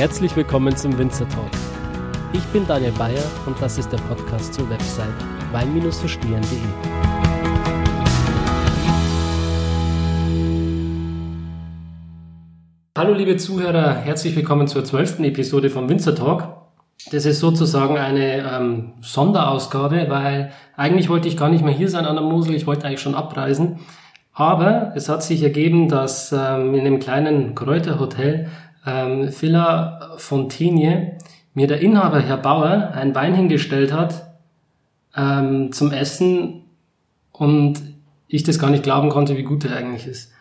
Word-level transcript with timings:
Herzlich 0.00 0.34
willkommen 0.34 0.74
zum 0.74 0.96
Winzer 0.96 1.28
Talk. 1.28 1.50
Ich 2.32 2.42
bin 2.54 2.66
Daniel 2.66 2.92
Bayer 2.92 3.22
und 3.44 3.60
das 3.60 3.76
ist 3.76 3.92
der 3.92 3.98
Podcast 3.98 4.54
zur 4.54 4.70
Website 4.70 5.12
wein-verstehen.de. 5.52 6.58
Hallo 12.96 13.12
liebe 13.12 13.36
Zuhörer, 13.36 13.94
herzlich 13.96 14.34
willkommen 14.34 14.68
zur 14.68 14.86
zwölften 14.86 15.22
Episode 15.24 15.68
vom 15.68 15.86
Winzer 15.90 16.14
Talk. 16.14 16.48
Das 17.12 17.26
ist 17.26 17.40
sozusagen 17.40 17.98
eine 17.98 18.38
ähm, 18.38 18.92
Sonderausgabe, 19.02 20.06
weil 20.08 20.50
eigentlich 20.78 21.10
wollte 21.10 21.28
ich 21.28 21.36
gar 21.36 21.50
nicht 21.50 21.62
mehr 21.62 21.74
hier 21.74 21.90
sein 21.90 22.06
an 22.06 22.16
der 22.16 22.24
Mosel, 22.24 22.54
ich 22.54 22.66
wollte 22.66 22.86
eigentlich 22.86 23.02
schon 23.02 23.14
abreisen. 23.14 23.80
Aber 24.32 24.92
es 24.94 25.10
hat 25.10 25.22
sich 25.22 25.42
ergeben, 25.42 25.90
dass 25.90 26.32
ähm, 26.32 26.72
in 26.74 26.86
einem 26.86 27.00
kleinen 27.00 27.54
Kräuterhotel 27.54 28.48
ähm, 28.86 29.28
Villa 29.40 30.14
Fontinie 30.16 31.18
mir 31.54 31.66
der 31.66 31.80
Inhaber, 31.80 32.20
Herr 32.20 32.36
Bauer, 32.36 32.92
einen 32.94 33.14
Wein 33.14 33.34
hingestellt 33.34 33.92
hat 33.92 34.30
ähm, 35.16 35.72
zum 35.72 35.92
Essen 35.92 36.62
und 37.32 37.82
ich 38.28 38.44
das 38.44 38.58
gar 38.58 38.70
nicht 38.70 38.84
glauben 38.84 39.10
konnte, 39.10 39.36
wie 39.36 39.42
gut 39.42 39.64
er 39.64 39.76
eigentlich 39.76 40.06
ist. 40.06 40.32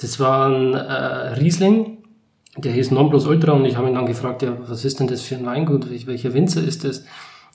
Das 0.00 0.18
war 0.18 0.48
ein 0.48 0.74
äh, 0.74 1.38
Riesling, 1.40 1.98
der 2.56 2.72
hieß 2.72 2.90
Non 2.90 3.10
Plus 3.10 3.26
Ultra 3.26 3.52
und 3.52 3.64
ich 3.64 3.76
habe 3.76 3.88
ihn 3.88 3.94
dann 3.94 4.06
gefragt, 4.06 4.42
ja, 4.42 4.56
was 4.66 4.84
ist 4.84 5.00
denn 5.00 5.08
das 5.08 5.22
für 5.22 5.36
ein 5.36 5.46
Weingut, 5.46 5.88
welcher 6.06 6.34
Winzer 6.34 6.62
ist 6.62 6.84
das? 6.84 7.04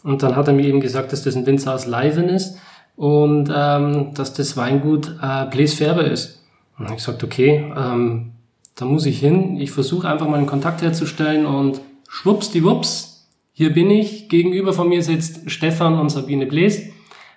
Und 0.03 0.21
dann 0.21 0.35
hat 0.35 0.47
er 0.47 0.53
mir 0.53 0.65
eben 0.65 0.81
gesagt, 0.81 1.11
dass 1.13 1.23
das 1.23 1.35
ein 1.35 1.45
Winzer 1.45 1.73
aus 1.73 1.87
Leiven 1.87 2.30
ist 2.30 2.58
und 2.95 3.49
ähm, 3.53 4.13
dass 4.13 4.33
das 4.33 4.58
Weingut 4.58 5.15
äh, 5.21 5.45
Blaise 5.45 5.77
Färber 5.77 6.05
ist. 6.05 6.43
Und 6.77 6.89
ich 6.89 6.97
gesagt, 6.97 7.23
okay, 7.23 7.71
ähm, 7.75 8.33
da 8.75 8.85
muss 8.85 9.05
ich 9.05 9.19
hin. 9.19 9.57
Ich 9.59 9.71
versuche 9.71 10.07
einfach 10.07 10.27
mal 10.27 10.38
einen 10.38 10.47
Kontakt 10.47 10.81
herzustellen 10.81 11.45
und 11.45 11.81
schwuppsdiwupps, 12.09 13.27
hier 13.53 13.71
bin 13.71 13.91
ich. 13.91 14.30
Gegenüber 14.30 14.73
von 14.73 14.89
mir 14.89 15.03
sitzt 15.03 15.49
Stefan 15.52 15.99
und 15.99 16.09
Sabine 16.09 16.45
Blaise. 16.45 16.91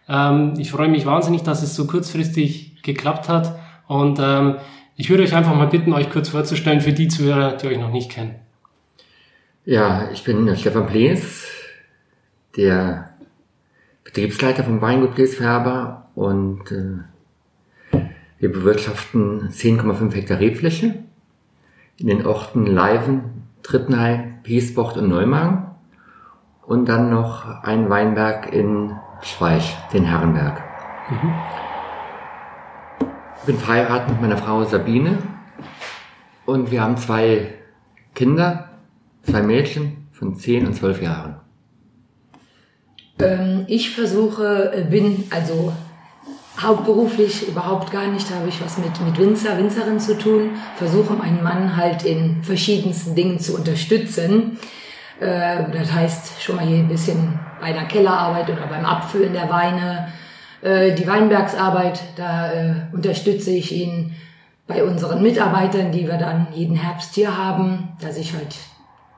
Ähm, 0.09 0.55
ich 0.59 0.70
freue 0.70 0.89
mich 0.89 1.05
wahnsinnig, 1.06 1.43
dass 1.43 1.62
es 1.62 1.75
so 1.75 1.87
kurzfristig 1.87 2.83
geklappt 2.83 3.28
hat 3.28 3.59
und 3.89 4.19
ähm, 4.20 4.56
ich 4.97 5.11
würde 5.11 5.25
euch 5.25 5.34
einfach 5.34 5.55
mal 5.55 5.67
bitten, 5.67 5.93
euch 5.93 6.09
kurz 6.09 6.31
vorzustellen 6.31 6.81
für 6.81 6.93
die 6.93 7.09
Zuhörer, 7.09 7.56
die 7.56 7.67
euch 7.67 7.78
noch 7.78 7.93
nicht 7.93 8.11
kennen. 8.11 8.37
Ja, 9.67 10.11
ich 10.12 10.25
bin 10.25 10.56
Stefan 10.56 10.87
Plees, 10.87 11.47
der 12.56 13.11
Betriebsleiter 14.05 14.65
vom 14.65 14.81
Weingut 14.81 15.15
Plees 15.15 15.34
Färber 15.34 16.09
und 16.15 16.71
äh, 16.71 17.98
wir 18.39 18.53
bewirtschaften 18.53 19.50
10,5 19.50 20.15
Hektar 20.15 20.41
Rebfläche 20.41 20.95
in 21.99 22.09
den 22.09 22.27
Orten 22.27 22.67
Leiven, 22.67 23.45
Trittenheim, 23.63 24.43
Piesbocht 24.43 24.97
und 24.97 25.09
Neumagen 25.09 25.71
und 26.63 26.89
dann 26.89 27.11
noch 27.11 27.63
ein 27.63 27.89
Weinberg 27.89 28.53
in 28.53 28.93
Schweich, 29.23 29.77
den 29.93 30.05
Herrenberg. 30.05 30.63
Mhm. 31.11 31.35
Ich 33.39 33.47
bin 33.47 33.59
verheiratet 33.59 34.11
mit 34.11 34.21
meiner 34.21 34.37
Frau 34.37 34.65
Sabine 34.65 35.19
und 36.45 36.71
wir 36.71 36.83
haben 36.83 36.97
zwei 36.97 37.55
Kinder, 38.15 38.71
zwei 39.23 39.43
Mädchen 39.43 40.09
von 40.13 40.35
10 40.35 40.67
und 40.67 40.75
12 40.75 41.03
Jahren. 41.03 41.37
Ähm, 43.19 43.65
ich 43.69 43.91
versuche, 43.95 44.73
äh, 44.75 44.85
bin 44.85 45.25
also 45.31 45.73
hauptberuflich 46.62 47.49
überhaupt 47.49 47.91
gar 47.91 48.06
nicht, 48.06 48.31
habe 48.31 48.49
ich 48.49 48.62
was 48.65 48.78
mit, 48.78 49.00
mit 49.05 49.19
Winzer, 49.19 49.59
Winzerin 49.59 50.00
zu 50.00 50.17
tun, 50.17 50.50
versuche 50.77 51.15
meinen 51.15 51.43
Mann 51.43 51.77
halt 51.77 52.05
in 52.05 52.43
verschiedensten 52.43 53.15
Dingen 53.15 53.39
zu 53.39 53.55
unterstützen. 53.55 54.59
Äh, 55.21 55.71
das 55.72 55.93
heißt 55.93 56.43
schon 56.43 56.56
mal 56.56 56.67
hier 56.67 56.78
ein 56.78 56.89
bisschen 56.89 57.39
bei 57.61 57.72
der 57.72 57.84
Kellerarbeit 57.84 58.49
oder 58.50 58.67
beim 58.67 58.84
Abfüllen 58.84 59.33
der 59.33 59.50
Weine, 59.50 60.09
äh, 60.62 60.94
die 60.94 61.06
Weinbergsarbeit, 61.06 62.00
da 62.17 62.53
äh, 62.53 62.75
unterstütze 62.93 63.50
ich 63.50 63.73
ihn 63.73 64.15
bei 64.67 64.83
unseren 64.83 65.23
Mitarbeitern, 65.23 65.93
die 65.93 66.06
wir 66.06 66.17
dann 66.17 66.49
jeden 66.53 66.77
Herbst 66.77 67.15
hier 67.15 67.37
haben, 67.37 67.91
dass 68.00 68.17
ich 68.17 68.33
halt 68.34 68.56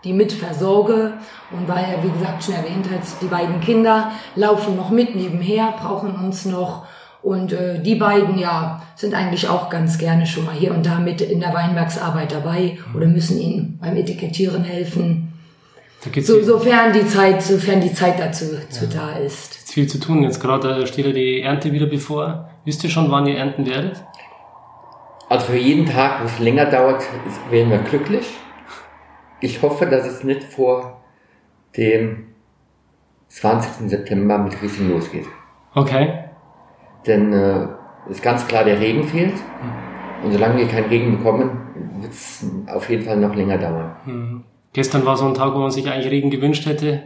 die 0.04 0.12
mit 0.12 0.32
versorge. 0.32 1.14
Und 1.50 1.66
weil 1.68 1.84
er, 1.84 2.02
wie 2.02 2.10
gesagt, 2.10 2.44
schon 2.44 2.54
erwähnt 2.54 2.86
hat, 2.90 3.00
die 3.22 3.26
beiden 3.26 3.60
Kinder 3.60 4.12
laufen 4.34 4.76
noch 4.76 4.90
mit 4.90 5.14
nebenher, 5.14 5.74
brauchen 5.80 6.14
uns 6.14 6.44
noch. 6.44 6.86
Und 7.22 7.52
äh, 7.52 7.80
die 7.82 7.96
beiden, 7.96 8.38
ja, 8.38 8.82
sind 8.94 9.14
eigentlich 9.14 9.48
auch 9.48 9.70
ganz 9.70 9.98
gerne 9.98 10.26
schon 10.26 10.44
mal 10.44 10.54
hier 10.54 10.72
und 10.72 10.86
da 10.86 10.98
mit 10.98 11.20
in 11.20 11.40
der 11.40 11.52
Weinbergsarbeit 11.52 12.32
dabei 12.32 12.78
oder 12.94 13.06
müssen 13.06 13.40
ihnen 13.40 13.78
beim 13.80 13.96
Etikettieren 13.96 14.64
helfen. 14.64 15.32
So, 16.20 16.42
sofern 16.42 16.92
die 16.92 17.06
Zeit, 17.06 17.42
sofern 17.42 17.80
die 17.80 17.92
Zeit 17.92 18.20
dazu 18.20 18.44
ja. 18.44 18.86
da 18.86 19.18
ist 19.18 19.58
viel 19.78 19.86
zu 19.86 20.00
tun. 20.00 20.24
Jetzt 20.24 20.40
gerade 20.40 20.88
steht 20.88 21.06
ja 21.06 21.12
die 21.12 21.40
Ernte 21.40 21.70
wieder 21.72 21.86
bevor. 21.86 22.50
Wisst 22.64 22.82
ihr 22.82 22.90
schon, 22.90 23.12
wann 23.12 23.26
ihr 23.26 23.38
ernten 23.38 23.64
werdet? 23.64 24.02
Also 25.28 25.46
für 25.46 25.56
jeden 25.56 25.86
Tag, 25.86 26.20
wo 26.20 26.26
es 26.26 26.38
länger 26.40 26.66
dauert, 26.66 27.04
wären 27.50 27.70
wir 27.70 27.78
glücklich. 27.78 28.26
Ich 29.40 29.62
hoffe, 29.62 29.86
dass 29.86 30.04
es 30.04 30.24
nicht 30.24 30.42
vor 30.42 31.00
dem 31.76 32.26
20. 33.28 33.88
September 33.88 34.38
mit 34.38 34.60
Riesling 34.60 34.90
losgeht. 34.90 35.26
Okay. 35.74 36.24
Denn 37.06 37.32
äh, 37.32 37.68
ist 38.08 38.22
ganz 38.22 38.46
klar, 38.46 38.64
der 38.64 38.80
Regen 38.80 39.04
fehlt. 39.04 39.34
Mhm. 39.34 40.24
Und 40.24 40.32
solange 40.32 40.58
wir 40.58 40.66
keinen 40.66 40.88
Regen 40.88 41.18
bekommen, 41.18 41.50
wird 42.00 42.12
es 42.12 42.44
auf 42.66 42.88
jeden 42.90 43.04
Fall 43.04 43.16
noch 43.16 43.34
länger 43.34 43.58
dauern. 43.58 43.96
Mhm. 44.04 44.44
Gestern 44.72 45.04
war 45.06 45.16
so 45.16 45.26
ein 45.26 45.34
Tag, 45.34 45.54
wo 45.54 45.58
man 45.58 45.70
sich 45.70 45.88
eigentlich 45.88 46.10
Regen 46.10 46.30
gewünscht 46.30 46.66
hätte. 46.66 47.02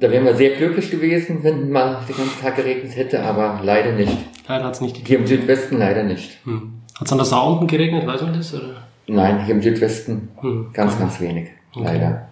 Da 0.00 0.10
wären 0.10 0.24
wir 0.24 0.34
sehr 0.34 0.50
glücklich 0.56 0.90
gewesen, 0.90 1.38
wenn 1.42 1.70
mal 1.70 1.98
den 2.08 2.16
ganzen 2.16 2.40
Tag 2.42 2.56
geregnet 2.56 2.96
hätte, 2.96 3.22
aber 3.22 3.60
leider 3.62 3.92
nicht. 3.92 4.16
Leider 4.48 4.64
hat 4.64 4.74
es 4.74 4.80
nicht 4.80 4.96
gegeben. 4.96 5.24
Hier 5.24 5.36
im 5.36 5.40
Südwesten 5.40 5.78
leider 5.78 6.02
nicht. 6.02 6.38
Hm. 6.44 6.80
Hat 6.98 7.06
es 7.06 7.12
an 7.12 7.18
der 7.18 7.24
Sau 7.26 7.52
unten 7.52 7.66
geregnet, 7.66 8.06
weiß 8.06 8.22
man 8.22 8.34
das? 8.34 8.54
Oder? 8.54 8.82
Nein, 9.06 9.44
hier 9.44 9.54
im 9.54 9.62
Südwesten 9.62 10.30
hm. 10.40 10.70
ganz, 10.72 10.98
ganz 10.98 11.20
wenig. 11.20 11.50
Okay. 11.74 11.84
Leider. 11.84 12.28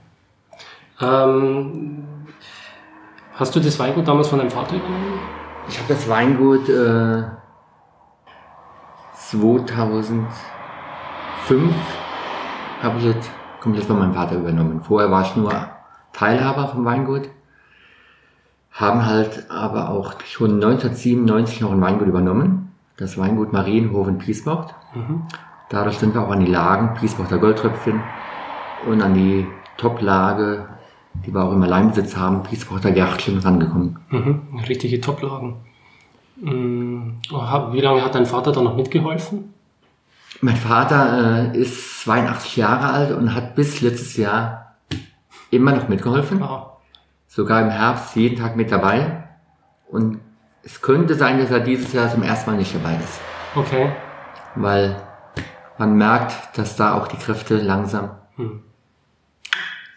Ähm, 1.01 2.05
hast 3.35 3.55
du 3.55 3.61
das 3.61 3.79
Weingut 3.79 4.09
damals 4.09 4.29
von 4.29 4.39
deinem 4.39 4.51
Vater 4.51 4.77
übernommen? 4.77 5.19
Ich 5.69 5.79
habe 5.79 5.89
das 5.89 6.09
Weingut 6.09 6.69
äh, 6.69 7.25
2005 9.15 10.29
habe 12.83 12.99
ich 12.99 13.05
jetzt 13.05 13.31
komplett 13.61 13.85
von 13.85 13.99
meinem 13.99 14.15
Vater 14.15 14.37
übernommen. 14.37 14.83
Vorher 14.83 15.11
war 15.11 15.23
ich 15.23 15.35
nur 15.37 15.53
Teilhaber 16.13 16.69
vom 16.69 16.85
Weingut, 16.85 17.31
haben 18.71 19.07
halt 19.07 19.51
aber 19.51 19.89
auch 19.89 20.15
schon 20.25 20.55
1997 20.55 21.63
noch 21.63 21.73
ein 21.73 21.81
Weingut 21.81 22.09
übernommen, 22.09 22.73
das 22.97 23.17
Weingut 23.17 23.53
Marienhofen 23.53 24.19
Piesbocht. 24.19 24.75
Mhm. 24.95 25.23
Dadurch 25.71 25.99
sind 25.99 26.15
wir 26.15 26.23
auch 26.23 26.31
an 26.31 26.41
die 26.41 26.53
Lagen 26.53 26.95
Piesbochter 26.95 27.39
Goldtröpfchen 27.39 28.03
und 28.87 29.03
an 29.03 29.15
die 29.15 29.47
Toplage, 29.79 30.69
die 31.25 31.33
wir 31.33 31.45
auch 31.45 31.53
im 31.53 31.63
Alleinbesitz 31.63 32.17
haben, 32.17 32.43
Piesbochter 32.43 32.93
Gärtchen 32.93 33.39
rangekommen. 33.39 33.99
Mhm. 34.11 34.59
Richtige 34.69 35.01
Toplagen. 35.01 35.57
Mm, 36.37 37.13
wie 37.73 37.81
lange 37.81 38.05
hat 38.05 38.15
dein 38.15 38.27
Vater 38.27 38.53
da 38.53 38.61
noch 38.61 38.77
mitgeholfen? 38.77 39.55
Mein 40.41 40.57
Vater 40.57 41.53
äh, 41.55 41.59
ist 41.59 42.03
82 42.03 42.57
Jahre 42.57 42.93
alt 42.93 43.13
und 43.13 43.35
hat 43.35 43.55
bis 43.55 43.81
letztes 43.81 44.17
Jahr 44.17 44.75
immer 45.51 45.73
noch 45.73 45.89
mitgeholfen. 45.89 46.41
Wow. 46.41 46.67
Sogar 47.29 47.63
im 47.63 47.71
Herbst 47.71 48.17
jeden 48.17 48.37
Tag 48.37 48.57
mit 48.57 48.71
dabei. 48.71 49.25
Und 49.89 50.21
es 50.63 50.83
könnte 50.83 51.15
sein, 51.15 51.39
dass 51.39 51.51
er 51.51 51.61
dieses 51.61 51.93
Jahr 51.93 52.11
zum 52.11 52.23
ersten 52.23 52.51
Mal 52.51 52.57
nicht 52.57 52.75
dabei 52.75 52.97
ist. 52.97 53.21
Okay. 53.55 53.93
Weil 54.57 54.97
man 55.79 55.97
merkt, 55.97 56.59
dass 56.59 56.77
da 56.77 56.95
auch 56.95 57.09
die 57.09 57.17
Kräfte 57.17 57.57
langsam 57.57 58.11
hm. 58.37 58.63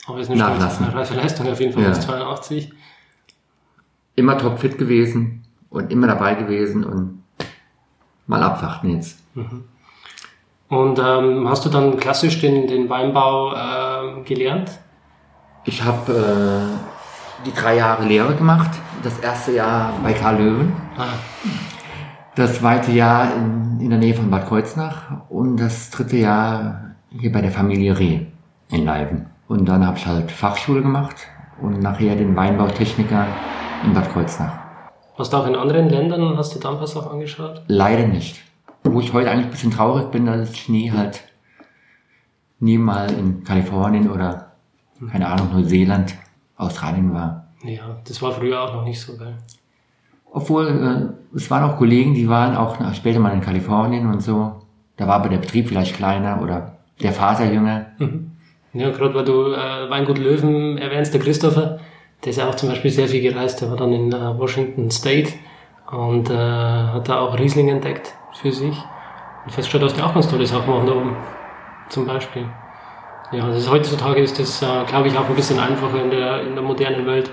Aber 0.07 0.19
ist 0.19 0.30
eine 0.30 0.39
nachlassen. 0.39 0.88
reife 0.88 1.13
Leistung 1.15 1.51
auf 1.51 1.59
jeden 1.59 1.74
Fall 1.74 1.83
ja. 1.83 1.89
bis 1.89 2.01
82. 2.01 2.71
Immer 4.15 4.38
topfit 4.38 4.77
gewesen 4.77 5.44
und 5.69 5.92
immer 5.92 6.07
dabei 6.07 6.36
gewesen 6.36 6.83
und 6.83 7.24
mal 8.25 8.42
abwarten 8.42 8.95
jetzt. 8.95 9.19
Mhm. 9.36 9.65
Und 10.69 11.00
ähm, 11.00 11.48
hast 11.48 11.65
du 11.65 11.69
dann 11.69 11.98
klassisch 11.98 12.39
den, 12.39 12.68
den 12.68 12.89
Weinbau 12.89 13.54
äh, 13.54 14.21
gelernt? 14.24 14.71
Ich 15.65 15.83
habe 15.83 16.13
äh, 16.13 17.45
die 17.45 17.54
drei 17.54 17.75
Jahre 17.75 18.06
Lehre 18.06 18.36
gemacht. 18.36 18.71
Das 19.04 19.19
erste 19.19 19.54
Jahr 19.54 19.94
bei 20.04 20.13
Karl 20.13 20.38
Löwen. 20.38 20.74
Ah. 20.98 21.07
Das 22.36 22.59
zweite 22.59 22.92
Jahr 22.92 23.33
in, 23.36 23.80
in 23.80 23.89
der 23.89 24.00
Nähe 24.00 24.13
von 24.13 24.30
Bad 24.30 24.48
Kreuznach. 24.48 25.30
Und 25.30 25.57
das 25.57 25.89
dritte 25.89 26.18
Jahr 26.18 26.95
hier 27.09 27.31
bei 27.31 27.42
der 27.42 27.51
Familie 27.51 27.98
Reh 27.98 28.21
in 28.69 28.86
Leiben. 28.86 29.27
Und 29.47 29.65
dann 29.67 29.85
habe 29.85 29.97
ich 29.97 30.05
halt 30.05 30.31
Fachschule 30.31 30.81
gemacht 30.81 31.15
und 31.61 31.81
nachher 31.81 32.15
den 32.15 32.35
Weinbautechniker 32.35 33.27
in 33.85 33.94
Bad 33.94 34.11
Kreuznach. 34.11 34.59
Hast 35.17 35.33
du 35.33 35.38
auch 35.38 35.47
in 35.47 35.55
anderen 35.55 35.89
Ländern, 35.89 36.38
hast 36.38 36.53
du 36.53 36.59
da 36.59 36.71
ein 36.71 36.77
paar 36.77 36.88
Sachen 36.88 37.11
angeschaut? 37.11 37.63
Leider 37.67 38.07
nicht. 38.07 38.41
Wo 38.83 38.99
ich 38.99 39.13
heute 39.13 39.31
eigentlich 39.31 39.45
ein 39.45 39.51
bisschen 39.51 39.71
traurig 39.71 40.11
bin, 40.11 40.25
dass 40.25 40.51
ich 40.51 40.69
nie 40.69 40.91
halt 40.91 41.23
nie 42.59 42.77
mal 42.77 43.11
in 43.11 43.44
Kalifornien 43.44 44.09
oder 44.09 44.53
keine 45.11 45.27
Ahnung, 45.27 45.51
Neuseeland, 45.53 46.15
Australien 46.55 47.13
war. 47.13 47.47
Ja, 47.63 47.97
das 48.07 48.21
war 48.21 48.31
früher 48.31 48.61
auch 48.61 48.73
noch 48.73 48.83
nicht 48.83 48.99
so 48.99 49.15
geil. 49.17 49.38
Obwohl, 50.31 50.67
äh, 50.67 51.35
es 51.35 51.49
waren 51.49 51.63
auch 51.69 51.77
Kollegen, 51.77 52.13
die 52.13 52.27
waren 52.27 52.55
auch 52.55 52.77
später 52.94 53.19
mal 53.19 53.33
in 53.33 53.41
Kalifornien 53.41 54.07
und 54.07 54.21
so. 54.21 54.61
Da 54.97 55.07
war 55.07 55.15
aber 55.15 55.29
der 55.29 55.38
Betrieb 55.38 55.67
vielleicht 55.67 55.95
kleiner 55.95 56.41
oder 56.41 56.77
der 57.01 57.13
Vater 57.13 57.51
jünger. 57.51 57.88
Ja, 58.73 58.89
gerade 58.91 59.13
weil 59.13 59.25
du 59.25 59.53
äh, 59.53 59.89
Weingut 59.89 60.17
Löwen 60.17 60.77
erwähnst, 60.77 61.13
der 61.13 61.21
Christopher, 61.21 61.79
der 62.23 62.29
ist 62.29 62.37
ja 62.37 62.49
auch 62.49 62.55
zum 62.55 62.69
Beispiel 62.69 62.91
sehr 62.91 63.07
viel 63.07 63.21
gereist. 63.21 63.61
Der 63.61 63.69
war 63.69 63.77
dann 63.77 63.93
in 63.93 64.11
äh, 64.11 64.37
Washington 64.37 64.91
State 64.91 65.33
und 65.91 66.29
äh, 66.29 66.33
hat 66.33 67.07
da 67.07 67.19
auch 67.19 67.37
Riesling 67.37 67.69
entdeckt 67.69 68.13
für 68.33 68.51
sich. 68.51 68.77
Und 69.45 69.51
festgestellt, 69.51 69.83
dass 69.83 69.93
die 69.93 70.01
auch 70.01 70.13
ganz 70.13 70.27
tolle 70.27 70.45
Sachen 70.45 70.69
machen 70.69 70.87
da 70.87 70.93
oben. 70.93 71.15
Zum 71.89 72.05
Beispiel. 72.05 72.45
Ja, 73.31 73.47
das 73.47 73.59
ist, 73.59 73.71
heutzutage 73.71 74.21
ist 74.21 74.39
das, 74.39 74.61
äh, 74.61 74.85
glaube 74.87 75.07
ich, 75.07 75.17
auch 75.17 75.27
ein 75.27 75.35
bisschen 75.35 75.59
einfacher 75.59 76.03
in 76.03 76.11
der, 76.11 76.41
in 76.43 76.53
der 76.53 76.63
modernen 76.63 77.05
Welt, 77.05 77.31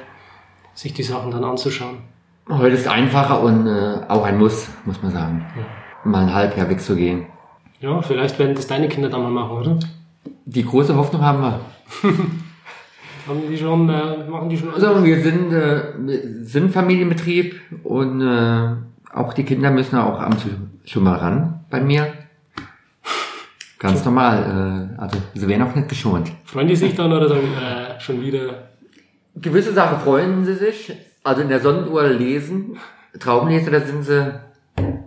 sich 0.75 0.93
die 0.93 1.03
Sachen 1.03 1.31
dann 1.31 1.45
anzuschauen. 1.45 1.99
Heute 2.49 2.75
ist 2.75 2.87
einfacher 2.89 3.41
und 3.41 3.67
äh, 3.67 4.01
auch 4.09 4.25
ein 4.25 4.39
Muss, 4.39 4.69
muss 4.85 5.03
man 5.03 5.13
sagen. 5.13 5.47
Mal 6.05 6.25
ein 6.25 6.35
Halbjahr 6.35 6.69
wegzugehen. 6.69 7.27
Ja, 7.81 8.03
vielleicht 8.03 8.39
werden 8.39 8.55
das 8.55 8.67
deine 8.67 8.89
Kinder 8.89 9.09
dann 9.09 9.23
mal 9.23 9.31
machen, 9.31 9.57
oder? 9.57 9.79
Die 10.45 10.65
große 10.65 10.95
Hoffnung 10.95 11.23
haben 11.23 11.41
wir. 11.41 11.61
Haben 13.27 13.41
die 13.51 13.57
schon, 13.57 13.89
äh, 13.89 14.29
machen 14.29 14.51
die 14.51 14.59
schon 14.59 14.75
Also 14.75 15.03
wir 15.03 15.23
sind, 15.23 15.51
äh, 15.51 15.95
wir 15.99 16.45
sind 16.45 16.71
Familienbetrieb 16.71 17.59
und 17.83 18.21
äh, 18.21 18.77
auch 19.15 19.33
die 19.33 19.45
Kinder 19.45 19.71
müssen 19.71 19.97
auch 19.97 20.29
zu 20.37 20.49
schon 20.85 21.05
mal 21.05 21.17
ran 21.17 21.65
bei 21.71 21.81
mir. 21.81 22.13
Ganz 23.79 24.05
normal. 24.05 24.91
Äh, 24.99 25.01
also 25.01 25.19
sie 25.33 25.49
werden 25.49 25.63
auch 25.63 25.75
nicht 25.75 25.89
geschont. 25.89 26.31
Freuen 26.45 26.69
die 26.69 26.77
sich 26.77 26.95
dann 26.95 27.13
oder 27.13 27.29
sagen, 27.29 27.49
äh, 27.55 27.99
schon 28.01 28.21
wieder? 28.21 28.69
Gewisse 29.37 29.73
Sachen 29.73 30.01
freuen 30.01 30.45
sie 30.45 30.55
sich. 30.55 30.93
Also 31.23 31.41
in 31.41 31.49
der 31.49 31.61
Sonnenuhr 31.61 32.05
lesen, 32.09 32.77
Traubenleser, 33.19 33.71
da 33.71 33.81
sind 33.81 34.03
sie 34.03 34.41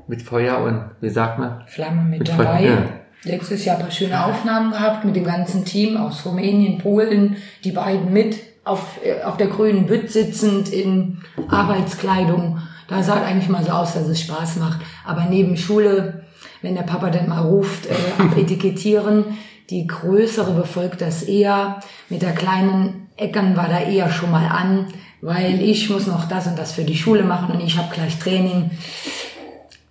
mit 0.07 0.21
Feuer 0.21 0.59
und 0.59 0.89
wie 1.01 1.09
sagt 1.09 1.37
man? 1.37 1.63
Flamme 1.67 2.03
mit, 2.03 2.19
Mit 2.19 2.29
dabei. 2.29 2.45
Feuer, 2.45 2.63
ja. 2.63 2.89
Letztes 3.23 3.65
Jahr 3.65 3.77
ein 3.77 3.81
paar 3.81 3.91
schöne 3.91 4.25
Aufnahmen 4.25 4.71
gehabt 4.71 5.03
mit 5.03 5.15
dem 5.15 5.25
ganzen 5.25 5.65
Team 5.65 5.97
aus 5.97 6.25
Rumänien, 6.25 6.77
Polen, 6.77 7.37
die 7.63 7.71
beiden 7.71 8.13
mit 8.13 8.37
auf, 8.63 8.99
äh, 9.03 9.23
auf 9.23 9.37
der 9.37 9.47
grünen 9.47 9.87
Bütt 9.87 10.11
sitzend 10.11 10.69
in 10.69 11.19
Arbeitskleidung. 11.47 12.59
Da 12.87 13.01
sah 13.03 13.17
es 13.17 13.23
eigentlich 13.23 13.49
mal 13.49 13.63
so 13.63 13.71
aus, 13.71 13.93
dass 13.93 14.07
es 14.07 14.21
Spaß 14.21 14.57
macht. 14.57 14.79
Aber 15.05 15.25
neben 15.29 15.57
Schule, 15.57 16.25
wenn 16.61 16.75
der 16.75 16.83
Papa 16.83 17.09
dann 17.09 17.29
mal 17.29 17.41
ruft, 17.41 17.87
äh, 17.87 17.93
abetikettieren, 18.21 19.25
die 19.69 19.87
größere 19.87 20.53
befolgt 20.53 21.01
das 21.01 21.23
eher. 21.23 21.79
Mit 22.09 22.21
der 22.21 22.33
kleinen 22.33 23.09
Eckern 23.17 23.57
war 23.57 23.67
da 23.67 23.79
eher 23.79 24.09
schon 24.11 24.31
mal 24.31 24.47
an, 24.47 24.87
weil 25.21 25.61
ich 25.61 25.89
muss 25.89 26.07
noch 26.07 26.27
das 26.27 26.47
und 26.47 26.57
das 26.57 26.71
für 26.71 26.83
die 26.83 26.95
Schule 26.95 27.23
machen 27.23 27.53
und 27.53 27.61
ich 27.61 27.77
habe 27.77 27.93
gleich 27.93 28.17
Training 28.19 28.69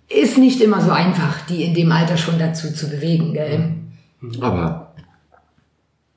ist 0.09 0.37
nicht 0.37 0.61
immer 0.61 0.81
so 0.81 0.91
einfach, 0.91 1.41
die 1.49 1.63
in 1.63 1.73
dem 1.73 1.91
Alter 1.91 2.17
schon 2.17 2.39
dazu 2.39 2.73
zu 2.73 2.89
bewegen, 2.89 3.33
gell? 3.33 3.73
Aber 4.41 4.93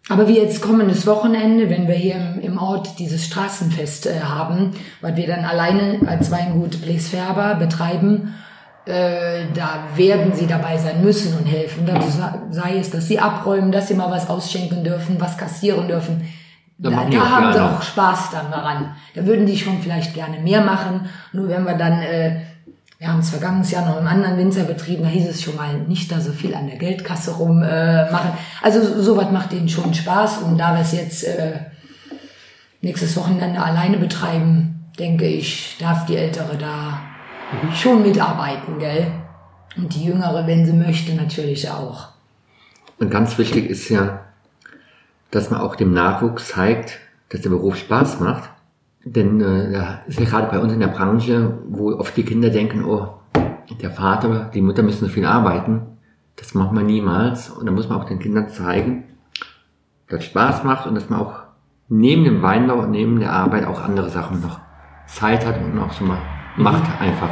Aber 0.08 0.26
wie 0.28 0.37
jetzt 0.38 0.60
kommendes 0.62 1.06
Wochenende, 1.06 1.69
wenn 1.70 1.87
wir 1.87 1.94
hier 1.94 2.14
im, 2.16 2.40
im 2.40 2.58
Ort 2.58 2.98
dieses 2.98 3.25
Straßenfest 3.26 4.06
äh, 4.06 4.20
haben, 4.20 4.72
was 5.00 5.16
wir 5.16 5.26
dann 5.26 5.44
alleine 5.44 6.00
als 6.06 6.31
Weingut 6.31 6.81
Bläsfärber 6.82 7.54
betreiben, 7.56 8.34
äh, 8.87 9.44
da 9.54 9.84
werden 9.96 10.32
sie 10.34 10.46
dabei 10.46 10.78
sein 10.78 11.02
müssen 11.02 11.37
und 11.38 11.44
helfen. 11.44 11.84
Dazu 11.87 12.08
sa- 12.10 12.42
sei 12.50 12.78
es, 12.78 12.90
dass 12.90 13.06
sie 13.08 13.19
abräumen, 13.20 13.70
dass 13.72 13.88
sie 13.88 13.94
mal 13.94 14.10
was 14.10 14.28
ausschenken 14.31 14.82
dürfen, 14.82 15.20
was 15.20 15.37
kassieren 15.37 15.87
dürfen. 15.87 16.22
Da 16.78 16.88
Da, 16.90 16.96
da 17.19 17.31
haben 17.31 17.52
sie 17.52 17.60
auch 17.60 17.82
Spaß 17.82 18.31
dann 18.32 18.50
daran. 18.50 18.94
Da 19.14 19.26
würden 19.26 19.44
die 19.46 19.58
schon 19.58 19.81
vielleicht 19.82 20.14
gerne 20.14 20.38
mehr 20.40 20.62
machen. 20.62 21.08
Nur 21.32 21.48
wenn 21.48 21.64
wir 21.64 21.75
dann, 21.75 22.00
äh, 22.00 22.40
wir 23.00 23.08
haben 23.08 23.20
es 23.20 23.31
vergangenes 23.31 23.70
Jahr 23.70 23.87
noch 23.87 23.99
im 23.99 24.06
anderen 24.06 24.37
Winzerbetrieb, 24.37 25.00
da 25.00 25.08
hieß 25.08 25.26
es 25.26 25.43
schon 25.43 25.56
mal 25.56 25.73
nicht 25.88 26.12
da 26.12 26.20
so 26.20 26.32
viel 26.32 26.55
an 26.55 26.67
der 26.67 26.76
Geldkasse 26.76 27.31
rum 27.31 27.62
äh, 27.62 28.12
machen. 28.12 28.32
Also 28.61 29.00
sowas 29.00 29.32
macht 29.32 29.52
denen 29.52 29.70
schon 29.70 29.94
Spaß 29.94 30.43
und 30.43 30.58
da 30.58 30.75
wir 30.75 30.82
es 30.82 30.93
jetzt 30.93 31.25
äh, 31.25 31.61
nächstes 32.82 33.17
Wochenende 33.17 33.62
alleine 33.62 33.97
betreiben, 33.97 34.85
denke 34.99 35.25
ich, 35.25 35.79
darf 35.81 36.05
die 36.05 36.17
Ältere 36.17 36.58
da 36.58 37.00
schon 37.75 38.02
mitarbeiten, 38.02 38.79
gell? 38.79 39.06
Und 39.79 39.94
die 39.94 40.05
Jüngere, 40.05 40.47
wenn 40.47 40.67
sie 40.67 40.75
möchte, 40.75 41.14
natürlich 41.14 41.70
auch. 41.70 42.08
Und 42.99 43.11
ganz 43.11 43.38
wichtig 43.38 43.70
ist 43.70 43.88
ja, 43.88 44.26
dass 45.31 45.49
man 45.49 45.62
auch 45.62 45.75
dem 45.75 45.94
Nachwuchs 45.94 46.49
zeigt, 46.49 46.99
dass 47.31 47.41
der 47.41 47.49
Beruf 47.49 47.76
Spaß 47.76 48.20
macht. 48.20 48.50
Denn 49.05 49.41
äh, 49.41 49.73
da 49.73 50.00
ist 50.06 50.20
ja 50.20 50.26
gerade 50.26 50.49
bei 50.50 50.58
uns 50.58 50.73
in 50.73 50.81
der 50.81 50.88
Branche, 50.88 51.58
wo 51.69 51.93
oft 51.93 52.17
die 52.17 52.23
Kinder 52.23 52.50
denken, 52.50 52.85
oh, 52.85 53.08
der 53.81 53.91
Vater, 53.91 54.50
die 54.52 54.61
Mutter 54.61 54.82
müssen 54.82 55.06
so 55.06 55.11
viel 55.11 55.25
arbeiten. 55.25 55.82
Das 56.37 56.55
macht 56.55 56.73
man 56.73 56.87
niemals. 56.87 57.50
Und 57.50 57.67
da 57.67 57.73
muss 57.73 57.88
man 57.88 57.99
auch 57.99 58.05
den 58.05 58.19
Kindern 58.19 58.49
zeigen, 58.49 59.05
dass 60.08 60.20
es 60.20 60.26
Spaß 60.26 60.64
macht 60.64 60.87
und 60.87 60.94
dass 60.94 61.08
man 61.08 61.20
auch 61.20 61.41
neben 61.88 62.25
dem 62.25 62.43
Weinbau 62.43 62.81
und 62.81 62.91
neben 62.91 63.20
der 63.20 63.32
Arbeit 63.32 63.67
auch 63.67 63.82
andere 63.82 64.11
Sachen 64.11 64.41
noch 64.41 64.61
Zeit 65.06 65.47
hat 65.47 65.61
und 65.62 65.79
auch 65.79 65.93
so 65.93 66.05
mal 66.05 66.19
macht 66.56 66.85
einfach. 67.00 67.31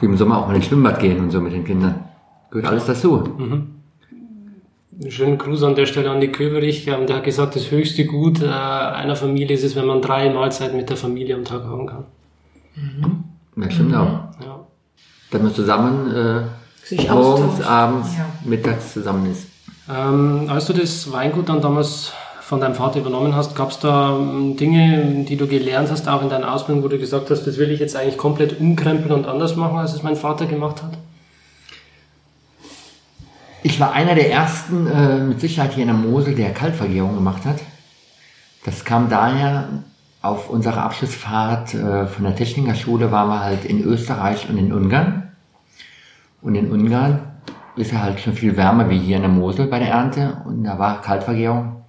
Wie 0.00 0.06
im 0.06 0.16
Sommer 0.16 0.38
auch 0.38 0.48
mal 0.48 0.56
ins 0.56 0.66
Schwimmbad 0.66 0.98
gehen 0.98 1.20
und 1.20 1.30
so 1.30 1.40
mit 1.40 1.52
den 1.52 1.64
Kindern. 1.64 2.04
Gehört 2.50 2.68
alles 2.68 2.86
dazu. 2.86 3.24
Einen 3.38 3.81
schönen 5.08 5.38
Gruß 5.38 5.62
an 5.62 5.74
der 5.74 5.86
Stelle 5.86 6.10
an 6.10 6.20
die 6.20 6.28
Köberich. 6.32 6.86
Ähm, 6.88 7.06
der 7.06 7.16
hat 7.16 7.24
gesagt, 7.24 7.56
das 7.56 7.70
höchste 7.70 8.04
Gut 8.06 8.42
äh, 8.42 8.46
einer 8.46 9.16
Familie 9.16 9.54
ist 9.56 9.64
es, 9.64 9.74
wenn 9.76 9.86
man 9.86 10.02
drei 10.02 10.30
Mahlzeiten 10.30 10.76
mit 10.76 10.90
der 10.90 10.96
Familie 10.96 11.34
am 11.34 11.44
Tag 11.44 11.64
haben 11.64 11.86
kann. 11.86 12.04
Das 13.56 13.72
stimmt 13.74 13.94
auch. 13.94 14.06
Ja. 14.44 14.60
Dass 15.30 15.42
man 15.42 15.54
zusammen 15.54 16.14
äh, 16.14 16.86
Sich 16.86 17.08
morgens, 17.10 17.50
austauscht. 17.52 17.68
abends, 17.70 18.08
Ja. 18.16 18.26
mittags 18.44 18.92
zusammen 18.92 19.30
ist. 19.30 19.46
Ähm, 19.90 20.46
als 20.48 20.66
du 20.66 20.72
das 20.72 21.10
Weingut 21.12 21.48
dann 21.48 21.60
damals 21.60 22.12
von 22.40 22.60
deinem 22.60 22.74
Vater 22.74 23.00
übernommen 23.00 23.34
hast, 23.34 23.54
gab 23.56 23.70
es 23.70 23.78
da 23.78 24.16
ähm, 24.16 24.56
Dinge, 24.56 25.24
die 25.28 25.36
du 25.36 25.46
gelernt 25.46 25.90
hast, 25.90 26.08
auch 26.08 26.22
in 26.22 26.28
deiner 26.28 26.52
Ausbildung, 26.52 26.84
wo 26.84 26.88
du 26.88 26.98
gesagt 26.98 27.30
hast, 27.30 27.46
das 27.46 27.56
will 27.58 27.70
ich 27.70 27.80
jetzt 27.80 27.96
eigentlich 27.96 28.18
komplett 28.18 28.60
umkrempeln 28.60 29.12
und 29.12 29.26
anders 29.26 29.56
machen, 29.56 29.78
als 29.78 29.94
es 29.94 30.02
mein 30.02 30.16
Vater 30.16 30.46
gemacht 30.46 30.82
hat? 30.82 30.92
Ich 33.64 33.78
war 33.78 33.92
einer 33.92 34.16
der 34.16 34.30
ersten 34.30 34.88
äh, 34.88 35.18
mit 35.18 35.40
Sicherheit 35.40 35.74
hier 35.74 35.82
in 35.82 35.88
der 35.88 35.96
Mosel, 35.96 36.34
der 36.34 36.52
Kaltvergärung 36.52 37.14
gemacht 37.14 37.44
hat. 37.44 37.60
Das 38.64 38.84
kam 38.84 39.08
daher, 39.08 39.68
auf 40.20 40.50
unserer 40.50 40.82
Abschlussfahrt 40.82 41.74
äh, 41.74 42.06
von 42.06 42.24
der 42.24 42.34
Technikerschule 42.34 43.10
waren 43.12 43.28
wir 43.28 43.40
halt 43.40 43.64
in 43.64 43.82
Österreich 43.82 44.48
und 44.48 44.58
in 44.58 44.72
Ungarn. 44.72 45.30
Und 46.40 46.56
in 46.56 46.72
Ungarn 46.72 47.20
ist 47.76 47.92
ja 47.92 48.02
halt 48.02 48.18
schon 48.18 48.32
viel 48.32 48.56
wärmer 48.56 48.90
wie 48.90 48.98
hier 48.98 49.16
in 49.16 49.22
der 49.22 49.30
Mosel 49.30 49.66
bei 49.68 49.78
der 49.78 49.88
Ernte. 49.88 50.38
Und 50.44 50.64
da 50.64 50.78
war 50.78 51.00
Kaltvergärung 51.00 51.82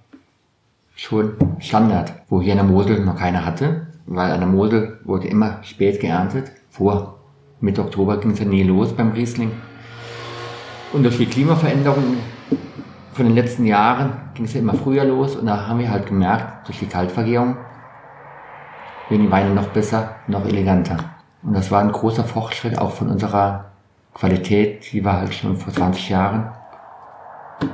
schon 0.94 1.34
Standard, 1.58 2.12
wo 2.28 2.40
hier 2.40 2.52
in 2.52 2.58
der 2.58 2.66
Mosel 2.66 3.04
noch 3.04 3.16
keiner 3.16 3.44
hatte. 3.44 3.88
Weil 4.06 4.30
an 4.30 4.40
der 4.40 4.48
Mosel 4.48 5.00
wurde 5.04 5.26
immer 5.26 5.58
spät 5.62 6.00
geerntet. 6.00 6.52
Vor 6.70 7.18
Mitte 7.60 7.82
Oktober 7.82 8.18
ging 8.18 8.32
es 8.32 8.38
ja 8.38 8.44
nie 8.44 8.62
los 8.62 8.92
beim 8.92 9.10
Riesling. 9.12 9.50
Und 10.94 11.02
durch 11.02 11.16
die 11.16 11.26
Klimaveränderung 11.26 12.18
von 13.14 13.26
den 13.26 13.34
letzten 13.34 13.66
Jahren 13.66 14.12
ging 14.34 14.44
es 14.44 14.54
ja 14.54 14.60
immer 14.60 14.74
früher 14.74 15.04
los 15.04 15.34
und 15.34 15.46
da 15.46 15.66
haben 15.66 15.80
wir 15.80 15.90
halt 15.90 16.06
gemerkt, 16.06 16.68
durch 16.68 16.78
die 16.78 16.86
Kaltvergärung 16.86 17.56
werden 19.08 19.22
die 19.22 19.30
Weine 19.30 19.50
noch 19.50 19.66
besser, 19.68 20.14
noch 20.28 20.46
eleganter. 20.46 20.98
Und 21.42 21.54
das 21.54 21.72
war 21.72 21.80
ein 21.80 21.90
großer 21.90 22.22
Fortschritt 22.22 22.78
auch 22.78 22.92
von 22.92 23.08
unserer 23.08 23.72
Qualität, 24.14 24.92
die 24.92 25.04
wir 25.04 25.14
halt 25.14 25.34
schon 25.34 25.56
vor 25.56 25.72
20 25.72 26.10
Jahren 26.10 26.52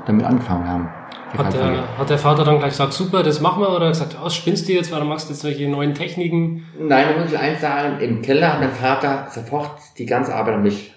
damit 0.07 0.25
angefangen 0.25 0.67
haben. 0.67 0.89
Hat 1.37 1.53
der, 1.53 1.99
hat 1.99 2.09
der 2.09 2.19
Vater 2.19 2.43
dann 2.43 2.59
gleich 2.59 2.71
gesagt, 2.71 2.95
super, 2.95 3.23
das 3.23 3.43
machen 3.43 3.63
wir, 3.63 3.69
oder 3.69 3.85
er 3.85 3.91
gesagt, 3.91 4.17
oh, 4.25 4.31
spinnst 4.31 4.67
du 4.67 4.73
jetzt, 4.73 4.91
warum 4.93 5.09
machst 5.09 5.29
du 5.29 5.35
jetzt 5.35 5.43
solche 5.43 5.69
neuen 5.69 5.93
Techniken? 5.95 6.65
Nein, 6.79 7.07
da 7.11 7.21
muss 7.21 7.31
ich 7.31 7.39
eins 7.39 7.61
sagen, 7.61 8.01
im 8.01 8.23
Keller 8.23 8.55
hat 8.55 8.61
mein 8.61 8.73
Vater 8.73 9.27
sofort 9.31 9.73
die 9.99 10.07
ganze 10.07 10.35
Arbeit 10.35 10.55
an 10.55 10.63
mich 10.63 10.95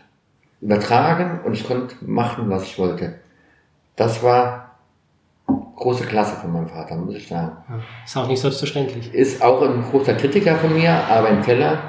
übertragen 0.64 1.42
und 1.44 1.54
ich 1.54 1.68
konnte 1.68 1.96
machen, 2.02 2.50
was 2.50 2.64
ich 2.64 2.80
wollte. 2.80 3.16
Das 3.96 4.24
war 4.24 4.78
große 5.76 6.06
Klasse 6.06 6.38
von 6.38 6.54
meinem 6.54 6.70
Vater, 6.70 6.96
muss 6.96 7.16
ich 7.16 7.28
sagen. 7.28 7.58
Ist 8.06 8.16
auch 8.16 8.28
nicht 8.28 8.40
selbstverständlich. 8.40 9.14
Ist 9.14 9.42
auch 9.42 9.62
ein 9.62 9.84
großer 9.84 10.14
Kritiker 10.14 10.56
von 10.56 10.74
mir, 10.74 10.92
aber 11.10 11.30
im 11.30 11.42
Keller 11.42 11.80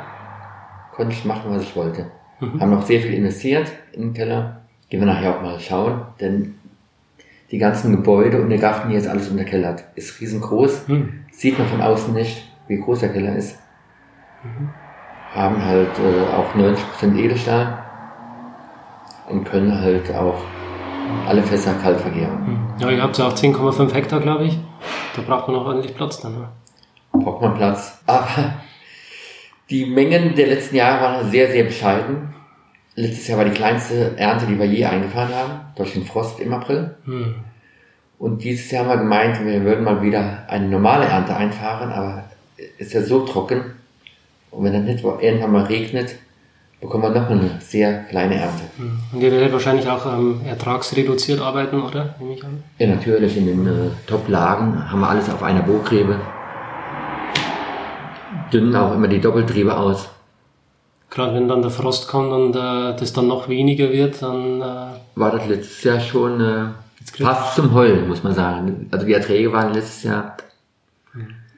konnte 0.92 1.14
ich 1.14 1.24
machen, 1.24 1.52
was 1.52 1.62
ich 1.62 1.76
wollte. 1.76 2.10
Haben 2.40 2.70
noch 2.70 2.82
sehr 2.82 3.00
viel 3.00 3.14
investiert 3.14 3.70
im 3.92 4.12
Keller. 4.12 4.62
Gehen 4.90 5.00
wir 5.00 5.06
nachher 5.06 5.36
auch 5.36 5.42
mal 5.42 5.58
schauen, 5.60 6.02
denn 6.20 6.56
die 7.50 7.58
ganzen 7.58 7.92
Gebäude 7.92 8.42
und 8.42 8.50
der 8.50 8.58
Garten 8.58 8.90
hier 8.90 8.98
ist 8.98 9.06
alles 9.06 9.28
unterkellert. 9.28 9.84
Ist 9.94 10.20
riesengroß. 10.20 10.88
Hm. 10.88 11.24
Sieht 11.30 11.58
man 11.58 11.68
von 11.68 11.80
außen 11.80 12.12
nicht, 12.12 12.50
wie 12.66 12.80
groß 12.80 13.00
der 13.00 13.12
Keller 13.12 13.36
ist. 13.36 13.58
Haben 15.32 15.64
halt 15.64 15.90
äh, 15.98 16.34
auch 16.34 16.54
90% 16.54 17.16
Edelstahl 17.16 17.83
und 19.28 19.44
können 19.44 19.80
halt 19.80 20.14
auch 20.14 20.40
alle 21.26 21.42
Fässer 21.42 21.74
kalt 21.74 22.00
vergären. 22.00 22.58
Ja, 22.78 22.90
ihr 22.90 23.02
habt 23.02 23.18
ja 23.18 23.28
auch 23.28 23.34
10,5 23.34 23.92
Hektar, 23.92 24.20
glaube 24.20 24.44
ich. 24.44 24.58
Da 25.16 25.22
braucht 25.22 25.48
man 25.48 25.56
auch 25.56 25.66
ordentlich 25.66 25.94
Platz 25.94 26.20
dann. 26.20 26.34
Ne? 26.34 26.48
Braucht 27.12 27.40
man 27.40 27.54
Platz. 27.54 28.00
Aber 28.06 28.54
die 29.70 29.86
Mengen 29.86 30.34
der 30.34 30.48
letzten 30.48 30.76
Jahre 30.76 31.02
waren 31.02 31.30
sehr, 31.30 31.50
sehr 31.50 31.64
bescheiden. 31.64 32.34
Letztes 32.96 33.28
Jahr 33.28 33.38
war 33.38 33.44
die 33.44 33.52
kleinste 33.52 34.16
Ernte, 34.16 34.46
die 34.46 34.58
wir 34.58 34.66
je 34.66 34.84
eingefahren 34.84 35.34
haben, 35.34 35.52
durch 35.76 35.94
den 35.94 36.04
Frost 36.04 36.38
im 36.40 36.52
April. 36.52 36.94
Hm. 37.04 37.34
Und 38.18 38.44
dieses 38.44 38.70
Jahr 38.70 38.84
haben 38.84 38.90
wir 38.90 38.98
gemeint, 38.98 39.44
wir 39.44 39.64
würden 39.64 39.84
mal 39.84 40.00
wieder 40.02 40.44
eine 40.48 40.68
normale 40.68 41.06
Ernte 41.06 41.36
einfahren, 41.36 41.90
aber 41.92 42.24
es 42.56 42.86
ist 42.86 42.92
ja 42.92 43.02
so 43.02 43.26
trocken. 43.26 43.62
Und 44.50 44.64
wenn 44.64 44.72
dann 44.72 44.84
nicht 44.84 45.02
irgendwann 45.02 45.52
mal 45.52 45.64
regnet, 45.64 46.16
bekommen 46.84 47.14
wir 47.14 47.20
noch 47.20 47.30
eine 47.30 47.58
sehr 47.60 48.04
kleine 48.04 48.34
Ernte. 48.34 48.62
Und 49.12 49.20
ihr 49.20 49.32
werdet 49.32 49.52
wahrscheinlich 49.52 49.88
auch 49.88 50.04
ähm, 50.04 50.42
ertragsreduziert 50.46 51.40
arbeiten, 51.40 51.80
oder? 51.80 52.14
Nehme 52.20 52.34
ich 52.34 52.44
an. 52.44 52.62
Ja, 52.78 52.88
natürlich, 52.88 53.38
in 53.38 53.46
den 53.46 53.66
äh, 53.66 53.90
Top-Lagen 54.06 54.90
haben 54.90 55.00
wir 55.00 55.08
alles 55.08 55.30
auf 55.30 55.42
einer 55.42 55.62
Bohrgräbe. 55.62 56.20
Dünnen 58.52 58.76
auch 58.76 58.94
immer 58.94 59.08
die 59.08 59.20
Doppeltriebe 59.20 59.74
aus. 59.74 60.10
Gerade 61.08 61.34
wenn 61.34 61.48
dann 61.48 61.62
der 61.62 61.70
Frost 61.70 62.06
kommt 62.06 62.32
und 62.32 62.54
äh, 62.54 62.94
das 62.94 63.14
dann 63.14 63.28
noch 63.28 63.48
weniger 63.48 63.90
wird, 63.90 64.20
dann 64.20 64.60
äh, 64.60 64.74
War 65.14 65.30
das 65.30 65.46
letztes 65.46 65.84
Jahr 65.84 66.00
schon 66.00 66.38
äh, 66.40 66.64
fast 67.18 67.54
zum 67.54 67.72
Heulen, 67.72 68.08
muss 68.08 68.22
man 68.22 68.34
sagen. 68.34 68.88
Also 68.90 69.06
die 69.06 69.14
Erträge 69.14 69.50
waren 69.50 69.72
letztes 69.72 70.02
Jahr 70.02 70.36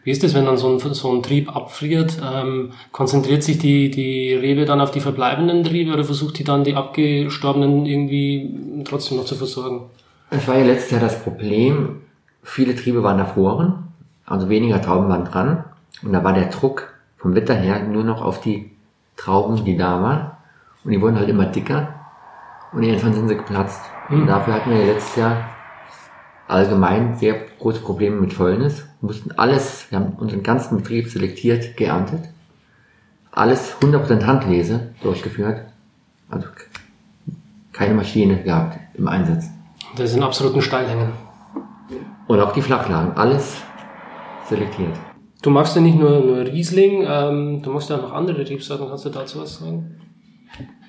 Wie 0.06 0.12
ist 0.12 0.22
es, 0.22 0.34
wenn 0.34 0.44
dann 0.44 0.56
so 0.56 0.68
ein, 0.68 0.78
so 0.78 1.12
ein 1.12 1.20
Trieb 1.20 1.54
abfriert? 1.56 2.18
Ähm, 2.24 2.70
konzentriert 2.92 3.42
sich 3.42 3.58
die, 3.58 3.90
die 3.90 4.34
Rebe 4.34 4.64
dann 4.64 4.80
auf 4.80 4.92
die 4.92 5.00
verbleibenden 5.00 5.64
Triebe 5.64 5.92
oder 5.92 6.04
versucht 6.04 6.38
die 6.38 6.44
dann 6.44 6.62
die 6.62 6.76
abgestorbenen 6.76 7.84
irgendwie 7.86 8.84
trotzdem 8.84 9.16
noch 9.16 9.24
zu 9.24 9.34
versorgen? 9.34 9.90
Es 10.30 10.46
war 10.46 10.58
ja 10.58 10.64
letztes 10.64 10.92
Jahr 10.92 11.00
das 11.00 11.20
Problem, 11.24 12.02
viele 12.44 12.76
Triebe 12.76 13.02
waren 13.02 13.18
erfroren, 13.18 13.88
also 14.24 14.48
weniger 14.48 14.80
Trauben 14.80 15.08
waren 15.08 15.24
dran. 15.24 15.64
Und 16.04 16.12
da 16.12 16.22
war 16.22 16.34
der 16.34 16.50
Druck 16.50 16.94
vom 17.16 17.34
Wetter 17.34 17.54
her 17.54 17.82
nur 17.82 18.04
noch 18.04 18.22
auf 18.22 18.40
die 18.40 18.70
Trauben, 19.16 19.64
die 19.64 19.76
da 19.76 20.00
waren. 20.00 20.30
Und 20.84 20.92
die 20.92 21.00
wurden 21.00 21.18
halt 21.18 21.28
immer 21.28 21.46
dicker. 21.46 21.88
Und 22.72 22.84
irgendwann 22.84 23.12
sind 23.12 23.26
sie 23.26 23.36
geplatzt. 23.36 23.82
Und 24.08 24.28
dafür 24.28 24.54
hatten 24.54 24.70
wir 24.70 24.78
ja 24.78 24.92
letztes 24.92 25.16
Jahr 25.16 25.55
allgemein 26.48 27.16
sehr 27.16 27.34
große 27.58 27.80
Probleme 27.80 28.20
mit 28.20 28.32
Fäulnis. 28.32 28.84
Wir 29.00 29.06
mussten 29.08 29.32
alles, 29.32 29.86
wir 29.90 29.98
haben 29.98 30.12
unseren 30.18 30.42
ganzen 30.42 30.78
Betrieb 30.78 31.08
selektiert, 31.08 31.76
geerntet. 31.76 32.20
Alles 33.32 33.76
100% 33.80 34.24
Handlese 34.24 34.94
durchgeführt. 35.02 35.62
Also 36.30 36.46
keine 37.72 37.94
Maschine 37.94 38.42
gehabt 38.42 38.78
im 38.94 39.08
Einsatz. 39.08 39.50
Das 39.96 40.12
sind 40.12 40.22
absoluten 40.22 40.62
Steilhängen. 40.62 41.12
Und 42.26 42.40
auch 42.40 42.52
die 42.52 42.62
Flachlagen, 42.62 43.12
alles 43.16 43.58
selektiert. 44.48 44.94
Du 45.42 45.50
magst 45.50 45.76
ja 45.76 45.82
nicht 45.82 45.98
nur, 45.98 46.20
nur 46.20 46.38
Riesling, 46.38 47.04
ähm, 47.06 47.62
du 47.62 47.70
magst 47.70 47.90
ja 47.90 47.96
auch 47.96 48.02
noch 48.02 48.12
andere 48.12 48.48
Rebsorten. 48.48 48.88
Kannst 48.88 49.04
du 49.04 49.10
dazu 49.10 49.40
was 49.40 49.58
sagen? 49.58 50.00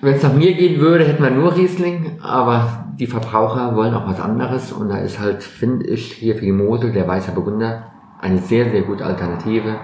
Wenn 0.01 0.15
es 0.15 0.23
nach 0.23 0.33
mir 0.33 0.53
gehen 0.53 0.79
würde, 0.79 1.05
hätten 1.05 1.21
wir 1.21 1.29
nur 1.29 1.55
Riesling, 1.55 2.19
aber 2.21 2.86
die 2.99 3.07
Verbraucher 3.07 3.75
wollen 3.75 3.93
auch 3.93 4.07
was 4.07 4.19
anderes 4.19 4.71
und 4.71 4.89
da 4.89 4.97
ist 4.97 5.19
halt, 5.19 5.43
finde 5.43 5.85
ich, 5.85 6.13
hier 6.13 6.35
für 6.35 6.45
die 6.45 6.51
Mosel 6.51 6.91
der 6.91 7.07
Weißer 7.07 7.31
Burgunder 7.31 7.91
eine 8.19 8.39
sehr, 8.39 8.69
sehr 8.71 8.81
gute 8.81 9.05
Alternative, 9.05 9.77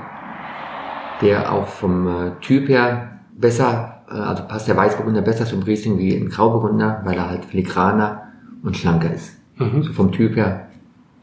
der 1.22 1.52
auch 1.52 1.68
vom 1.68 2.08
äh, 2.08 2.32
Typ 2.42 2.68
her 2.68 3.20
besser, 3.38 4.04
äh, 4.10 4.16
also 4.16 4.44
passt 4.48 4.68
der 4.68 4.78
Weißburgunder 4.78 5.22
besser 5.22 5.46
zum 5.46 5.62
Riesling 5.62 6.00
wie 6.00 6.16
ein 6.16 6.30
Grauburgunder, 6.30 7.02
weil 7.04 7.16
er 7.16 7.30
halt 7.30 7.46
filigraner 7.46 8.30
und 8.64 8.76
schlanker 8.76 9.14
ist. 9.14 9.38
Mhm. 9.58 9.84
So 9.84 9.94
vom 9.94 10.12
Typ 10.12 10.36
her 10.36 10.68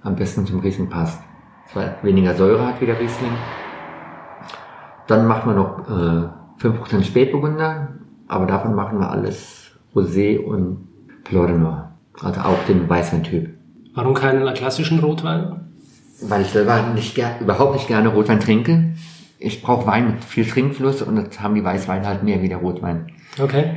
am 0.02 0.14
besten 0.14 0.46
zum 0.46 0.60
Riesling 0.60 0.88
passt. 0.88 1.20
Zwar 1.72 1.96
weniger 2.02 2.34
Säure 2.34 2.66
hat 2.66 2.80
wie 2.80 2.86
der 2.86 2.98
Riesling. 3.00 3.32
Dann 5.08 5.26
machen 5.26 5.50
wir 5.50 5.56
noch 5.56 5.88
äh, 5.88 6.64
5% 6.64 7.02
Spätburgunder, 7.02 7.88
aber 8.28 8.46
davon 8.46 8.74
machen 8.76 9.00
wir 9.00 9.10
alles 9.10 9.72
Rosé 9.94 10.38
und 10.38 10.89
Noir. 11.32 11.92
Also 12.20 12.40
auch 12.40 12.64
den 12.66 12.88
Weißwein-Typ. 12.88 13.50
Warum 13.94 14.14
keinen 14.14 14.52
klassischen 14.54 14.98
Rotwein? 15.00 15.60
Weil 16.22 16.42
ich 16.42 16.48
selber 16.48 16.82
nicht 16.94 17.18
überhaupt 17.40 17.74
nicht 17.74 17.88
gerne 17.88 18.08
Rotwein 18.08 18.40
trinke. 18.40 18.92
Ich 19.38 19.62
brauche 19.62 19.86
Wein 19.86 20.06
mit 20.06 20.24
viel 20.24 20.46
Trinkfluss 20.46 21.00
und 21.00 21.16
das 21.16 21.40
haben 21.40 21.54
die 21.54 21.64
Weißweine 21.64 22.06
halt 22.06 22.22
mehr 22.22 22.42
wie 22.42 22.48
der 22.48 22.58
Rotwein. 22.58 23.06
Okay. 23.38 23.76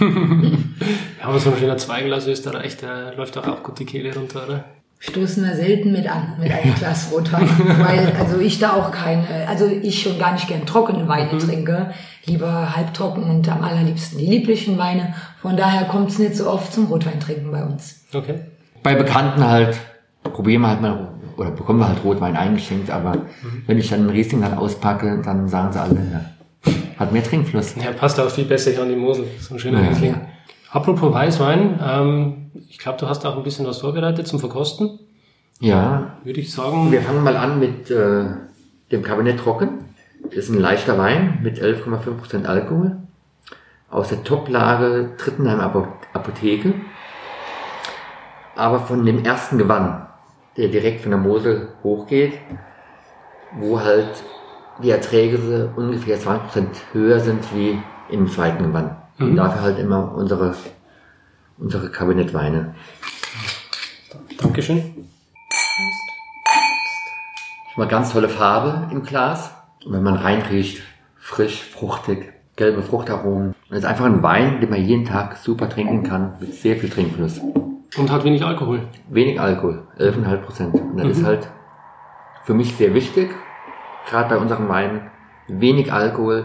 ja, 0.00 1.28
aber 1.28 1.38
so 1.38 1.50
ein 1.50 1.56
schöner 1.56 1.78
Zweiglas 1.78 2.26
Österreich, 2.26 2.76
der 2.76 3.14
läuft 3.14 3.36
doch 3.36 3.46
auch 3.46 3.62
gut 3.62 3.78
die 3.78 3.86
Kehle 3.86 4.14
runter, 4.14 4.44
oder? 4.46 4.64
Stoßen 4.98 5.44
wir 5.44 5.54
selten 5.54 5.92
mit 5.92 6.08
an, 6.10 6.34
mit 6.40 6.50
einem 6.50 6.74
Glas 6.78 7.10
Rotwein. 7.12 7.48
Weil, 7.78 8.12
also 8.18 8.38
ich 8.40 8.58
da 8.58 8.72
auch 8.74 8.90
keine, 8.90 9.24
also 9.48 9.66
ich 9.66 10.02
schon 10.02 10.18
gar 10.18 10.32
nicht 10.32 10.48
gern 10.48 10.64
trockene 10.66 11.06
Weine 11.08 11.36
trinke. 11.38 11.90
Lieber 12.24 12.74
halbtrocken 12.74 13.24
und 13.24 13.48
am 13.48 13.62
allerliebsten 13.62 14.18
die 14.18 14.26
lieblichen 14.26 14.78
Weine. 14.78 15.14
Von 15.40 15.56
daher 15.56 15.84
kommt 15.84 16.10
es 16.10 16.18
nicht 16.18 16.34
so 16.34 16.50
oft 16.50 16.72
zum 16.72 16.86
Rotweintrinken 16.86 17.50
bei 17.52 17.62
uns. 17.64 18.00
Okay. 18.12 18.40
Bei 18.82 18.94
Bekannten 18.94 19.44
halt 19.46 19.76
probieren 20.24 20.62
wir 20.62 20.68
halt 20.68 20.80
mal 20.80 21.08
oder 21.36 21.50
bekommen 21.50 21.78
wir 21.78 21.88
halt 21.88 22.02
Rotwein 22.02 22.36
eingeschenkt, 22.36 22.90
aber 22.90 23.26
wenn 23.66 23.78
ich 23.78 23.90
dann 23.90 24.00
einen 24.00 24.10
Riesling 24.10 24.40
dann 24.40 24.54
auspacke, 24.58 25.20
dann 25.24 25.46
sagen 25.48 25.72
sie 25.72 25.80
alle, 25.80 25.94
ja, 26.12 26.72
hat 26.98 27.12
mehr 27.12 27.22
Trinkfluss. 27.22 27.74
Ja, 27.76 27.92
passt 27.92 28.18
auch 28.18 28.30
viel 28.30 28.44
besser 28.46 28.70
hier 28.72 28.82
an 28.82 28.88
die 28.88 28.96
Mosel. 28.96 29.26
So 29.38 29.54
ein 29.54 29.58
schöner 29.60 29.82
Ja, 29.82 29.88
Riesling. 29.90 30.10
ja. 30.12 30.20
Apropos 30.76 31.10
Weißwein, 31.14 31.80
ähm, 31.82 32.50
ich 32.68 32.78
glaube, 32.78 32.98
du 32.98 33.08
hast 33.08 33.24
auch 33.24 33.34
ein 33.36 33.42
bisschen 33.42 33.66
was 33.66 33.78
vorbereitet 33.78 34.26
zum 34.26 34.38
Verkosten. 34.40 34.98
Ja, 35.58 36.18
Würde 36.22 36.38
ich 36.40 36.52
sagen. 36.52 36.92
wir 36.92 37.00
fangen 37.00 37.24
mal 37.24 37.34
an 37.36 37.58
mit 37.58 37.90
äh, 37.90 38.24
dem 38.92 39.02
Kabinett 39.02 39.40
Trocken. 39.40 39.86
Das 40.24 40.34
ist 40.34 40.50
ein 40.50 40.60
leichter 40.60 40.98
Wein 40.98 41.38
mit 41.42 41.58
11,5% 41.58 42.44
Alkohol. 42.44 42.98
Aus 43.90 44.08
der 44.08 44.22
Toplage 44.22 45.12
Trittenheim 45.16 45.60
Apo- 45.60 45.88
Apotheke. 46.12 46.74
Aber 48.54 48.80
von 48.80 49.06
dem 49.06 49.24
ersten 49.24 49.56
Gewann, 49.56 50.06
der 50.58 50.68
direkt 50.68 51.00
von 51.00 51.10
der 51.10 51.20
Mosel 51.20 51.68
hochgeht, 51.84 52.34
wo 53.58 53.80
halt 53.80 54.10
die 54.82 54.90
Erträge 54.90 55.70
ungefähr 55.74 56.18
20% 56.18 56.66
höher 56.92 57.20
sind 57.20 57.42
wie 57.54 57.78
im 58.10 58.28
zweiten 58.28 58.62
Gewann. 58.64 58.96
Und 59.18 59.36
dafür 59.36 59.62
halt 59.62 59.78
immer 59.78 60.14
unsere, 60.14 60.54
unsere 61.58 61.90
Kabinettweine. 61.90 62.74
Dankeschön. 64.38 65.08
Mal 67.76 67.88
ganz 67.88 68.12
tolle 68.12 68.28
Farbe 68.28 68.88
im 68.90 69.02
Glas. 69.02 69.54
Und 69.84 69.92
wenn 69.92 70.02
man 70.02 70.16
reinriecht, 70.16 70.82
frisch, 71.18 71.62
fruchtig, 71.62 72.32
gelbe 72.56 72.82
Fruchtaromen. 72.82 73.48
Und 73.48 73.54
es 73.70 73.78
ist 73.78 73.84
einfach 73.84 74.06
ein 74.06 74.22
Wein, 74.22 74.60
den 74.60 74.70
man 74.70 74.82
jeden 74.82 75.04
Tag 75.04 75.36
super 75.36 75.68
trinken 75.68 76.02
kann, 76.02 76.34
mit 76.40 76.54
sehr 76.54 76.76
viel 76.76 76.90
Trinkfluss. 76.90 77.40
Und 77.96 78.10
hat 78.10 78.24
wenig 78.24 78.44
Alkohol. 78.44 78.88
Wenig 79.08 79.40
Alkohol, 79.40 79.86
11,5 79.98 80.36
Prozent. 80.38 80.74
Und 80.74 80.98
das 80.98 81.18
ist 81.18 81.24
halt 81.24 81.48
für 82.44 82.54
mich 82.54 82.74
sehr 82.76 82.94
wichtig, 82.94 83.30
gerade 84.08 84.34
bei 84.34 84.40
unseren 84.40 84.68
Weinen, 84.68 85.10
wenig 85.48 85.92
Alkohol, 85.92 86.44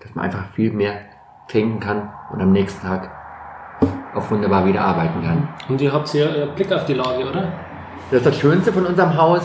dass 0.00 0.14
man 0.14 0.26
einfach 0.26 0.50
viel 0.54 0.72
mehr 0.72 1.09
trinken 1.50 1.80
kann 1.80 2.10
und 2.32 2.40
am 2.40 2.52
nächsten 2.52 2.86
Tag 2.86 3.10
auch 4.14 4.30
wunderbar 4.30 4.66
wieder 4.66 4.82
arbeiten 4.82 5.22
kann. 5.22 5.48
Und 5.68 5.80
ihr 5.80 5.92
habt 5.92 6.14
äh, 6.14 6.46
Blick 6.54 6.72
auf 6.72 6.84
die 6.84 6.94
Lage, 6.94 7.28
oder? 7.28 7.52
Das 8.10 8.18
ist 8.20 8.26
das 8.26 8.38
Schönste 8.38 8.72
von 8.72 8.86
unserem 8.86 9.16
Haus. 9.16 9.42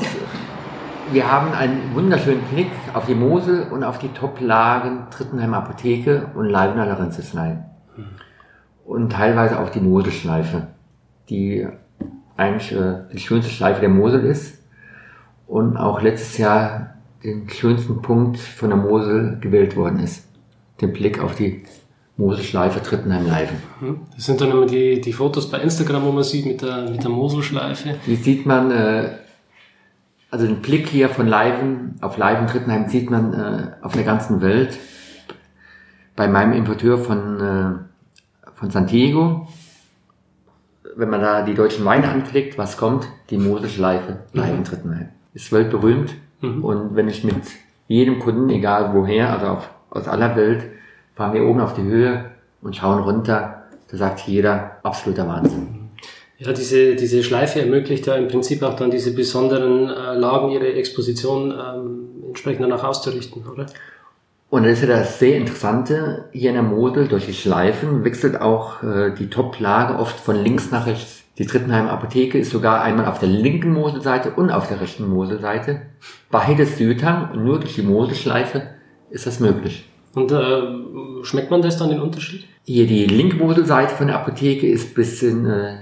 Wir 1.12 1.32
haben 1.32 1.54
einen 1.54 1.94
wunderschönen 1.94 2.42
Blick 2.52 2.72
auf 2.94 3.06
die 3.06 3.14
Mosel 3.14 3.68
und 3.72 3.84
auf 3.84 4.00
die 4.00 4.10
Top-Lagen 4.10 5.08
Trittenheimer 5.12 5.58
Apotheke 5.58 6.32
und 6.36 6.50
Leibener 6.50 6.88
Lorenzislein. 6.88 7.66
Und 8.86 9.12
teilweise 9.12 9.60
auch 9.60 9.70
die 9.70 9.82
Moselschleife, 9.82 10.68
die 11.30 11.68
eigentlich 12.38 12.72
äh, 12.72 13.04
die 13.14 13.20
schönste 13.20 13.52
Schleife 13.52 13.82
der 13.82 13.90
Mosel 13.90 14.26
ist 14.26 14.64
und 15.48 15.78
auch 15.78 16.02
letztes 16.02 16.38
Jahr 16.38 16.96
den 17.24 17.50
schönsten 17.50 18.02
Punkt 18.02 18.38
von 18.38 18.70
der 18.70 18.78
Mosel 18.78 19.38
gewählt 19.40 19.76
worden 19.76 20.00
ist. 20.00 20.28
Den 20.82 20.94
Blick 20.94 21.20
auf 21.20 21.36
die 21.36 21.64
Moselschleife 22.18 22.82
Trittenheim-Leifen. 22.82 23.58
Hm? 23.80 24.02
Das 24.16 24.26
sind 24.26 24.40
dann 24.40 24.52
immer 24.52 24.66
die, 24.66 25.02
die 25.02 25.14
Fotos 25.14 25.50
bei 25.50 25.60
Instagram, 25.60 26.04
wo 26.06 26.12
man 26.12 26.24
sieht 26.24 26.46
mit 26.46 26.62
der, 26.62 26.90
mit 26.90 27.04
der 27.04 27.10
Moselschleife. 27.10 27.96
Hier 28.06 28.18
sieht 28.18 28.46
man, 28.46 28.72
äh, 28.72 29.18
also 30.32 30.46
den 30.46 30.62
Blick 30.62 30.88
hier 30.88 31.10
von 31.10 31.28
Leiven, 31.28 31.96
auf 32.02 32.18
Leiven 32.18 32.48
Trittenheim 32.48 32.88
sieht 32.88 33.10
man 33.10 33.34
äh, 33.34 33.68
auf 33.82 33.94
der 33.94 34.04
ganzen 34.04 34.42
Welt. 34.42 34.78
Bei 36.16 36.28
meinem 36.30 36.54
Importeur 36.54 36.98
von, 36.98 37.42
äh, 37.42 38.50
von 38.54 38.72
Santiago, 38.72 39.48
wenn 40.96 41.10
man 41.10 41.20
da 41.20 41.42
die 41.42 41.54
deutschen 41.54 41.84
Weine 41.84 42.10
anklickt, 42.10 42.58
was 42.58 42.78
kommt? 42.78 43.08
Die 43.30 43.38
Moselschleife 43.38 44.22
Leiven 44.32 44.64
Trittenheim. 44.64 45.10
Ist 45.34 45.52
weltberühmt. 45.52 46.16
Und 46.42 46.96
wenn 46.96 47.08
ich 47.08 47.24
mit 47.24 47.36
jedem 47.88 48.20
Kunden, 48.20 48.50
egal 48.50 48.94
woher, 48.94 49.32
also 49.34 49.48
auf, 49.48 49.70
aus 49.90 50.08
aller 50.08 50.36
Welt, 50.36 50.66
fahren 51.16 51.34
wir 51.34 51.46
oben 51.46 51.62
auf 51.62 51.74
die 51.74 51.84
Höhe 51.84 52.26
und 52.62 52.76
schauen 52.76 53.04
runter, 53.04 53.64
da 53.90 53.98
sagt 53.98 54.22
jeder, 54.22 54.78
absoluter 54.84 55.28
Wahnsinn. 55.28 55.90
Ja, 56.38 56.52
diese, 56.52 56.96
diese 56.96 57.24
Schleife 57.24 57.62
ermöglicht 57.62 58.08
ja 58.08 58.16
im 58.16 58.28
Prinzip 58.28 58.62
auch 58.62 58.76
dann 58.76 58.92
diese 58.92 59.14
besonderen 59.14 59.90
äh, 59.90 60.14
Lagen, 60.16 60.52
ihre 60.52 60.74
Exposition 60.74 61.52
ähm, 61.52 62.24
entsprechend 62.28 62.64
danach 62.64 62.84
auszurichten, 62.84 63.44
oder? 63.48 63.68
Und 64.50 64.64
das 64.64 64.74
ist 64.74 64.82
ja 64.82 64.88
das 64.88 65.20
sehr 65.20 65.38
Interessante 65.38 66.26
hier 66.32 66.50
in 66.50 66.56
der 66.56 66.64
Mosel, 66.64 67.08
durch 67.08 67.26
die 67.26 67.34
Schleifen 67.34 68.04
wechselt 68.04 68.42
auch 68.42 68.84
äh, 68.84 69.12
die 69.12 69.30
Top-Lage 69.30 69.98
oft 69.98 70.20
von 70.20 70.36
links 70.36 70.72
nach 70.72 70.86
rechts. 70.88 71.24
Die 71.38 71.46
Trittenheimer 71.46 71.92
Apotheke 71.92 72.38
ist 72.38 72.52
sogar 72.52 72.82
einmal 72.82 73.06
auf 73.06 73.20
der 73.20 73.30
linken 73.30 73.74
Moselseite 73.74 74.32
und 74.32 74.52
auf 74.52 74.68
der 74.68 74.80
rechten 74.80 75.08
Moselseite. 75.08 75.82
Beides 76.32 76.78
Südhang 76.78 77.32
und 77.32 77.44
nur 77.44 77.60
durch 77.60 77.76
die 77.76 77.82
Moselschleife 77.82 78.64
ist 79.10 79.26
das 79.26 79.40
möglich. 79.40 79.90
Und 80.16 80.32
äh, 80.32 81.24
schmeckt 81.24 81.52
man 81.52 81.62
das 81.62 81.78
dann 81.78 81.90
den 81.90 82.02
Unterschied? 82.02 82.46
Hier 82.64 82.88
die 82.88 83.06
linke 83.06 83.36
Moselseite 83.36 83.94
von 83.94 84.08
der 84.08 84.16
Apotheke 84.16 84.66
ist 84.66 84.96
bisschen 84.96 85.46
äh, 85.46 85.76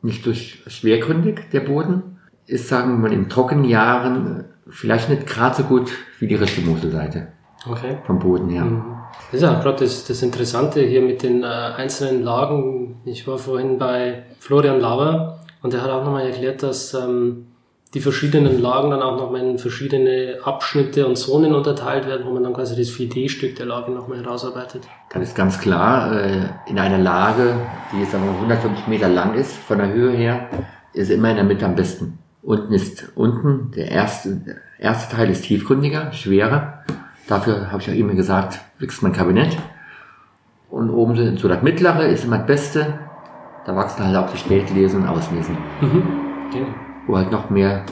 nicht 0.00 0.24
durch 0.24 0.62
schwergründig, 0.68 1.50
der 1.52 1.60
Boden. 1.60 2.18
Ist, 2.46 2.68
sagen 2.68 2.92
wir 2.92 2.98
mal, 3.08 3.12
in 3.12 3.28
trockenen 3.28 3.64
Jahren 3.64 4.40
äh, 4.40 4.44
vielleicht 4.68 5.10
nicht 5.10 5.26
gerade 5.26 5.56
so 5.56 5.64
gut 5.64 5.90
wie 6.20 6.28
die 6.28 6.36
rechte 6.36 6.60
Moselseite. 6.62 7.28
Okay. 7.68 7.98
Vom 8.06 8.20
Boden 8.20 8.48
her. 8.48 8.64
Mhm. 8.64 8.82
Das 9.32 9.40
ist 9.40 9.42
ja 9.42 9.60
gerade 9.60 9.84
das, 9.84 10.06
das 10.06 10.22
Interessante 10.22 10.80
hier 10.80 11.02
mit 11.02 11.22
den 11.22 11.42
äh, 11.42 11.46
einzelnen 11.46 12.22
Lagen. 12.22 13.00
Ich 13.04 13.26
war 13.26 13.38
vorhin 13.38 13.78
bei 13.78 14.22
Florian 14.38 14.80
Lauer 14.80 15.40
und 15.62 15.72
der 15.72 15.82
hat 15.82 15.90
auch 15.90 16.04
nochmal 16.04 16.26
erklärt, 16.26 16.62
dass 16.62 16.94
ähm, 16.94 17.46
die 17.94 18.00
verschiedenen 18.00 18.60
Lagen 18.62 18.90
dann 18.90 19.02
auch 19.02 19.16
nochmal 19.16 19.40
in 19.40 19.58
verschiedene 19.58 20.38
Abschnitte 20.44 21.06
und 21.08 21.16
Zonen 21.16 21.54
unterteilt 21.54 22.06
werden, 22.06 22.24
wo 22.24 22.30
man 22.32 22.44
dann 22.44 22.52
quasi 22.52 22.76
das 22.76 22.88
4D-Stück 22.90 23.56
der 23.56 23.66
Lage 23.66 23.90
nochmal 23.90 24.18
herausarbeitet. 24.22 24.84
Dann 25.12 25.22
ist 25.22 25.34
ganz 25.34 25.58
klar, 25.58 26.12
äh, 26.12 26.42
in 26.68 26.78
einer 26.78 26.98
Lage, 26.98 27.54
die 27.92 27.98
wir, 27.98 28.06
150 28.20 28.86
Meter 28.86 29.08
lang 29.08 29.34
ist, 29.34 29.56
von 29.56 29.78
der 29.78 29.92
Höhe 29.92 30.12
her, 30.12 30.48
ist 30.92 31.10
immer 31.10 31.30
in 31.30 31.36
der 31.36 31.44
Mitte 31.44 31.66
am 31.66 31.74
besten. 31.74 32.18
Unten 32.42 32.72
ist 32.72 33.10
unten, 33.16 33.72
der 33.72 33.90
erste, 33.90 34.36
der 34.36 34.56
erste 34.78 35.14
Teil 35.16 35.28
ist 35.30 35.42
tiefgründiger, 35.44 36.12
schwerer. 36.12 36.84
Dafür 37.26 37.70
habe 37.72 37.80
ich 37.82 37.88
ja 37.88 37.92
immer 37.94 38.14
gesagt, 38.14 38.60
wächst 38.78 39.02
mein 39.02 39.12
Kabinett. 39.12 39.56
Und 40.70 40.90
oben 40.90 41.16
so- 41.16 41.36
so 41.36 41.48
das 41.48 41.62
mittlere 41.62 42.06
ist 42.06 42.24
immer 42.24 42.38
das 42.38 42.46
Beste. 42.46 42.98
Da 43.66 43.74
wachsen 43.74 44.06
halt 44.06 44.16
auch 44.16 44.30
die 44.30 44.38
Spätlesen 44.38 45.02
und 45.02 45.08
Auslesen. 45.08 45.56
Mhm. 45.80 46.02
Genau. 46.52 46.68
Wo 47.10 47.16
halt 47.16 47.32
noch 47.32 47.50
mehr, 47.50 47.84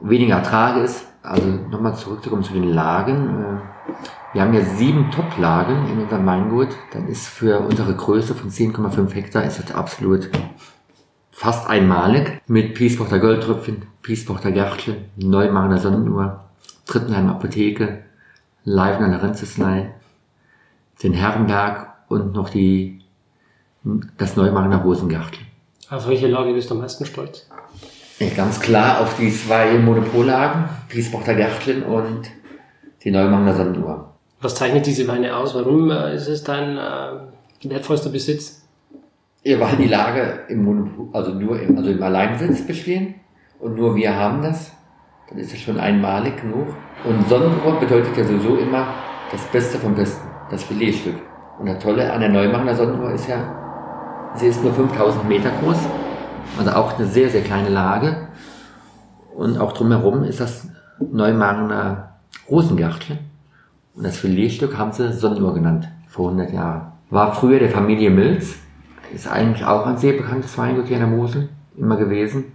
weniger 0.00 0.36
Ertrag 0.36 0.76
ist. 0.78 1.06
Also 1.22 1.46
nochmal 1.46 1.94
zurückzukommen 1.94 2.42
zu 2.42 2.52
den 2.52 2.64
Lagen. 2.64 3.44
Äh, 3.44 3.94
Wir 4.34 4.42
haben 4.42 4.52
ja 4.52 4.62
sieben 4.62 5.10
Top-Lagen 5.10 5.88
in 5.88 6.00
unserem 6.00 6.26
Weingut. 6.26 6.68
Dann 6.92 7.08
ist 7.08 7.28
für 7.28 7.60
unsere 7.60 7.94
Größe 7.94 8.34
von 8.34 8.50
10,5 8.50 9.14
Hektar 9.14 9.44
ist 9.44 9.58
das 9.58 9.74
absolut 9.74 10.30
fast 11.30 11.68
einmalig. 11.68 12.40
Mit 12.46 12.74
Piesbochter 12.74 13.20
Goldtröpfchen, 13.20 13.82
Piesbochter 14.02 14.52
Gärtchen, 14.52 14.96
Neumarner 15.16 15.78
Sonnenuhr, 15.78 16.44
Trittenheim 16.86 17.28
Apotheke, 17.28 18.04
Leibner 18.64 19.08
Larenzeslei, 19.08 19.94
den 21.02 21.12
Herrenberg 21.14 21.94
und 22.08 22.34
noch 22.34 22.50
die, 22.50 23.00
das 24.16 24.36
Neumarner 24.36 24.82
Rosengärtchen. 24.82 25.46
Auf 25.90 26.06
welche 26.06 26.26
Lage 26.26 26.52
bist 26.52 26.70
du 26.70 26.74
am 26.74 26.80
meisten 26.80 27.06
stolz? 27.06 27.48
Ganz 28.36 28.58
klar 28.58 29.00
auf 29.00 29.16
die 29.16 29.32
zwei 29.32 29.78
Monopollagen, 29.78 30.64
Griesbochter 30.88 31.34
Gärtchen 31.34 31.84
und 31.84 32.28
die 33.04 33.12
Neumanner 33.12 33.54
Sonnenuhr. 33.54 34.14
Was 34.40 34.56
zeichnet 34.56 34.86
diese 34.86 35.06
Weine 35.06 35.36
aus? 35.36 35.54
Warum 35.54 35.90
äh, 35.90 36.16
ist 36.16 36.26
es 36.26 36.42
dein 36.42 36.76
äh, 36.76 37.70
wertvollster 37.70 38.10
Besitz? 38.10 38.66
Ja, 39.44 39.60
weil 39.60 39.76
die 39.76 39.86
Lage 39.86 40.40
im 40.48 40.64
Monopol, 40.64 41.08
also 41.12 41.32
nur 41.32 41.60
im, 41.60 41.78
also 41.78 41.90
im 41.90 42.02
Alleinbesitz 42.02 42.66
bestehen 42.66 43.14
und 43.60 43.76
nur 43.76 43.94
wir 43.94 44.16
haben 44.16 44.42
das, 44.42 44.72
dann 45.28 45.38
ist 45.38 45.52
es 45.52 45.60
schon 45.60 45.78
einmalig 45.78 46.40
genug. 46.40 46.74
Und 47.04 47.28
Sonnenuhr 47.28 47.78
bedeutet 47.78 48.16
ja 48.16 48.24
sowieso 48.24 48.56
immer 48.56 48.94
das 49.30 49.42
Beste 49.52 49.78
vom 49.78 49.94
Besten, 49.94 50.26
das 50.50 50.64
Filetstück. 50.64 51.16
Und 51.60 51.66
das 51.66 51.78
Tolle 51.80 52.12
an 52.12 52.20
der 52.20 52.30
Neumacher 52.30 52.74
Sonnenuhr 52.74 53.12
ist 53.12 53.28
ja, 53.28 54.32
sie 54.34 54.48
ist 54.48 54.62
nur 54.64 54.72
5000 54.74 55.28
Meter 55.28 55.50
groß, 55.62 55.78
also 56.56 56.70
auch 56.72 56.98
eine 56.98 57.06
sehr, 57.06 57.28
sehr 57.28 57.42
kleine 57.42 57.68
Lage. 57.68 58.28
Und 59.34 59.58
auch 59.58 59.72
drumherum 59.72 60.24
ist 60.24 60.40
das 60.40 60.68
Neumacher 60.98 62.14
Rosengärtchen. 62.50 63.18
Und 63.94 64.04
das 64.04 64.16
Filetstück 64.18 64.76
haben 64.78 64.92
sie 64.92 65.12
Sonnenuhr 65.12 65.54
genannt, 65.54 65.88
vor 66.08 66.30
100 66.30 66.52
Jahren. 66.52 66.92
War 67.10 67.34
früher 67.34 67.58
der 67.58 67.70
Familie 67.70 68.10
Milz, 68.10 68.56
ist 69.14 69.28
eigentlich 69.28 69.64
auch 69.64 69.86
ein 69.86 69.96
sehr 69.96 70.12
bekanntes 70.12 70.56
Weingut 70.58 70.86
hier 70.86 70.96
in 70.98 71.08
der 71.08 71.18
Mosel, 71.18 71.48
immer 71.76 71.96
gewesen. 71.96 72.52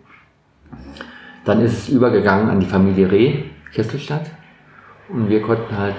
Dann 1.45 1.62
ist 1.62 1.73
es 1.73 1.89
übergegangen 1.89 2.49
an 2.49 2.60
die 2.60 2.65
Familie 2.65 3.12
Reh, 3.12 3.43
Kesselstadt. 3.73 4.32
Und 5.10 5.29
wir 5.29 5.41
konnten 5.41 5.77
halt 5.77 5.95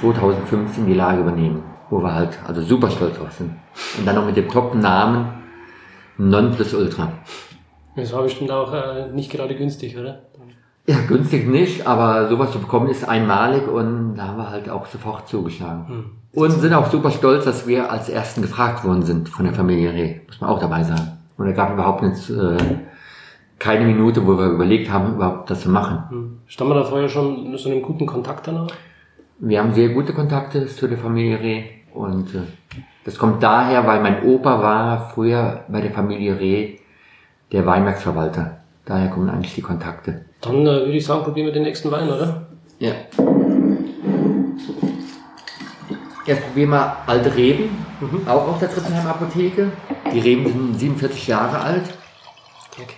2015 0.00 0.86
die 0.86 0.94
Lage 0.94 1.20
übernehmen, 1.20 1.62
wo 1.88 2.02
wir 2.02 2.14
halt 2.14 2.38
also 2.46 2.62
super 2.62 2.90
stolz 2.90 3.16
drauf 3.16 3.32
sind. 3.32 3.52
Und 3.98 4.06
dann 4.06 4.16
noch 4.16 4.26
mit 4.26 4.36
dem 4.36 4.48
Top-Namen 4.48 5.39
Nonplusultra. 6.20 7.12
Das 7.96 8.12
war 8.12 8.22
bestimmt 8.22 8.50
auch 8.50 8.72
äh, 8.72 9.08
nicht 9.12 9.30
gerade 9.30 9.56
günstig, 9.56 9.96
oder? 9.96 10.20
Ja, 10.86 10.96
günstig 11.06 11.46
nicht, 11.46 11.86
aber 11.86 12.28
sowas 12.28 12.52
zu 12.52 12.58
bekommen 12.58 12.88
ist 12.88 13.08
einmalig 13.08 13.68
und 13.68 14.16
da 14.16 14.28
haben 14.28 14.38
wir 14.38 14.50
halt 14.50 14.68
auch 14.68 14.86
sofort 14.86 15.28
zugeschlagen. 15.28 15.88
Hm. 15.88 16.04
Und 16.32 16.50
sind 16.50 16.74
auch 16.74 16.90
super 16.90 17.10
stolz, 17.10 17.44
dass 17.44 17.66
wir 17.66 17.90
als 17.90 18.08
Ersten 18.08 18.42
gefragt 18.42 18.84
worden 18.84 19.02
sind 19.02 19.28
von 19.28 19.44
der 19.44 19.54
Familie 19.54 19.92
Reh. 19.92 20.20
Muss 20.26 20.40
man 20.40 20.50
auch 20.50 20.58
dabei 20.58 20.82
sagen. 20.82 21.18
Und 21.36 21.46
da 21.46 21.52
gab 21.52 21.72
überhaupt 21.72 22.02
nicht, 22.02 22.30
äh, 22.30 22.56
keine 23.58 23.84
Minute, 23.84 24.26
wo 24.26 24.38
wir 24.38 24.46
überlegt 24.46 24.90
haben, 24.90 25.14
überhaupt 25.14 25.50
das 25.50 25.62
zu 25.62 25.70
machen. 25.70 26.10
Hm. 26.10 26.38
Stand 26.46 26.70
man 26.70 26.78
da 26.78 26.84
vorher 26.84 27.08
schon 27.08 27.56
so 27.56 27.70
einen 27.70 27.82
guten 27.82 28.06
Kontakt 28.06 28.46
danach? 28.46 28.68
Wir 29.38 29.60
haben 29.60 29.72
sehr 29.72 29.90
gute 29.90 30.12
Kontakte 30.12 30.66
zu 30.66 30.86
der 30.86 30.98
Familie 30.98 31.40
Reh 31.40 31.64
und 31.94 32.34
äh, 32.34 32.42
das 33.10 33.18
kommt 33.18 33.42
daher, 33.42 33.88
weil 33.88 34.00
mein 34.02 34.22
Opa 34.22 34.62
war 34.62 35.10
früher 35.12 35.64
bei 35.66 35.80
der 35.80 35.90
Familie 35.90 36.38
Reh 36.38 36.76
der 37.50 37.66
Weinbergsverwalter. 37.66 38.58
Daher 38.84 39.08
kommen 39.08 39.28
eigentlich 39.28 39.56
die 39.56 39.62
Kontakte. 39.62 40.26
Dann 40.40 40.60
äh, 40.60 40.66
würde 40.66 40.92
ich 40.92 41.04
sagen, 41.04 41.24
probieren 41.24 41.46
wir 41.46 41.52
den 41.52 41.64
nächsten 41.64 41.90
Wein, 41.90 42.08
oder? 42.08 42.46
Ja. 42.78 42.92
Jetzt 46.24 46.46
probieren 46.46 46.70
wir 46.70 46.96
alte 47.08 47.34
Reben, 47.34 47.84
auch 48.28 48.46
aus 48.46 48.60
der 48.60 48.70
Trittenheim 48.70 49.08
Apotheke. 49.08 49.72
Die 50.14 50.20
Reben 50.20 50.46
sind 50.46 50.78
47 50.78 51.26
Jahre 51.26 51.58
alt. 51.58 51.92
Okay. 52.80 52.94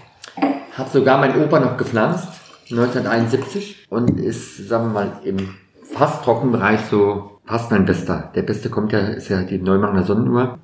Hat 0.77 0.93
sogar 0.93 1.17
mein 1.17 1.43
Opa 1.43 1.59
noch 1.59 1.79
gepflanzt, 1.79 2.29
1971. 2.71 3.87
Und 3.89 4.21
ist, 4.21 4.69
sagen 4.69 4.89
wir 4.89 4.93
mal, 4.93 5.13
im 5.25 5.55
fast 5.91 6.23
trockenen 6.23 6.53
Bereich 6.53 6.81
so 6.91 7.32
fast 7.45 7.71
mein 7.71 7.85
Bester. 7.85 8.31
Der 8.35 8.43
Beste 8.43 8.71
kommt 8.71 8.93
ja, 8.93 9.01
ist 9.01 9.29
ja 9.29 9.43
die 9.43 9.59
Neumacher 9.59 10.05
Sonnenuhr. 10.05 10.59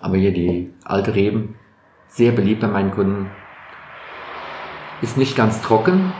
Aber 0.00 0.16
hier 0.16 0.32
die 0.32 0.70
alte 0.84 1.14
Reben, 1.14 1.56
sehr 2.08 2.32
beliebt 2.32 2.60
bei 2.60 2.68
meinen 2.68 2.90
Kunden. 2.90 3.30
Ist 5.02 5.16
nicht 5.16 5.36
ganz 5.36 5.62
trocken, 5.62 6.12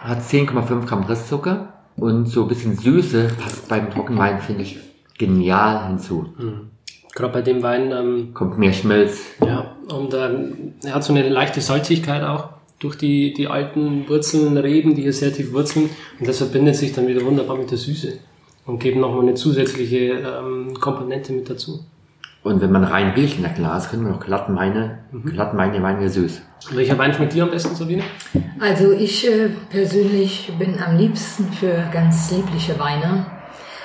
hat 0.00 0.22
10,5 0.22 0.86
Gramm 0.86 1.04
Restzucker 1.04 1.72
und 1.96 2.26
so 2.26 2.42
ein 2.42 2.48
bisschen 2.48 2.76
Süße 2.76 3.28
passt 3.40 3.68
beim 3.68 3.90
Trockenwein, 3.90 4.40
finde 4.40 4.62
ich, 4.62 4.78
genial 5.18 5.86
hinzu. 5.86 6.32
Hm. 6.36 6.70
Gerade 7.14 7.32
bei 7.32 7.42
dem 7.42 7.62
Wein, 7.62 7.92
ähm, 7.92 8.34
Kommt 8.34 8.58
mehr 8.58 8.72
Schmelz. 8.72 9.22
ja, 9.40 9.76
und 9.88 10.14
ähm, 10.14 10.72
er 10.82 10.96
hat 10.96 11.04
so 11.04 11.12
eine 11.12 11.28
leichte 11.28 11.60
Salzigkeit 11.60 12.24
auch 12.24 12.48
durch 12.80 12.96
die, 12.96 13.32
die 13.34 13.46
alten 13.46 14.08
Wurzeln, 14.08 14.56
Reben, 14.56 14.96
die 14.96 15.02
hier 15.02 15.12
sehr 15.12 15.32
tief 15.32 15.52
wurzeln. 15.52 15.90
Und 16.18 16.26
das 16.28 16.38
verbindet 16.38 16.74
sich 16.74 16.92
dann 16.92 17.06
wieder 17.06 17.24
wunderbar 17.24 17.56
mit 17.56 17.70
der 17.70 17.78
Süße 17.78 18.18
und 18.66 18.78
geben 18.78 19.00
nochmal 19.00 19.22
eine 19.22 19.34
zusätzliche 19.34 19.96
ähm, 19.96 20.74
Komponente 20.80 21.32
mit 21.32 21.48
dazu. 21.48 21.84
Und 22.42 22.60
wenn 22.60 22.72
man 22.72 22.84
rein 22.84 23.14
der 23.14 23.50
Glas, 23.50 23.90
können 23.90 24.04
wir 24.04 24.12
noch 24.12 24.24
Glattenweine, 24.24 24.98
Glattenweine, 25.24 25.72
der 25.72 25.82
Wein 25.82 25.98
wäre 25.98 26.10
süß. 26.10 26.42
Welcher 26.72 26.98
Wein 26.98 27.14
schmeckt 27.14 27.32
dir 27.32 27.44
am 27.44 27.50
besten, 27.50 27.74
Sabine? 27.74 28.02
Also 28.60 28.92
ich 28.92 29.26
äh, 29.26 29.48
persönlich 29.70 30.52
bin 30.58 30.78
am 30.78 30.98
liebsten 30.98 31.50
für 31.52 31.88
ganz 31.90 32.30
liebliche 32.30 32.78
Weine, 32.78 33.24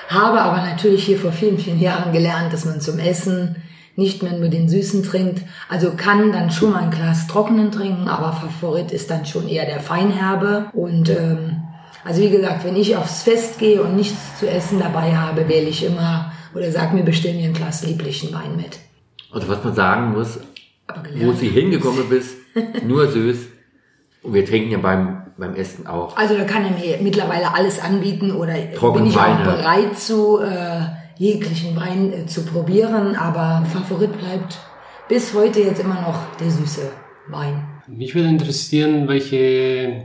habe 0.08 0.42
aber 0.42 0.58
natürlich 0.58 1.04
hier 1.04 1.18
vor 1.18 1.32
vielen, 1.32 1.56
vielen 1.56 1.80
Jahren 1.80 2.12
gelernt, 2.12 2.52
dass 2.52 2.66
man 2.66 2.82
zum 2.82 2.98
Essen 2.98 3.56
nicht 3.96 4.22
mehr 4.22 4.32
nur 4.32 4.48
den 4.48 4.68
Süßen 4.68 5.02
trinkt. 5.04 5.42
Also 5.68 5.92
kann 5.96 6.32
dann 6.32 6.50
schon 6.50 6.72
mal 6.72 6.82
ein 6.82 6.90
Glas 6.90 7.26
Trockenen 7.26 7.70
trinken, 7.70 8.08
aber 8.08 8.32
Favorit 8.32 8.92
ist 8.92 9.10
dann 9.10 9.24
schon 9.24 9.48
eher 9.48 9.66
der 9.66 9.80
Feinherbe. 9.80 10.66
Und 10.72 11.08
ähm, 11.10 11.62
also 12.04 12.22
wie 12.22 12.30
gesagt, 12.30 12.64
wenn 12.64 12.76
ich 12.76 12.96
aufs 12.96 13.22
Fest 13.22 13.58
gehe 13.58 13.82
und 13.82 13.96
nichts 13.96 14.38
zu 14.38 14.48
essen 14.48 14.78
dabei 14.78 15.14
habe, 15.16 15.48
wähle 15.48 15.68
ich 15.68 15.84
immer 15.84 16.32
oder 16.54 16.70
sag 16.70 16.92
mir, 16.94 17.02
bestell 17.02 17.34
mir 17.34 17.48
ein 17.48 17.54
Glas 17.54 17.84
lieblichen 17.84 18.32
Wein 18.32 18.56
mit. 18.56 18.78
Also 19.32 19.48
was 19.48 19.62
man 19.62 19.74
sagen 19.74 20.12
muss, 20.12 20.40
wo 21.16 21.32
sie 21.32 21.48
hingekommen 21.48 22.08
bist, 22.08 22.36
nur 22.86 23.08
süß. 23.08 23.38
Und 24.22 24.34
wir 24.34 24.44
trinken 24.44 24.70
ja 24.72 24.78
beim, 24.78 25.22
beim 25.38 25.54
Essen 25.54 25.86
auch. 25.86 26.16
Also 26.16 26.36
da 26.36 26.44
kann 26.44 26.64
er 26.64 26.72
mir 26.72 26.98
mittlerweile 27.00 27.54
alles 27.54 27.80
anbieten 27.80 28.32
oder 28.32 28.54
Trocken 28.74 29.02
bin 29.02 29.10
ich 29.10 29.16
auch 29.16 29.22
Weine. 29.22 29.44
bereit 29.44 29.98
zu 29.98 30.40
äh, 30.40 30.80
jeglichen 31.16 31.76
Wein 31.76 32.12
äh, 32.12 32.26
zu 32.26 32.44
probieren, 32.44 33.14
aber 33.14 33.64
Favorit 33.72 34.18
bleibt 34.18 34.58
bis 35.08 35.32
heute 35.32 35.60
jetzt 35.60 35.80
immer 35.80 36.00
noch 36.00 36.18
der 36.38 36.50
Süße. 36.50 36.90
Wein. 37.28 37.62
Mich 37.86 38.14
würde 38.14 38.28
interessieren, 38.28 39.06
welche 39.08 40.02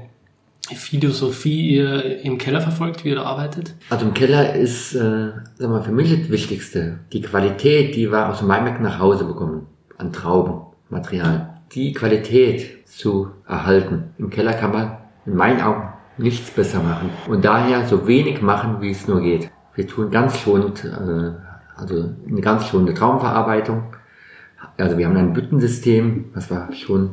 Philosophie 0.74 1.76
ihr 1.76 2.22
im 2.22 2.38
Keller 2.38 2.62
verfolgt, 2.62 3.04
wie 3.04 3.10
ihr 3.10 3.16
da 3.16 3.24
arbeitet. 3.24 3.76
Also 3.90 4.06
im 4.06 4.14
Keller 4.14 4.56
ist, 4.56 4.96
äh, 4.96 5.32
sag 5.56 5.70
mal, 5.70 5.84
für 5.84 5.92
mich 5.92 6.10
das 6.10 6.30
Wichtigste, 6.30 7.00
die 7.14 7.22
Qualität, 7.22 7.96
die 7.96 8.12
wir 8.12 8.30
aus 8.30 8.40
dem 8.40 8.48
Weinberg 8.48 8.82
nach 8.82 9.00
Hause 9.00 9.26
bekommen, 9.26 9.68
an 9.98 10.12
Traubenmaterial. 10.12 11.60
Die 11.74 11.94
Qualität 11.94 12.88
zu 12.88 13.32
erhalten. 13.48 14.06
Im 14.18 14.30
Keller 14.30 14.54
kann 14.54 14.72
man 14.72 14.98
in 15.26 15.36
meinen 15.36 15.62
Augen 15.62 15.94
nichts 16.18 16.50
besser 16.52 16.82
machen. 16.82 17.10
Und 17.28 17.44
daher 17.46 17.86
so 17.86 18.08
wenig 18.08 18.42
machen, 18.42 18.82
wie 18.82 18.92
es 18.92 19.08
nur 19.08 19.22
geht. 19.22 19.52
Wir 19.76 19.88
tun 19.88 20.10
ganz 20.10 20.40
schonend, 20.40 20.86
äh, 20.86 21.32
also 21.76 22.12
eine 22.28 22.42
ganz 22.42 22.68
schonende 22.68 22.94
Traumverarbeitung. 22.94 23.84
Also 24.78 24.98
wir 24.98 25.08
haben 25.08 25.18
ein 25.18 25.34
Büttensystem, 25.34 26.26
was 26.34 26.50
wir 26.50 26.70
schon 26.74 27.12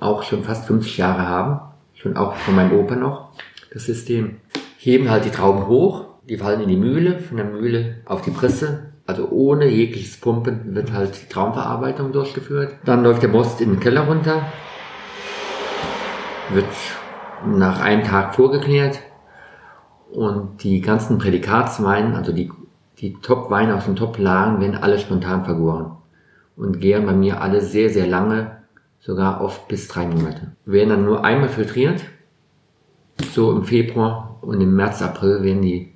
auch 0.00 0.24
schon 0.24 0.42
fast 0.42 0.66
50 0.66 0.98
Jahre 0.98 1.26
haben. 1.28 1.71
Schon 2.02 2.16
auch 2.16 2.34
von 2.34 2.56
meinem 2.56 2.72
Opa 2.72 2.96
noch, 2.96 3.28
das 3.72 3.84
System. 3.84 4.38
Heben 4.76 5.08
halt 5.08 5.24
die 5.24 5.30
Trauben 5.30 5.68
hoch, 5.68 6.06
die 6.28 6.36
fallen 6.36 6.60
in 6.60 6.68
die 6.68 6.76
Mühle, 6.76 7.20
von 7.20 7.36
der 7.36 7.46
Mühle 7.46 7.98
auf 8.06 8.22
die 8.22 8.32
Presse. 8.32 8.92
Also 9.06 9.28
ohne 9.28 9.66
jegliches 9.66 10.16
Pumpen 10.16 10.74
wird 10.74 10.92
halt 10.92 11.22
die 11.22 11.28
Traumverarbeitung 11.32 12.10
durchgeführt. 12.10 12.74
Dann 12.84 13.04
läuft 13.04 13.22
der 13.22 13.30
Most 13.30 13.60
in 13.60 13.70
den 13.70 13.80
Keller 13.80 14.02
runter, 14.08 14.46
wird 16.52 16.66
nach 17.46 17.80
einem 17.80 18.02
Tag 18.02 18.34
vorgeklärt 18.34 18.98
und 20.10 20.64
die 20.64 20.80
ganzen 20.80 21.18
Prädikatsweine, 21.18 22.16
also 22.16 22.32
die, 22.32 22.50
die 22.98 23.14
Top-Weine 23.20 23.76
aus 23.76 23.84
den 23.84 23.94
Top-Lagen, 23.94 24.60
werden 24.60 24.76
alle 24.76 24.98
spontan 24.98 25.44
vergoren 25.44 25.98
und 26.56 26.80
gären 26.80 27.06
bei 27.06 27.12
mir 27.12 27.40
alle 27.40 27.60
sehr, 27.60 27.90
sehr 27.90 28.08
lange, 28.08 28.61
sogar 29.02 29.40
oft 29.40 29.68
bis 29.68 29.88
drei 29.88 30.06
Monate. 30.06 30.52
Werden 30.64 30.90
dann 30.90 31.04
nur 31.04 31.24
einmal 31.24 31.48
filtriert, 31.48 32.02
so 33.34 33.52
im 33.52 33.64
Februar 33.64 34.38
und 34.40 34.60
im 34.60 34.74
März, 34.74 35.02
April 35.02 35.42
werden 35.42 35.62
die, 35.62 35.92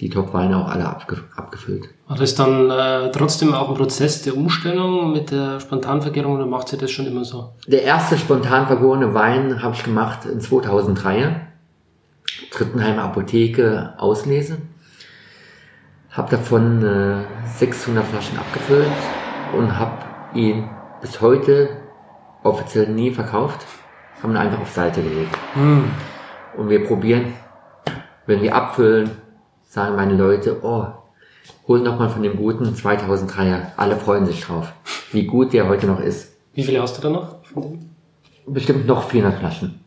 die 0.00 0.10
Top-Weine 0.10 0.56
auch 0.56 0.68
alle 0.68 0.86
abge, 0.86 1.18
abgefüllt. 1.36 1.88
War 2.08 2.16
das 2.16 2.34
dann 2.34 2.70
äh, 2.70 3.10
trotzdem 3.12 3.54
auch 3.54 3.68
ein 3.70 3.76
Prozess 3.76 4.22
der 4.22 4.36
Umstellung 4.36 5.12
mit 5.12 5.30
der 5.30 5.60
Spontanvergärung 5.60 6.34
oder 6.34 6.46
macht 6.46 6.68
sie 6.68 6.76
das 6.76 6.90
schon 6.90 7.06
immer 7.06 7.24
so? 7.24 7.52
Der 7.66 7.82
erste 7.82 8.18
spontan 8.18 8.66
vergorene 8.66 9.14
Wein 9.14 9.62
habe 9.62 9.74
ich 9.74 9.84
gemacht 9.84 10.26
in 10.26 10.40
2003. 10.40 11.46
Trittenheimer 12.50 13.04
Apotheke 13.04 13.94
Auslese. 13.98 14.58
Habe 16.10 16.30
davon 16.30 16.84
äh, 16.84 17.24
600 17.56 18.04
Flaschen 18.04 18.38
abgefüllt 18.38 18.88
und 19.56 19.78
habe 19.78 19.98
ihn 20.34 20.68
bis 21.00 21.20
heute 21.20 21.68
offiziell 22.42 22.88
nie 22.88 23.10
verkauft. 23.10 23.66
Haben 24.22 24.32
ihn 24.32 24.36
einfach 24.36 24.60
auf 24.60 24.70
Seite 24.70 25.02
gelegt. 25.02 25.36
Und 26.56 26.68
wir 26.68 26.84
probieren, 26.84 27.32
wenn 28.26 28.42
wir 28.42 28.54
abfüllen, 28.54 29.10
sagen 29.62 29.96
meine 29.96 30.14
Leute, 30.14 30.62
oh, 30.62 30.86
hol 31.66 31.80
noch 31.80 31.98
mal 31.98 32.08
von 32.08 32.22
dem 32.22 32.36
guten 32.36 32.74
2003er. 32.74 33.72
Alle 33.76 33.96
freuen 33.96 34.26
sich 34.26 34.42
drauf. 34.42 34.72
Wie 35.12 35.26
gut 35.26 35.52
der 35.52 35.68
heute 35.68 35.86
noch 35.86 36.00
ist. 36.00 36.36
Wie 36.54 36.62
viele 36.62 36.82
hast 36.82 36.98
du 36.98 37.02
da 37.02 37.10
noch? 37.10 37.40
von 37.52 37.62
dem? 37.62 37.90
Bestimmt 38.46 38.86
noch 38.86 39.08
400 39.08 39.38
Flaschen. 39.38 39.84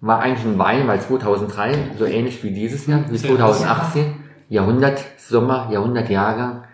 War 0.00 0.20
eigentlich 0.20 0.46
ein 0.46 0.58
Wein, 0.58 0.88
weil 0.88 1.00
2003, 1.00 1.96
so 1.98 2.06
ähnlich 2.06 2.42
wie 2.42 2.52
dieses 2.52 2.86
Jahr, 2.86 3.04
wie 3.10 3.18
Sehr 3.18 3.30
2018, 3.36 4.14
Jahrhundert 4.48 5.04
Sommer, 5.18 5.68
Jahrhundert 5.70 6.08
Jahrgang. 6.08 6.64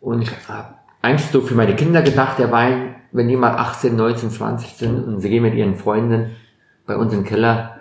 Und 0.00 0.22
ich 0.22 0.30
habe 0.48 0.74
eigentlich 1.00 1.30
so 1.30 1.40
für 1.40 1.54
meine 1.54 1.74
Kinder 1.74 2.02
gedacht, 2.02 2.38
der 2.38 2.52
Wein, 2.52 2.96
wenn 3.12 3.28
die 3.28 3.36
mal 3.36 3.56
18, 3.56 3.96
19, 3.96 4.30
20 4.30 4.74
sind 4.74 5.04
und 5.04 5.20
sie 5.20 5.30
gehen 5.30 5.42
mit 5.42 5.54
ihren 5.54 5.76
Freunden 5.76 6.36
bei 6.86 6.96
uns 6.96 7.12
im 7.12 7.24
Keller, 7.24 7.78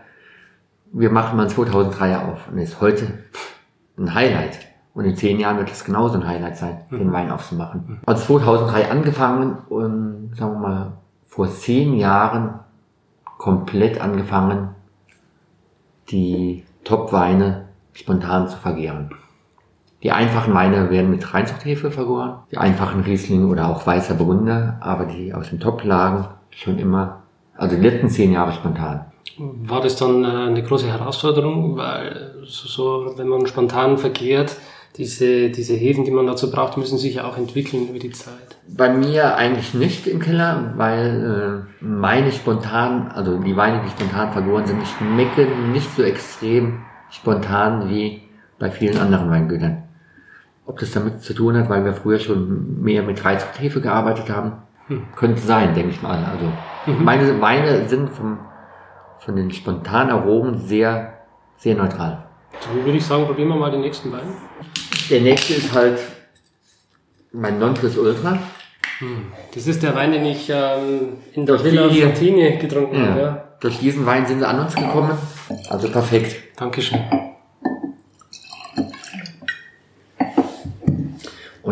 wir 0.91 1.09
machen 1.09 1.37
mal 1.37 1.47
einen 1.47 1.55
2003er 1.55 2.31
auf. 2.31 2.47
Und 2.49 2.57
ist 2.57 2.81
heute 2.81 3.19
ein 3.97 4.13
Highlight. 4.13 4.59
Und 4.93 5.05
in 5.05 5.15
zehn 5.15 5.39
Jahren 5.39 5.57
wird 5.57 5.69
es 5.69 5.83
genauso 5.83 6.15
ein 6.15 6.27
Highlight 6.27 6.57
sein, 6.57 6.81
den 6.89 7.11
Wein 7.11 7.29
aufzumachen. 7.29 7.99
Also 8.05 8.37
2003 8.37 8.89
angefangen 8.89 9.57
und 9.69 10.33
sagen 10.35 10.53
wir 10.53 10.59
mal 10.59 10.93
vor 11.27 11.49
zehn 11.49 11.93
Jahren 11.95 12.59
komplett 13.37 14.01
angefangen, 14.01 14.69
die 16.09 16.63
Top-Weine 16.83 17.67
spontan 17.93 18.47
zu 18.47 18.57
vergären. 18.57 19.11
Die 20.03 20.11
einfachen 20.11 20.53
Weine 20.53 20.91
werden 20.91 21.09
mit 21.09 21.33
Reinzuchthefe 21.33 21.89
vergoren, 21.89 22.39
die 22.51 22.57
einfachen 22.57 23.01
Riesling 23.01 23.49
oder 23.49 23.67
auch 23.67 23.85
weißer 23.85 24.13
Burgunder, 24.13 24.77
aber 24.79 25.05
die 25.05 25.33
aus 25.33 25.49
den 25.49 25.59
Top-Lagen 25.59 26.27
schon 26.51 26.77
immer, 26.77 27.23
also 27.55 27.75
die 27.75 27.81
letzten 27.81 28.09
zehn 28.09 28.31
Jahre 28.31 28.51
spontan. 28.51 29.05
War 29.39 29.81
das 29.81 29.95
dann 29.95 30.23
äh, 30.23 30.27
eine 30.27 30.63
große 30.63 30.87
Herausforderung, 30.87 31.77
weil 31.77 32.35
so, 32.45 33.13
wenn 33.17 33.27
man 33.27 33.45
spontan 33.47 33.97
verkehrt, 33.97 34.57
diese, 34.97 35.49
diese 35.49 35.75
Hefen, 35.75 36.05
die 36.05 36.11
man 36.11 36.25
dazu 36.25 36.49
braucht, 36.49 36.77
müssen 36.77 36.97
sich 36.97 37.15
ja 37.15 37.25
auch 37.25 37.37
entwickeln 37.37 37.89
über 37.89 37.99
die 37.99 38.09
Zeit. 38.11 38.57
Bei 38.67 38.89
mir 38.89 39.35
eigentlich 39.35 39.75
nicht 39.75 40.07
im 40.07 40.19
Keller, 40.19 40.73
weil 40.75 41.67
äh, 41.81 41.83
meine 41.83 42.31
spontan, 42.31 43.11
also 43.13 43.37
die 43.37 43.55
Weine, 43.55 43.81
die 43.83 43.89
spontan 43.89 44.31
vergoren 44.31 44.65
sind, 44.65 44.81
schmecken 44.87 45.71
nicht 45.71 45.95
so 45.95 46.01
extrem 46.01 46.79
spontan 47.11 47.89
wie 47.89 48.23
bei 48.57 48.71
vielen 48.71 48.97
anderen 48.97 49.29
Weingütern. 49.29 49.83
Ob 50.67 50.77
das 50.79 50.91
damit 50.91 51.21
zu 51.21 51.33
tun 51.33 51.57
hat, 51.57 51.69
weil 51.69 51.83
wir 51.85 51.93
früher 51.93 52.19
schon 52.19 52.81
mehr 52.83 53.01
mit 53.01 53.23
Reizhefe 53.23 53.81
gearbeitet 53.81 54.29
haben, 54.29 54.51
könnte 55.15 55.41
sein, 55.41 55.73
denke 55.73 55.91
ich 55.91 56.01
mal. 56.01 56.23
Also 56.23 56.51
meine 56.99 57.41
Weine 57.41 57.87
sind 57.87 58.09
vom, 58.09 58.37
von 59.19 59.35
den 59.35 59.51
spontanen 59.51 60.11
Aromen 60.11 60.59
sehr, 60.59 61.13
sehr 61.57 61.75
neutral. 61.75 62.25
Dann 62.65 62.85
würde 62.85 62.97
ich 62.97 63.05
sagen, 63.05 63.25
probieren 63.25 63.49
wir 63.49 63.55
mal 63.55 63.71
den 63.71 63.81
nächsten 63.81 64.11
Wein. 64.11 64.27
Der 65.09 65.21
nächste 65.21 65.53
ist 65.55 65.73
halt 65.73 65.99
mein 67.31 67.59
Nonplusultra. 67.59 68.37
Das 69.53 69.67
ist 69.67 69.83
der 69.83 69.95
Wein, 69.95 70.11
den 70.11 70.25
ich 70.25 70.49
ähm, 70.49 71.17
in 71.33 71.45
der 71.45 71.55
Das 71.55 71.63
Villa. 71.63 71.87
Fontine 71.89 72.57
getrunken 72.57 72.97
habe. 73.09 73.19
Ja. 73.19 73.25
Ja. 73.25 73.43
Durch 73.59 73.79
diesen 73.79 74.05
Wein 74.05 74.25
sind 74.25 74.39
sie 74.39 74.47
an 74.47 74.59
uns 74.59 74.75
gekommen. 74.75 75.11
Also 75.69 75.89
perfekt. 75.89 76.35
Dankeschön. 76.57 76.99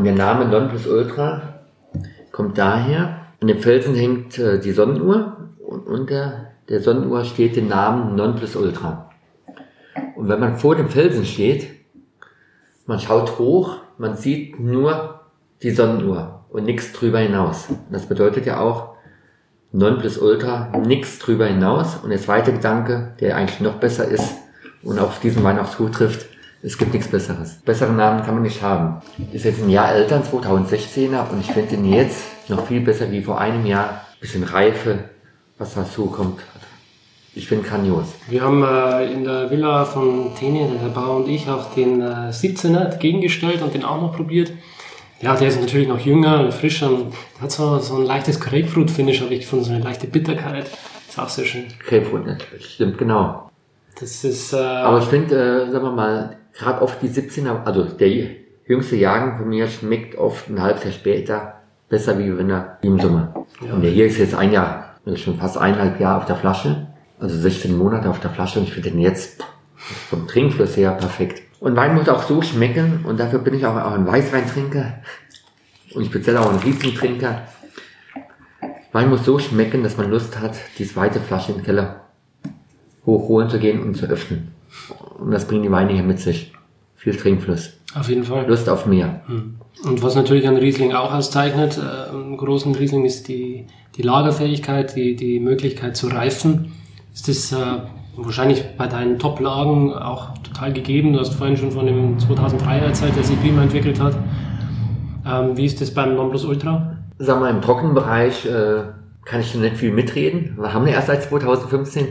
Der 0.06 0.16
Name 0.16 0.46
Nonplusultra 0.46 1.60
kommt 2.32 2.58
daher, 2.58 3.22
an 3.42 3.48
dem 3.48 3.60
Felsen 3.60 3.96
hängt 3.96 4.38
äh, 4.38 4.60
die 4.60 4.72
Sonnenuhr 4.72 5.38
und 5.60 5.88
unter 5.88 6.52
der 6.70 6.82
Sonnenuhr 6.82 7.24
steht 7.26 7.56
der 7.56 7.64
Name 7.64 8.14
Nonplusultra. 8.14 9.10
Und 10.16 10.30
wenn 10.30 10.40
man 10.40 10.58
vor 10.58 10.76
dem 10.76 10.90
Felsen 10.90 11.26
steht, 11.26 11.70
man 12.86 13.00
schaut 13.00 13.38
hoch, 13.40 13.78
man 13.98 14.16
sieht 14.16 14.60
nur 14.60 15.22
die 15.62 15.72
Sonnenuhr 15.72 16.46
und 16.50 16.66
nichts 16.66 16.94
drüber 16.94 17.20
hinaus. 17.20 17.70
Das 17.92 18.08
bedeutet 18.08 18.46
ja 18.46 18.60
auch 18.60 18.96
Nonplusultra, 19.72 20.72
nichts 20.86 21.20
drüber 21.20 21.46
hinaus. 21.48 21.98
Und 22.04 22.10
der 22.10 22.20
zweite 22.20 22.54
Gedanke, 22.54 23.14
der 23.20 23.36
eigentlich 23.36 23.62
noch 23.62 23.76
besser 23.76 24.08
ist 24.08 24.36
und 24.84 25.00
auf 25.00 25.20
diesen 25.20 25.44
Wein 25.44 25.60
auch 25.60 25.70
zutrifft, 25.70 26.28
es 26.66 26.80
gibt 26.80 26.94
nichts 26.94 27.10
Besseres. 27.10 27.60
Besseren 27.64 27.96
Namen 27.96 28.24
kann 28.24 28.34
man 28.34 28.44
nicht 28.44 28.62
haben. 28.64 29.02
Ist 29.32 29.46
jetzt 29.46 29.62
ein 29.62 29.70
Jahr 29.70 29.94
älter, 29.94 30.16
ein 30.16 30.24
2016er, 30.24 31.30
und 31.30 31.40
ich 31.40 31.52
finde 31.52 31.76
ihn 31.76 31.86
jetzt 31.86 32.50
noch 32.50 32.66
viel 32.66 32.82
besser 32.82 33.12
wie 33.12 33.22
vor 33.22 33.40
einem 33.40 33.66
Jahr. 33.68 34.02
Bisschen 34.20 34.44
Reife, 34.44 35.04
was 35.60 35.76
dazu 35.76 36.08
kommt. 36.08 36.40
Ich 37.36 37.48
finde 37.48 37.68
grandios. 37.68 38.08
Wir 38.30 38.42
haben 38.42 38.64
äh, 38.64 39.12
in 39.12 39.26
der 39.26 39.52
Villa 39.52 39.86
von 39.86 40.34
Tene, 40.40 40.68
der 40.82 40.90
Bauer 40.90 41.18
und 41.18 41.28
ich, 41.28 41.48
auch 41.50 41.72
den 41.76 42.02
äh, 42.02 42.32
17er 42.32 42.98
gegengestellt 42.98 43.62
und 43.62 43.74
den 43.74 43.84
auch 43.84 44.02
noch 44.02 44.16
probiert. 44.16 44.52
Ja, 45.22 45.36
der 45.36 45.50
ist 45.50 45.62
natürlich 45.62 45.88
noch 45.88 46.00
jünger 46.00 46.40
und 46.40 46.54
frischer 46.54 46.90
und 46.90 47.14
hat 47.42 47.52
so, 47.52 47.78
so 47.80 47.98
ein 47.98 48.06
leichtes 48.06 48.40
Grapefruit-Finish, 48.40 49.22
habe 49.22 49.34
ich 49.34 49.42
gefunden, 49.42 49.66
so 49.66 49.74
eine 49.74 49.84
leichte 49.84 50.08
Bitterkeit. 50.08 50.72
Ist 51.08 51.20
auch 51.20 51.30
sehr 51.30 51.46
schön. 51.46 51.66
Grapefruit, 51.88 52.26
ne? 52.26 52.38
stimmt, 52.60 52.98
genau. 52.98 53.52
Das 54.00 54.24
ist, 54.24 54.54
äh, 54.54 54.58
Aber 54.58 54.98
ich 55.00 55.06
finde, 55.06 55.68
äh, 55.68 55.72
sagen 55.72 55.86
wir 55.86 55.92
mal, 55.92 56.38
gerade 56.58 56.82
oft 56.82 57.02
die 57.02 57.10
17er, 57.10 57.64
also 57.64 57.84
der 57.84 58.10
jüngste 58.66 58.96
Jahrgang 58.96 59.38
von 59.38 59.50
mir 59.50 59.68
schmeckt 59.68 60.18
oft 60.18 60.50
ein 60.50 60.62
halbes 60.62 60.84
Jahr 60.84 60.94
später 60.94 61.54
besser, 61.90 62.18
wie 62.18 62.36
wenn 62.38 62.50
er 62.50 62.80
im 62.82 63.00
Sommer. 63.00 63.46
Ja. 63.62 63.74
Und 63.74 63.82
der 63.82 63.92
hier 63.92 64.06
ist 64.06 64.18
jetzt 64.18 64.36
ein 64.36 64.52
Jahr, 64.52 64.96
also 65.06 65.18
schon 65.18 65.38
fast 65.38 65.58
eineinhalb 65.58 66.00
Jahre 66.00 66.22
auf 66.22 66.26
der 66.26 66.36
Flasche, 66.36 66.88
also 67.20 67.38
16 67.38 67.78
Monate 67.78 68.10
auf 68.10 68.20
der 68.20 68.32
Flasche 68.32 68.60
und 68.60 68.66
ich 68.66 68.74
finde 68.74 68.92
den 68.92 69.00
jetzt 69.00 69.44
vom 69.76 70.28
Trinkfluss 70.28 70.76
her 70.78 70.92
perfekt. 70.92 71.44
Und 71.60 71.76
Wein 71.76 71.96
muss 71.96 72.10
auch 72.10 72.24
so 72.24 72.42
schmecken 72.42 73.06
und 73.06 73.20
dafür 73.20 73.40
bin 73.40 73.54
ich 73.54 73.66
auch, 73.66 73.76
auch 73.76 73.94
ein 73.94 74.08
Weißweintrinker 74.08 75.00
und 75.94 76.06
speziell 76.06 76.38
auch 76.38 76.52
ein 76.52 76.60
Riesling-Trinker. 76.60 77.44
Wein 78.92 79.10
muss 79.10 79.26
so 79.26 79.40
schmecken, 79.40 79.84
dass 79.84 79.98
man 79.98 80.10
Lust 80.10 80.40
hat, 80.40 80.56
die 80.78 80.86
zweite 80.86 81.20
Flasche 81.20 81.52
in 81.52 81.60
den 81.60 81.66
Keller 81.66 82.02
hochholen 83.06 83.50
zu 83.50 83.60
gehen 83.60 83.82
und 83.82 83.96
zu 83.96 84.06
öffnen. 84.06 84.55
Und 85.20 85.32
das 85.32 85.48
bringen 85.48 85.64
die 85.64 85.72
Weine 85.72 85.94
hier 85.94 86.04
mit 86.04 86.20
sich. 86.20 86.54
viel 86.96 87.16
Trinkfluss. 87.16 87.74
Auf 87.94 88.10
jeden 88.10 88.24
Fall. 88.24 88.48
Lust 88.48 88.68
auf 88.68 88.86
mehr. 88.86 89.22
Und 89.84 90.04
was 90.04 90.16
natürlich 90.16 90.48
einen 90.48 90.58
Riesling 90.58 90.94
auch 90.94 91.14
auszeichnet, 91.14 91.78
äh, 91.78 92.14
einen 92.14 92.38
großen 92.38 92.74
Riesling, 92.76 93.06
ist 93.06 93.28
die, 93.28 93.68
die 93.96 94.02
Lagerfähigkeit, 94.02 94.96
die, 94.96 95.16
die 95.16 95.40
Möglichkeit 95.40 95.96
zu 95.96 96.08
reifen. 96.08 96.74
Ist 97.14 97.28
das 97.28 97.52
äh, 97.52 97.82
wahrscheinlich 98.18 98.64
bei 98.78 98.88
deinen 98.88 99.20
Top-Lagen 99.20 99.94
auch 99.94 100.38
total 100.40 100.74
gegeben? 100.74 101.14
Du 101.14 101.20
hast 101.20 101.36
vorhin 101.36 101.58
schon 101.58 101.72
von 101.72 101.86
dem 101.86 102.18
2003er 102.18 102.94
Zeit, 102.94 103.16
der 103.16 103.24
sich 103.24 103.40
prima 103.40 103.64
entwickelt 103.64 104.00
hat. 104.00 104.18
Ähm, 105.26 105.56
wie 105.56 105.66
ist 105.66 105.80
das 105.80 105.94
beim 105.94 106.16
Nonplus 106.16 106.46
Ultra? 106.46 106.98
Sag 107.18 107.40
mal, 107.40 107.50
im 107.50 107.62
Trockenbereich 107.62 108.46
äh, 108.46 108.84
kann 109.24 109.40
ich 109.40 109.56
nicht 109.56 109.78
viel 109.78 109.92
mitreden. 109.92 110.56
Wir 110.58 110.74
haben 110.74 110.86
ja 110.88 110.94
erst 110.94 111.08
seit 111.08 111.24
2015. 111.24 112.08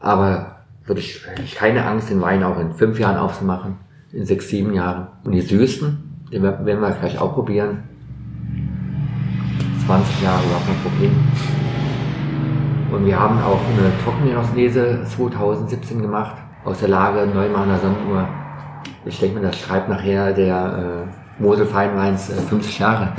Aber 0.00 0.53
würde 0.86 1.00
ich, 1.00 1.26
hätte 1.26 1.42
ich 1.42 1.54
keine 1.54 1.86
Angst, 1.86 2.10
den 2.10 2.20
Wein 2.20 2.42
auch 2.42 2.58
in 2.58 2.72
fünf 2.72 2.98
Jahren 2.98 3.16
aufzumachen. 3.16 3.76
In 4.12 4.24
sechs, 4.24 4.48
sieben 4.48 4.74
Jahren. 4.74 5.08
Und 5.24 5.32
die 5.32 5.40
Süßen, 5.40 6.26
den 6.32 6.42
werden 6.42 6.80
wir 6.80 6.92
vielleicht 6.92 7.20
auch 7.20 7.34
probieren. 7.34 7.82
20 9.86 10.22
Jahre 10.22 10.44
überhaupt 10.44 10.66
kein 10.66 10.76
Problem. 10.82 11.12
Und 12.92 13.06
wir 13.06 13.18
haben 13.18 13.40
auch 13.42 13.60
eine 13.60 13.92
Trockenjahreslese 14.04 15.04
2017 15.04 16.00
gemacht 16.00 16.36
aus 16.64 16.78
der 16.78 16.88
Lage 16.88 17.26
Neumahner 17.26 17.78
Sanduhr. 17.78 18.28
Ich 19.04 19.18
denke 19.18 19.40
mir, 19.40 19.46
das 19.46 19.58
schreibt 19.58 19.88
nachher 19.88 20.32
der 20.32 21.06
äh, 21.38 21.42
Mosel 21.42 21.66
Feinweins 21.66 22.30
äh, 22.30 22.40
50 22.40 22.78
Jahre. 22.78 23.12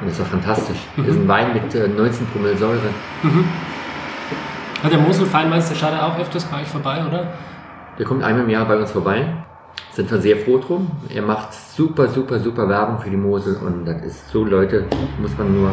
Und 0.00 0.06
das 0.06 0.12
ist 0.12 0.20
doch 0.20 0.26
fantastisch. 0.26 0.78
Das 0.96 1.08
ist 1.08 1.16
ein 1.16 1.28
Wein 1.28 1.52
mit 1.52 1.74
äh, 1.74 1.86
19 1.86 2.26
Promille 2.28 2.56
Säure. 2.56 2.78
Ja, 4.82 4.88
der 4.88 4.98
Mosel 4.98 5.26
Feinmeister 5.26 5.74
schaut 5.74 5.92
ja 5.92 6.06
auch 6.08 6.18
öfters 6.18 6.44
bei 6.44 6.62
euch 6.62 6.68
vorbei, 6.68 7.04
oder? 7.06 7.32
Der 7.98 8.06
kommt 8.06 8.22
einmal 8.22 8.44
im 8.44 8.50
Jahr 8.50 8.66
bei 8.66 8.76
uns 8.78 8.90
vorbei. 8.90 9.26
Sind 9.92 10.10
wir 10.10 10.18
sehr 10.20 10.36
froh 10.38 10.58
drum. 10.58 10.90
Er 11.12 11.22
macht 11.22 11.52
super, 11.52 12.08
super, 12.08 12.38
super 12.40 12.68
Werbung 12.68 12.98
für 13.00 13.10
die 13.10 13.16
Mosel 13.16 13.56
und 13.56 13.84
das 13.84 14.02
ist 14.04 14.28
so 14.30 14.44
Leute, 14.44 14.86
muss 15.20 15.36
man 15.36 15.54
nur, 15.54 15.70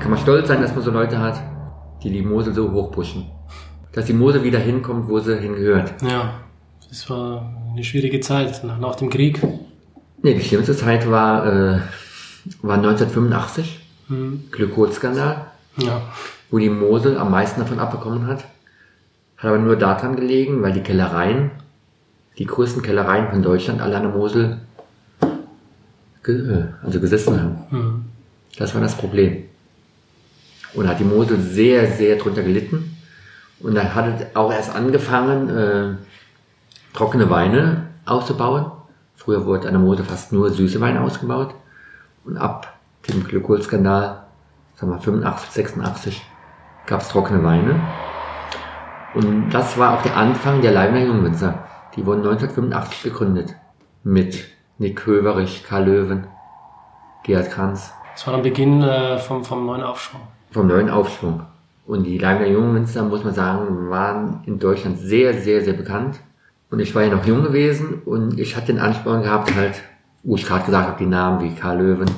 kann 0.00 0.10
man 0.10 0.20
stolz 0.20 0.48
sein, 0.48 0.60
dass 0.62 0.74
man 0.74 0.84
so 0.84 0.90
Leute 0.90 1.18
hat, 1.18 1.40
die 2.02 2.10
die 2.10 2.22
Mosel 2.22 2.54
so 2.54 2.70
hochpushen. 2.70 3.26
Dass 3.92 4.06
die 4.06 4.12
Mosel 4.12 4.42
wieder 4.44 4.58
hinkommt, 4.58 5.08
wo 5.08 5.18
sie 5.18 5.36
hingehört. 5.38 5.92
Ja, 6.02 6.34
das 6.88 7.08
war 7.10 7.50
eine 7.72 7.82
schwierige 7.84 8.20
Zeit 8.20 8.62
nach, 8.64 8.78
nach 8.78 8.94
dem 8.96 9.10
Krieg. 9.10 9.40
Nee, 10.22 10.34
die 10.34 10.40
schlimmste 10.42 10.76
Zeit 10.76 11.10
war, 11.10 11.46
äh, 11.46 11.80
war 12.62 12.76
1985, 12.76 13.80
Hm. 14.08 14.44
Glykolskandal, 14.50 15.46
Ja, 15.76 16.02
wo 16.52 16.58
die 16.58 16.70
Mosel 16.70 17.16
am 17.18 17.30
meisten 17.30 17.60
davon 17.60 17.80
abbekommen 17.80 18.26
hat. 18.26 18.44
Hat 19.38 19.46
aber 19.46 19.58
nur 19.58 19.74
daran 19.74 20.14
gelegen, 20.14 20.62
weil 20.62 20.72
die 20.72 20.82
Kellereien, 20.82 21.50
die 22.38 22.44
größten 22.44 22.82
Kellereien 22.82 23.30
von 23.30 23.42
Deutschland, 23.42 23.80
alle 23.80 23.96
an 23.96 24.02
der 24.02 24.12
Mosel 24.12 24.58
ge 26.22 26.36
äh, 26.36 26.64
also 26.84 27.00
gesessen 27.00 27.40
haben. 27.40 27.56
hm. 27.70 28.04
Das 28.58 28.74
war 28.74 28.82
das 28.82 28.94
Problem. 28.94 29.44
Und 30.74 30.86
hat 30.86 31.00
die 31.00 31.04
Mosel 31.04 31.40
sehr, 31.40 31.90
sehr 31.90 32.16
drunter 32.16 32.42
gelitten. 32.42 32.96
Und 33.60 33.74
dann 33.74 33.94
hat 33.94 34.20
es 34.20 34.36
auch 34.36 34.52
erst 34.52 34.74
angefangen, 34.74 35.48
äh, 35.48 35.96
trockene 36.94 37.30
Weine 37.30 37.88
auszubauen. 38.04 38.70
Früher 39.16 39.46
wurde 39.46 39.68
an 39.68 39.74
der 39.74 39.82
Mosel 39.82 40.04
fast 40.04 40.32
nur 40.32 40.50
süße 40.50 40.80
Weine 40.82 41.00
ausgebaut. 41.00 41.54
Und 42.24 42.36
ab 42.36 42.78
dem 43.08 43.24
Glykolskandal, 43.24 44.24
sagen 44.76 44.92
wir 44.92 44.98
85, 44.98 45.50
86, 45.50 46.22
gab 46.86 47.00
es 47.00 47.08
trockene 47.08 47.42
Weine. 47.42 47.80
Und 49.14 49.50
das 49.50 49.78
war 49.78 49.98
auch 49.98 50.02
der 50.02 50.16
Anfang 50.16 50.62
der 50.62 50.72
Leibner 50.72 51.00
Jungwinzer. 51.00 51.64
Die 51.96 52.06
wurden 52.06 52.20
1985 52.20 53.02
gegründet. 53.02 53.54
Mit 54.04 54.44
Nick 54.78 55.06
Höverich, 55.06 55.64
Karl 55.64 55.84
Löwen, 55.84 56.26
Gerhard 57.24 57.50
Kranz 57.50 57.92
das 58.12 58.26
war 58.26 58.34
am 58.34 58.42
Beginn 58.42 58.82
äh, 58.82 59.18
vom, 59.18 59.44
vom 59.44 59.66
neuen 59.66 59.82
Aufschwung. 59.82 60.20
vom 60.50 60.66
neuen 60.66 60.90
Aufschwung. 60.90 61.42
Und 61.86 62.04
die 62.04 62.18
Leibner 62.18 62.46
Jungwinzer, 62.46 63.02
muss 63.02 63.24
man 63.24 63.34
sagen, 63.34 63.90
waren 63.90 64.42
in 64.46 64.58
Deutschland 64.58 64.98
sehr, 64.98 65.34
sehr, 65.34 65.62
sehr 65.62 65.72
bekannt. 65.72 66.20
Und 66.70 66.80
ich 66.80 66.94
war 66.94 67.02
ja 67.02 67.14
noch 67.14 67.26
jung 67.26 67.42
gewesen 67.42 68.02
und 68.04 68.38
ich 68.38 68.56
hatte 68.56 68.66
den 68.66 68.78
Ansporn 68.78 69.22
gehabt, 69.22 69.54
halt, 69.54 69.82
wo 70.22 70.36
ich 70.36 70.46
gerade 70.46 70.64
gesagt 70.64 70.88
habe, 70.88 70.98
die 70.98 71.06
Namen 71.06 71.42
wie 71.42 71.54
Karl 71.54 71.78
Löwen 71.78 72.10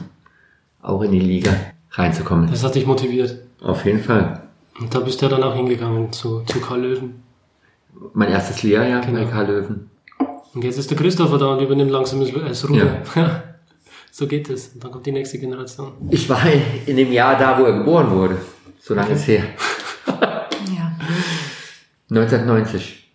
auch 0.83 1.03
in 1.03 1.13
die 1.13 1.21
Liga 1.21 1.53
reinzukommen. 1.93 2.49
Das 2.51 2.63
hat 2.63 2.75
dich 2.75 2.87
motiviert. 2.87 3.39
Auf 3.63 3.85
jeden 3.85 4.01
Fall. 4.01 4.44
Und 4.81 4.95
da 4.95 5.01
bist 5.01 5.21
du 5.21 5.27
ja 5.27 5.31
dann 5.31 5.43
auch 5.43 5.55
hingegangen 5.55 6.13
zu, 6.13 6.41
zu 6.43 6.61
Karl 6.61 6.83
Löwen. 6.83 7.23
Mein 8.13 8.31
erstes 8.31 8.63
Lehrjahr 8.63 9.01
Genau. 9.03 9.21
bei 9.25 9.31
Karl 9.31 9.47
Löwen. 9.47 9.91
Und 10.55 10.65
jetzt 10.65 10.79
ist 10.79 10.91
der 10.91 10.97
Christopher 10.99 11.39
da 11.39 11.47
und 11.55 11.61
übernimmt 11.63 11.91
langsam 11.91 12.21
das- 12.21 12.69
Ruder. 12.69 13.03
so 14.11 14.27
geht 14.27 14.49
es. 14.51 14.69
Und 14.69 14.83
dann 14.85 14.91
kommt 14.91 15.07
die 15.07 15.13
nächste 15.13 15.39
Generation. 15.39 15.93
Ich 16.11 16.29
war 16.29 16.41
in 16.87 16.97
dem 16.97 17.13
Jahr 17.13 17.39
da, 17.39 17.59
wo 17.59 17.65
er 17.65 17.79
geboren 17.79 18.11
wurde. 18.11 18.39
So 18.81 18.95
lange 18.95 19.13
ist 19.15 19.27
her. 19.29 19.45
Ja. 20.07 20.97
1990. 22.11 23.09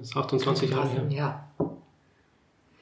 Das 0.00 0.08
ist 0.08 0.16
28 0.16 0.70
Jahre 0.70 0.88
her. 0.88 1.02
Ja. 1.10 1.48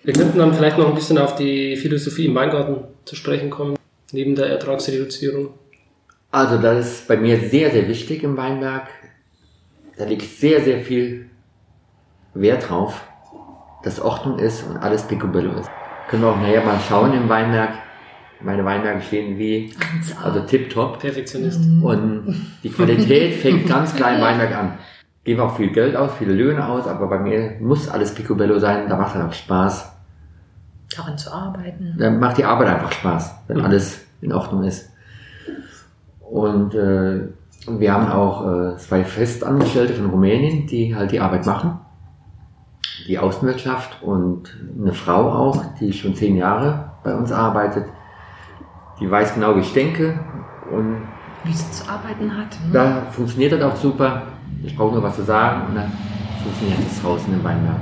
Wir 0.05 0.15
könnten 0.15 0.39
dann 0.39 0.55
vielleicht 0.55 0.79
noch 0.79 0.89
ein 0.89 0.95
bisschen 0.95 1.19
auf 1.19 1.37
die 1.37 1.77
Philosophie 1.77 2.27
im 2.27 2.35
Weingarten 2.35 2.85
zu 3.05 3.15
sprechen 3.15 3.51
kommen, 3.51 3.77
neben 4.13 4.35
der 4.35 4.47
Ertragsreduzierung. 4.47 5.51
Also 6.33 6.57
das 6.59 6.87
ist 6.87 7.09
bei 7.09 7.17
mir 7.17 7.39
sehr, 7.39 7.71
sehr 7.71 7.87
wichtig 7.89 8.23
im 8.23 8.37
Weinberg. 8.37 8.89
Da 9.99 10.05
liegt 10.05 10.23
sehr, 10.23 10.63
sehr 10.63 10.81
viel 10.81 11.29
Wert 12.35 12.69
drauf, 12.71 13.03
dass 13.85 14.01
Ordnung 14.01 14.39
ist 14.39 14.67
und 14.67 14.79
alles 14.79 15.03
picobello 15.03 15.53
ist. 15.61 15.71
Können 16.09 16.23
wir 16.23 16.31
auch 16.31 16.37
nachher 16.41 16.65
mal 16.65 16.81
schauen 16.89 17.13
im 17.13 17.29
Weinberg. 17.29 17.71
Meine 18.41 18.65
Weinberge 18.65 19.03
stehen 19.03 19.39
wie, 19.39 19.73
1A. 20.03 20.25
also 20.25 20.41
tipptopp. 20.41 20.99
Perfektionist. 20.99 21.61
Und 21.83 22.35
die 22.65 22.71
Qualität 22.71 23.35
fängt 23.35 23.69
ganz 23.69 23.95
klein 23.95 24.17
im 24.17 24.23
Weinberg 24.23 24.57
an. 24.57 24.79
Geben 25.25 25.41
auch 25.41 25.55
viel 25.57 25.71
Geld 25.71 25.95
aus, 25.95 26.13
viele 26.19 26.33
Löhne 26.33 26.67
aus, 26.67 26.89
aber 26.89 27.07
bei 27.09 27.19
mir 27.21 27.57
muss 27.61 27.89
alles 27.89 28.13
picobello 28.15 28.59
sein, 28.59 28.89
da 28.89 28.97
macht 28.97 29.15
es 29.15 29.23
auch 29.23 29.33
Spaß. 29.33 29.93
Daran 30.97 31.17
zu 31.17 31.33
arbeiten. 31.33 31.95
Dann 31.99 32.19
macht 32.19 32.39
die 32.39 32.45
Arbeit 32.45 32.69
einfach 32.69 32.91
Spaß, 32.91 33.35
wenn 33.47 33.59
Mhm. 33.59 33.65
alles 33.67 34.01
in 34.21 34.33
Ordnung 34.33 34.65
ist. 34.65 34.91
Und 36.33 36.75
äh, 36.75 37.29
wir 37.69 37.93
haben 37.93 38.11
auch 38.11 38.47
äh, 38.47 38.77
zwei 38.79 39.05
Festangestellte 39.05 39.93
von 39.93 40.09
Rumänien, 40.09 40.67
die 40.67 40.97
halt 40.97 41.13
die 41.13 41.21
Arbeit 41.21 41.45
machen. 41.45 41.79
Die 43.07 43.19
Außenwirtschaft 43.19 44.03
und 44.03 44.57
eine 44.81 44.95
Frau 44.95 45.31
auch, 45.31 45.63
die 45.79 45.93
schon 45.93 46.15
zehn 46.15 46.37
Jahre 46.37 46.93
bei 47.05 47.15
uns 47.15 47.31
arbeitet. 47.33 47.85
Die 48.99 49.11
weiß 49.11 49.35
genau, 49.35 49.57
wie 49.57 49.61
ich 49.61 49.75
denke. 49.75 50.19
Und 50.71 51.03
Wie 51.45 51.53
sie 51.53 51.71
zu 51.71 51.87
arbeiten 51.87 52.35
hat. 52.35 52.57
ne? 52.67 52.73
da 52.73 53.03
funktioniert 53.11 53.53
das 53.53 53.63
auch 53.63 53.77
super. 53.77 54.23
Ich 54.65 54.75
brauche 54.75 54.95
nur 54.95 55.03
was 55.03 55.17
zu 55.17 55.25
sagen 55.25 55.67
und 55.69 55.75
dann 55.75 55.93
funktioniert 56.43 56.79
es 56.91 57.03
draußen 57.03 57.31
im 57.31 57.45
Weinberg. 57.45 57.77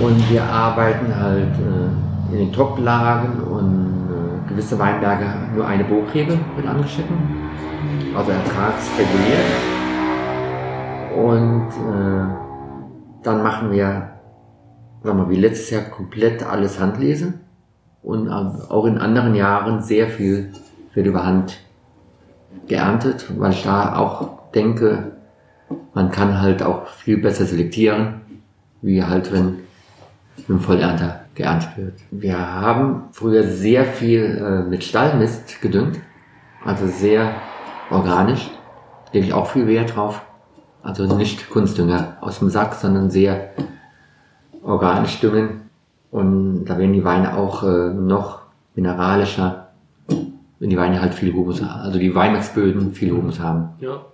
Und 0.00 0.30
wir 0.30 0.44
arbeiten 0.44 1.14
halt 1.14 1.52
äh, 1.58 2.32
in 2.32 2.38
den 2.38 2.52
Top-Lagen 2.52 3.42
und 3.42 4.02
gewisse 4.52 4.78
Weinberge 4.78 5.24
nur 5.54 5.66
eine 5.66 5.84
Burgrebe 5.84 6.38
wird 6.56 6.66
angeschnitten, 6.66 7.16
also 8.14 8.30
ertragsreguliert. 8.30 9.46
Und 11.16 11.68
äh, 11.68 13.22
dann 13.22 13.42
machen 13.42 13.72
wir, 13.72 14.10
sagen 15.02 15.18
wir, 15.18 15.30
wie 15.30 15.36
letztes 15.36 15.70
Jahr 15.70 15.82
komplett 15.84 16.42
alles 16.42 16.78
Handlese 16.78 17.34
und 18.02 18.28
auch 18.28 18.84
in 18.84 18.98
anderen 18.98 19.34
Jahren 19.34 19.82
sehr 19.82 20.08
viel 20.08 20.52
wird 20.92 21.06
über 21.06 21.24
Hand 21.24 21.58
geerntet, 22.66 23.32
weil 23.38 23.52
ich 23.52 23.62
da 23.62 23.96
auch 23.96 24.50
denke, 24.52 25.12
man 25.94 26.10
kann 26.10 26.40
halt 26.40 26.62
auch 26.62 26.88
viel 26.88 27.18
besser 27.18 27.46
selektieren, 27.46 28.20
wie 28.82 29.02
halt 29.02 29.32
wenn 29.32 29.60
mit 30.36 30.48
dem 30.48 30.60
Vollernter 30.60 31.21
geerntet 31.34 31.76
wird. 31.76 31.94
Wir 32.10 32.38
haben 32.38 33.04
früher 33.12 33.44
sehr 33.44 33.84
viel 33.84 34.22
äh, 34.22 34.68
mit 34.68 34.84
Stallmist 34.84 35.60
gedüngt, 35.60 35.98
also 36.64 36.86
sehr 36.86 37.34
organisch, 37.90 38.50
lege 39.12 39.26
ich 39.26 39.32
auch 39.32 39.46
viel 39.46 39.66
Wert 39.66 39.96
drauf. 39.96 40.22
Also 40.82 41.04
nicht 41.16 41.48
Kunstdünger 41.50 42.16
aus 42.20 42.40
dem 42.40 42.50
Sack, 42.50 42.74
sondern 42.74 43.10
sehr 43.10 43.50
organisch 44.62 45.20
düngen. 45.20 45.70
Und 46.10 46.64
da 46.64 46.76
werden 46.76 46.92
die 46.92 47.04
Weine 47.04 47.36
auch 47.36 47.62
äh, 47.62 47.90
noch 47.90 48.40
mineralischer, 48.74 49.68
wenn 50.58 50.70
die 50.70 50.76
Weine 50.76 51.00
halt 51.00 51.14
viel 51.14 51.32
Humus 51.32 51.62
haben. 51.62 51.80
Also 51.82 51.98
die 51.98 52.14
Weinbergsböden 52.14 52.92
viel 52.92 53.12
Humus 53.12 53.40
haben. 53.40 53.70
Ja. 53.80 54.04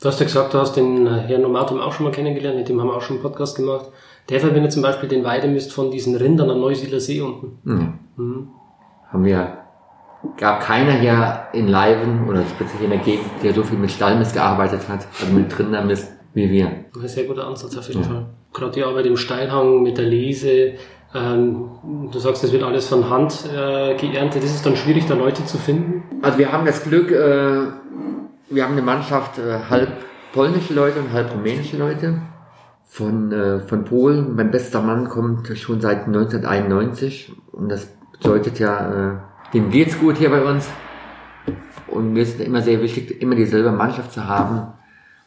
Du 0.00 0.08
hast 0.08 0.18
ja 0.18 0.26
gesagt, 0.26 0.54
du 0.54 0.58
hast 0.58 0.74
den 0.74 1.06
äh, 1.06 1.10
Herrn 1.10 1.42
Nomatum 1.42 1.80
auch 1.80 1.92
schon 1.92 2.04
mal 2.04 2.12
kennengelernt, 2.12 2.56
mit 2.56 2.68
dem 2.68 2.80
haben 2.80 2.88
wir 2.88 2.96
auch 2.96 3.02
schon 3.02 3.16
einen 3.16 3.22
Podcast 3.22 3.56
gemacht. 3.56 3.86
Der 4.28 4.40
verbindet 4.40 4.72
zum 4.72 4.82
Beispiel 4.82 5.08
den 5.08 5.24
Weidemist 5.24 5.72
von 5.72 5.90
diesen 5.90 6.14
Rindern 6.16 6.50
am 6.50 6.60
Neusiedler 6.60 7.00
See 7.00 7.20
unten. 7.20 7.58
Ja. 7.64 7.92
Mhm. 8.16 8.48
Haben 9.12 9.24
wir, 9.24 9.58
gab 10.38 10.60
keiner 10.60 10.92
hier 10.92 11.42
in 11.52 11.68
Leiven 11.68 12.28
oder 12.28 12.42
speziell 12.54 12.84
in 12.84 12.90
der 12.90 12.98
Gegend, 13.00 13.26
der 13.42 13.52
so 13.52 13.62
viel 13.62 13.78
mit 13.78 13.90
Stallmist 13.90 14.32
gearbeitet 14.34 14.88
hat, 14.88 15.06
also 15.20 15.32
mit 15.34 15.56
Rindermist 15.58 16.12
wie 16.34 16.48
wir. 16.50 16.66
Ein 16.66 17.08
sehr 17.08 17.24
guter 17.24 17.46
Ansatz 17.46 17.76
auf 17.76 17.86
jeden 17.88 18.02
Ja. 18.02 18.06
Fall. 18.08 18.26
gerade 18.54 18.72
die 18.72 18.82
Arbeit 18.84 19.06
im 19.06 19.16
Steilhang 19.18 19.82
mit 19.82 19.98
der 19.98 20.06
Lese, 20.06 20.74
ähm, 21.14 21.68
du 22.10 22.18
sagst, 22.18 22.42
es 22.44 22.52
wird 22.52 22.62
alles 22.62 22.88
von 22.88 23.10
Hand 23.10 23.44
äh, 23.54 23.94
geerntet. 23.96 24.42
Ist 24.44 24.54
es 24.54 24.62
dann 24.62 24.76
schwierig, 24.76 25.04
da 25.06 25.14
Leute 25.14 25.44
zu 25.44 25.58
finden? 25.58 26.02
Also 26.22 26.38
wir 26.38 26.50
haben 26.52 26.64
das 26.64 26.84
Glück, 26.84 27.10
äh, 27.10 27.66
wir 28.48 28.64
haben 28.64 28.72
eine 28.72 28.80
Mannschaft 28.82 29.38
äh, 29.38 29.58
halb 29.68 29.90
polnische 30.32 30.72
Leute 30.72 31.00
und 31.00 31.12
halb 31.12 31.32
rumänische 31.34 31.76
Leute 31.76 32.14
von, 32.92 33.32
äh, 33.32 33.60
von 33.60 33.84
Polen. 33.84 34.36
Mein 34.36 34.50
bester 34.50 34.82
Mann 34.82 35.08
kommt 35.08 35.48
schon 35.56 35.80
seit 35.80 36.06
1991 36.06 37.32
und 37.50 37.70
das 37.70 37.88
bedeutet 38.12 38.58
ja, 38.58 39.14
äh, 39.14 39.16
dem 39.54 39.70
geht's 39.70 39.98
gut 39.98 40.18
hier 40.18 40.28
bei 40.28 40.44
uns. 40.44 40.68
Und 41.86 42.12
mir 42.12 42.22
ist 42.22 42.38
immer 42.38 42.60
sehr 42.60 42.82
wichtig, 42.82 43.22
immer 43.22 43.34
dieselbe 43.34 43.72
Mannschaft 43.72 44.12
zu 44.12 44.28
haben 44.28 44.74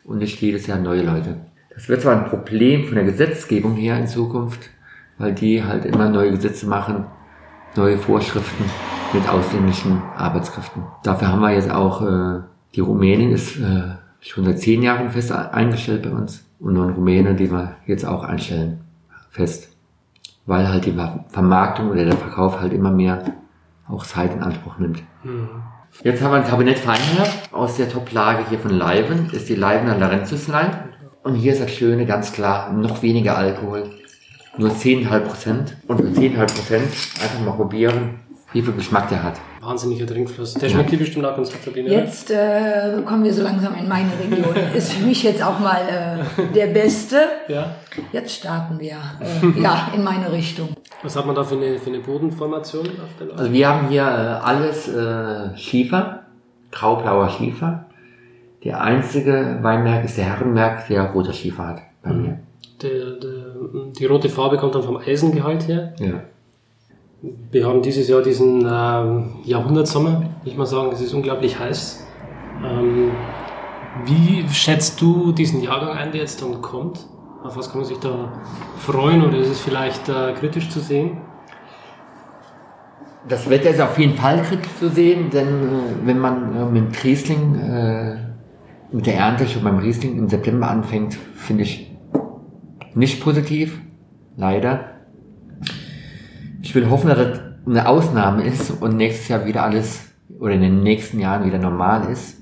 und 0.03 0.19
nicht 0.19 0.39
jedes 0.41 0.67
Jahr 0.67 0.77
neue 0.77 1.01
Leute. 1.01 1.37
Das 1.73 1.89
wird 1.89 2.01
zwar 2.01 2.15
ein 2.15 2.29
Problem 2.29 2.85
von 2.85 2.95
der 2.95 3.03
Gesetzgebung 3.03 3.73
her 3.73 3.97
in 3.97 4.05
Zukunft, 4.05 4.69
weil 5.17 5.33
die 5.33 5.63
halt 5.63 5.85
immer 5.85 6.07
neue 6.07 6.31
Gesetze 6.31 6.67
machen, 6.67 7.05
neue 7.75 7.97
Vorschriften 7.97 8.65
mit 9.11 9.27
ausländischen 9.27 10.03
Arbeitskräften. 10.15 10.83
Dafür 11.01 11.29
haben 11.29 11.41
wir 11.41 11.51
jetzt 11.51 11.71
auch, 11.71 12.03
äh, 12.03 12.41
die 12.75 12.81
Rumänin 12.81 13.31
ist 13.31 13.57
äh, 13.57 13.95
schon 14.19 14.45
seit 14.45 14.59
zehn 14.59 14.83
Jahren 14.83 15.09
fest 15.09 15.31
eingestellt 15.31 16.03
bei 16.03 16.11
uns 16.11 16.44
und 16.59 16.77
einen 16.77 16.93
Rumäne, 16.93 17.35
die 17.35 17.51
wir 17.51 17.75
jetzt 17.85 18.05
auch 18.05 18.23
einstellen, 18.23 18.81
fest. 19.29 19.69
Weil 20.45 20.67
halt 20.69 20.85
die 20.85 20.95
Vermarktung 21.29 21.89
oder 21.89 22.05
der 22.05 22.17
Verkauf 22.17 22.59
halt 22.59 22.73
immer 22.73 22.91
mehr 22.91 23.23
auch 23.87 24.05
Zeit 24.05 24.33
in 24.33 24.41
Anspruch 24.41 24.77
nimmt. 24.77 25.03
Mhm. 25.23 25.49
Jetzt 26.03 26.21
haben 26.21 26.31
wir 26.31 26.37
ein 26.37 26.47
Kabinett 26.47 26.77
Feinherr 26.77 27.27
aus 27.51 27.77
der 27.77 27.89
Top-Lage 27.89 28.49
hier 28.49 28.59
von 28.59 28.71
Leiven, 28.71 29.29
ist 29.31 29.47
die 29.47 29.55
Leivener 29.55 29.97
Larentuslein. 29.97 30.71
Und 31.23 31.35
hier 31.35 31.53
ist 31.53 31.61
das 31.61 31.71
Schöne, 31.71 32.05
ganz 32.05 32.33
klar, 32.33 32.71
noch 32.71 33.01
weniger 33.01 33.37
Alkohol, 33.37 33.89
nur 34.57 34.69
10,5 34.69 35.19
Prozent. 35.21 35.77
Und 35.87 35.97
für 35.97 36.07
10,5 36.07 36.37
Prozent 36.37 36.87
einfach 37.23 37.39
mal 37.43 37.53
probieren, 37.53 38.19
wie 38.55 38.61
viel 38.61 38.73
Geschmack 38.73 39.09
der 39.09 39.21
hat. 39.21 39.33
Wahnsinniger 39.59 40.07
Trinkfluss. 40.07 40.53
Der 40.53 40.69
schmeckt 40.69 40.89
dir 40.89 40.97
bestimmt 40.97 41.25
auch 41.25 41.35
ganz 41.35 41.51
gut, 41.51 41.61
Sabine. 41.61 41.89
Jetzt 41.89 42.31
äh, 42.31 43.01
kommen 43.05 43.25
wir 43.25 43.33
so 43.33 43.43
langsam 43.43 43.75
in 43.75 43.85
meine 43.85 44.11
Region. 44.17 44.55
Ist 44.73 44.93
für 44.93 45.05
mich 45.05 45.23
jetzt 45.23 45.43
auch 45.43 45.59
mal 45.59 45.81
äh, 45.81 46.53
der 46.53 46.67
Beste. 46.67 47.17
Ja. 47.49 47.75
Jetzt 48.13 48.33
starten 48.33 48.79
wir 48.79 48.95
äh, 48.95 49.61
ja, 49.61 49.89
in 49.93 50.05
meine 50.05 50.31
Richtung. 50.31 50.69
Was 51.03 51.17
hat 51.17 51.25
man 51.25 51.35
da 51.35 51.43
für 51.43 51.55
eine, 51.55 51.77
für 51.79 51.89
eine 51.89 51.99
Bodenformation 51.99 52.87
auf 52.87 53.09
der 53.19 53.27
Lage? 53.27 53.39
Also 53.39 53.51
wir 53.51 53.67
haben 53.67 53.89
hier 53.89 54.03
äh, 54.03 54.05
alles 54.05 54.87
äh, 54.87 55.57
Schiefer, 55.57 56.21
graublauer 56.71 57.27
Schiefer. 57.31 57.87
Der 58.63 58.81
einzige 58.81 59.59
Weinberg 59.63 60.05
ist 60.05 60.17
der 60.17 60.25
Herrenberg, 60.25 60.87
der 60.87 61.11
roter 61.11 61.33
Schiefer 61.33 61.67
hat 61.67 61.81
bei 62.01 62.11
mhm. 62.11 62.21
mir. 62.21 62.39
Der, 62.81 62.91
der, 62.91 63.91
die 63.99 64.05
rote 64.05 64.29
Farbe 64.29 64.55
kommt 64.55 64.75
dann 64.75 64.83
vom 64.83 64.95
Eisengehalt 64.95 65.67
her? 65.67 65.93
Ja. 65.99 66.21
Wir 67.51 67.65
haben 67.65 67.81
dieses 67.81 68.07
Jahr 68.07 68.21
diesen 68.21 68.67
ähm, 68.69 69.35
Jahrhundertsommer. 69.43 70.23
Ich 70.43 70.55
mal 70.55 70.65
sagen, 70.65 70.89
es 70.91 71.01
ist 71.01 71.13
unglaublich 71.13 71.57
heiß. 71.57 72.05
Ähm, 72.63 73.11
wie 74.05 74.47
schätzt 74.49 75.01
du 75.01 75.31
diesen 75.31 75.61
Jahrgang 75.61 75.97
ein, 75.97 76.11
der 76.11 76.21
jetzt 76.21 76.41
dann 76.41 76.61
kommt? 76.61 77.07
Auf 77.43 77.57
was 77.57 77.69
kann 77.69 77.79
man 77.79 77.87
sich 77.87 77.97
da 77.99 78.33
freuen 78.77 79.23
oder 79.23 79.37
ist 79.37 79.49
es 79.49 79.59
vielleicht 79.59 80.09
äh, 80.09 80.33
kritisch 80.33 80.69
zu 80.69 80.79
sehen? 80.79 81.17
Das 83.27 83.49
Wetter 83.49 83.71
ist 83.71 83.81
auf 83.81 83.97
jeden 83.97 84.15
Fall 84.15 84.41
kritisch 84.43 84.75
zu 84.77 84.89
sehen, 84.89 85.29
denn 85.31 85.47
äh, 85.47 86.05
wenn 86.05 86.19
man 86.19 86.55
äh, 86.55 86.65
mit 86.65 87.03
Riesling, 87.03 87.55
äh, 87.55 88.17
mit 88.91 89.07
der 89.07 89.15
Ernte 89.15 89.47
schon 89.47 89.63
beim 89.63 89.79
Riesling 89.79 90.17
im 90.17 90.29
September 90.29 90.69
anfängt, 90.69 91.15
finde 91.35 91.63
ich 91.63 91.91
nicht 92.93 93.23
positiv, 93.23 93.79
leider. 94.37 94.94
Ich 96.75 96.81
will 96.81 96.89
hoffen, 96.89 97.07
dass 97.07 97.17
das 97.17 97.39
eine 97.65 97.87
Ausnahme 97.87 98.43
ist 98.43 98.81
und 98.81 98.97
nächstes 98.97 99.29
Jahr 99.29 99.45
wieder 99.45 99.63
alles 99.63 100.13
oder 100.41 100.55
in 100.55 100.61
den 100.61 100.83
nächsten 100.83 101.21
Jahren 101.21 101.45
wieder 101.45 101.57
normal 101.57 102.11
ist. 102.11 102.37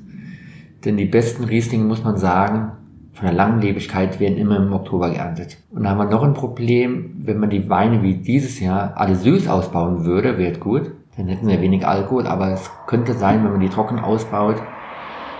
Denn 0.83 0.97
die 0.97 1.05
besten 1.05 1.43
Rieslinge, 1.43 1.83
muss 1.83 2.03
man 2.03 2.17
sagen, 2.17 2.71
von 3.13 3.27
der 3.27 3.35
Langlebigkeit 3.35 4.19
werden 4.19 4.39
immer 4.39 4.57
im 4.57 4.73
Oktober 4.73 5.11
geerntet. 5.11 5.57
Und 5.69 5.83
da 5.83 5.91
haben 5.91 5.99
wir 5.99 6.05
noch 6.05 6.23
ein 6.23 6.33
Problem, 6.33 7.13
wenn 7.19 7.39
man 7.39 7.51
die 7.51 7.69
Weine 7.69 8.01
wie 8.01 8.15
dieses 8.15 8.59
Jahr 8.59 8.93
alle 8.95 9.15
süß 9.15 9.47
ausbauen 9.47 10.03
würde, 10.03 10.39
wäre 10.39 10.57
gut. 10.57 10.89
Dann 11.15 11.27
hätten 11.27 11.47
wir 11.47 11.61
wenig 11.61 11.85
Alkohol, 11.85 12.25
aber 12.25 12.53
es 12.53 12.71
könnte 12.87 13.13
sein, 13.13 13.43
wenn 13.43 13.51
man 13.51 13.61
die 13.61 13.69
trocken 13.69 13.99
ausbaut, 13.99 14.55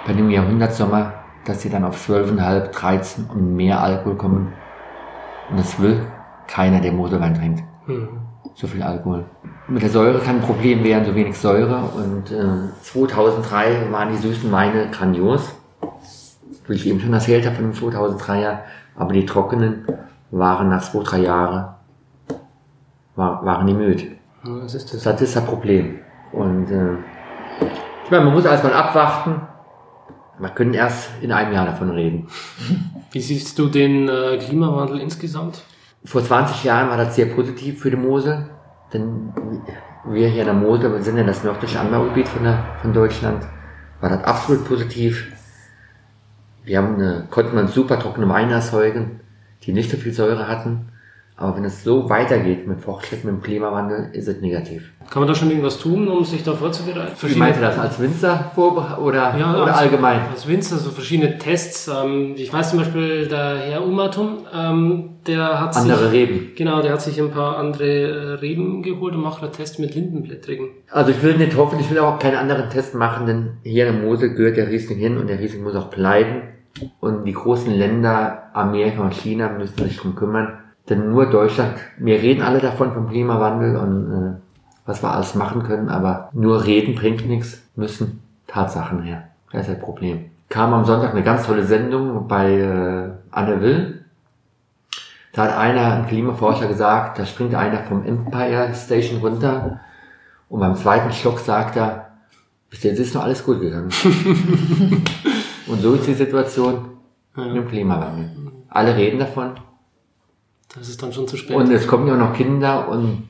bei 0.06 0.14
dem 0.14 0.30
Jahrhundertsommer, 0.30 1.14
dass 1.46 1.64
sie 1.64 1.72
dann 1.72 1.84
auf 1.84 1.98
12,5, 2.08 2.68
13 2.68 3.26
und 3.26 3.56
mehr 3.56 3.82
Alkohol 3.82 4.18
kommen. 4.18 4.54
Und 5.50 5.58
das 5.58 5.82
will 5.82 6.06
keiner, 6.46 6.80
der 6.80 6.92
Moselwein 6.92 7.34
trinkt. 7.34 7.64
Mhm 7.88 8.23
so 8.56 8.68
viel 8.68 8.84
Alkohol. 8.84 9.26
Mit 9.68 9.82
der 9.82 9.89
Säure 9.89 10.20
kann 10.20 10.38
ein 10.38 10.42
Problem 10.42 10.84
werden, 10.84 11.06
so 11.06 11.16
wenig 11.16 11.38
Säure. 11.38 11.89
Und 11.96 12.32
äh, 12.32 12.72
2003 12.82 13.92
waren 13.92 14.12
die 14.12 14.18
süßen 14.18 14.52
Weine 14.52 14.89
grandios, 14.92 15.56
wie 16.68 16.74
ich 16.74 16.88
eben 16.88 17.00
schon 17.00 17.13
erzählt 17.13 17.46
habe 17.46 17.56
von 17.56 17.72
dem 17.72 17.74
2003er. 17.74 18.60
Aber 18.96 19.13
die 19.13 19.26
trockenen 19.26 19.86
waren 20.32 20.70
nach 20.70 20.82
zwei, 20.82 21.04
drei 21.04 21.20
Jahren 21.20 21.74
war, 23.16 23.46
waren 23.46 23.68
die 23.68 23.74
müde. 23.74 24.08
Was 24.44 24.76
ist 24.76 24.94
das? 24.94 25.04
Das 25.04 25.22
ist 25.22 25.36
das 25.36 25.46
Problem. 25.46 26.00
Und 26.32 26.70
äh, 26.72 26.94
ich 28.04 28.12
meine, 28.12 28.26
man 28.26 28.34
muss 28.34 28.46
erstmal 28.46 28.74
abwarten. 28.74 29.42
Wir 30.39 30.50
können 30.50 30.74
erst 30.74 31.10
in 31.22 31.32
einem 31.32 31.54
Jahr 31.54 31.66
davon 31.66 31.92
reden. 31.92 32.28
Wie 33.12 33.22
siehst 33.22 33.58
du 33.60 33.68
den 33.68 34.10
äh, 34.10 34.38
Klimawandel 34.38 35.00
insgesamt? 35.00 35.63
Vor 36.06 36.24
20 36.24 36.63
Jahren 36.66 36.89
war 36.89 36.98
das 36.98 37.16
sehr 37.16 37.28
positiv 37.28 37.82
für 37.82 37.89
die 37.89 37.98
Mosel, 37.98 38.50
denn 38.94 39.34
wir 40.06 40.28
hier 40.28 40.42
in 40.42 40.48
der 40.48 40.54
Mosel, 40.54 40.92
wir 40.92 41.02
sind 41.02 41.18
ja 41.18 41.24
das 41.24 41.44
nördliche 41.44 41.80
Anbaugebiet 41.80 42.28
von, 42.28 42.44
der, 42.44 42.63
von 42.82 42.94
Deutschland, 42.94 43.46
war 44.02 44.10
das 44.10 44.24
absolut 44.24 44.66
positiv. 44.66 45.32
Wir 46.66 46.78
haben 46.78 46.96
eine, 46.96 47.28
konnten 47.30 47.56
man 47.56 47.68
super 47.68 48.00
trockene 48.00 48.28
Weine 48.28 48.54
erzeugen, 48.54 49.22
die 49.63 49.72
nicht 49.72 49.92
so 49.92 49.98
viel 49.98 50.13
Säure 50.13 50.48
hatten. 50.48 50.89
Aber 51.36 51.58
wenn 51.58 51.65
es 51.65 51.84
so 51.84 52.10
weitergeht 52.10 52.67
mit 52.67 52.80
Fortschritt, 52.80 53.24
mit 53.24 53.34
dem 53.34 53.41
Klimawandel, 53.41 54.10
ist 54.13 54.28
es 54.28 54.39
negativ. 54.39 54.91
Kann 55.10 55.22
man 55.22 55.28
da 55.28 55.36
schon 55.36 55.50
irgendwas 55.50 55.80
tun, 55.80 56.08
um 56.08 56.24
sich 56.24 56.43
da 56.43 56.54
vorzubereiten? 56.54 57.13
Wie 57.22 57.36
meinte 57.36 57.60
das? 57.60 57.78
Als 57.78 58.00
Winzer 58.00 58.52
oder, 58.56 59.36
ja, 59.38 59.54
oder 59.54 59.67
als, 59.67 59.78
allgemein? 59.80 60.22
Als 60.32 60.48
Winzer, 60.48 60.78
so 60.78 60.91
verschiedene 60.91 61.38
Tests. 61.39 61.88
Ähm, 61.88 62.36
ich 62.38 62.54
weiß 62.54 62.69
zum 62.69 62.80
Beispiel, 62.80 63.28
der 63.28 63.58
Herr 63.58 63.86
Umatum, 63.86 64.39
ähm, 64.54 65.10
der 65.26 65.60
hat 65.60 65.76
Andere 65.76 66.10
sich, 66.10 66.13
Reben. 66.13 66.52
Genau, 66.56 66.82
der 66.82 66.93
hat 66.93 67.02
sich 67.02 67.19
ein 67.19 67.32
paar 67.32 67.58
andere 67.58 67.84
äh, 67.84 68.34
Reben 68.36 68.84
geholt 68.84 69.15
und 69.15 69.22
macht 69.22 69.41
einen 69.41 69.52
Test 69.52 69.80
mit 69.80 69.96
Lindenblättrigen. 69.96 70.69
Also 70.91 71.12
ich 71.12 71.22
will 71.24 71.38
nicht 71.38 71.58
hoffen, 71.58 71.80
ich 71.80 71.89
will 71.89 72.00
auch 72.00 72.19
keinen 72.19 72.38
anderen 72.38 72.69
Test 72.69 72.93
machen, 72.93 73.26
denn 73.26 73.58
hier 73.63 73.88
in 73.88 73.96
der 73.96 74.04
Mosel 74.04 74.36
gehört 74.36 74.58
der 74.58 74.69
Riesling 74.69 75.00
hin 75.00 75.17
und 75.17 75.28
der 75.28 75.39
Riesling 75.39 75.63
muss 75.63 75.76
auch 75.76 75.89
bleiben. 75.89 76.43
Und 77.00 77.26
die 77.26 77.34
großen 77.34 77.72
Länder, 77.74 78.50
Amerika 78.54 79.02
und 79.02 79.13
China, 79.13 79.50
müssen 79.50 79.84
sich 79.84 79.98
drum 79.98 80.15
kümmern 80.15 80.62
denn 80.89 81.12
nur 81.12 81.28
Deutschland, 81.28 81.76
wir 81.98 82.22
reden 82.22 82.41
alle 82.41 82.60
davon 82.60 82.93
vom 82.93 83.10
Klimawandel 83.10 83.78
und 83.78 84.12
äh, 84.12 84.34
was 84.86 85.02
wir 85.02 85.12
alles 85.12 85.36
machen 85.36 85.63
können, 85.63 85.89
aber 85.89 86.30
nur 86.34 86.65
reden 86.65 86.96
bringt 86.96 87.26
nichts, 87.28 87.63
müssen 87.76 88.22
Tatsachen 88.48 89.02
her. 89.02 89.30
Das 89.52 89.67
ist 89.67 89.76
das 89.76 89.80
Problem. 89.80 90.26
Kam 90.50 90.74
am 90.74 90.86
Sonntag 90.86 91.12
eine 91.12 91.24
ganz 91.24 91.46
tolle 91.46 91.63
Sendung 91.63 92.28
bei 92.28 92.52
äh, 92.52 93.10
Anne 93.32 93.62
Will. 93.62 94.06
Da 95.32 95.43
hat 95.43 95.58
einer, 95.58 95.93
ein 95.93 96.08
Klimaforscher 96.08 96.68
gesagt, 96.68 97.18
da 97.18 97.26
springt 97.26 97.55
einer 97.55 97.80
vom 97.80 98.05
Empire 98.05 98.72
Station 98.76 99.20
runter 99.22 99.80
und 100.49 100.60
beim 100.60 100.76
zweiten 100.76 101.12
Stock 101.12 101.39
sagt 101.39 101.78
er, 101.78 102.10
bis 102.70 102.84
jetzt 102.84 102.99
ist 102.99 103.16
noch 103.16 103.24
alles 103.24 103.43
gut 103.43 103.62
gegangen. 103.62 103.89
und 105.68 105.82
so 105.82 105.93
ist 105.93 106.08
die 106.08 106.14
Situation 106.14 106.89
ja. 107.36 107.45
mit 107.45 107.55
dem 107.55 107.68
Klimawandel. 107.68 108.30
Alle 108.70 108.95
reden 108.95 109.20
davon, 109.20 109.53
das 110.76 110.89
ist 110.89 111.01
dann 111.01 111.13
schon 111.13 111.28
zu 111.28 111.38
spät. 111.38 111.55
Und 111.55 111.71
es 111.71 111.88
kommen 111.88 112.07
ja 112.07 112.13
auch 112.13 112.19
noch 112.19 112.34
Kinder 112.34 112.89
und, 112.89 113.28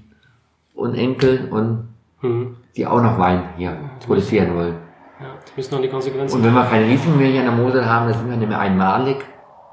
und 0.73 0.95
Enkel 0.95 1.49
und 1.51 1.89
mhm. 2.21 2.55
die 2.75 2.85
auch 2.87 3.01
noch 3.01 3.17
Wein 3.19 3.49
hier 3.57 3.77
produzieren 4.05 4.55
wollen. 4.55 4.75
Ja, 5.19 5.27
die 5.47 5.51
müssen 5.55 5.75
noch 5.75 5.81
die 5.81 5.89
Konsequenzen. 5.89 6.37
Und 6.37 6.43
wenn 6.43 6.53
wir 6.53 6.65
keine 6.65 6.87
Riesling 6.87 7.17
mehr 7.17 7.27
hier 7.27 7.41
in 7.41 7.45
der 7.45 7.55
Mosel 7.55 7.85
haben, 7.85 8.09
dann 8.09 8.17
sind 8.17 8.29
wir 8.29 8.37
nicht 8.37 8.49
mehr 8.49 8.59
einmalig. 8.59 9.17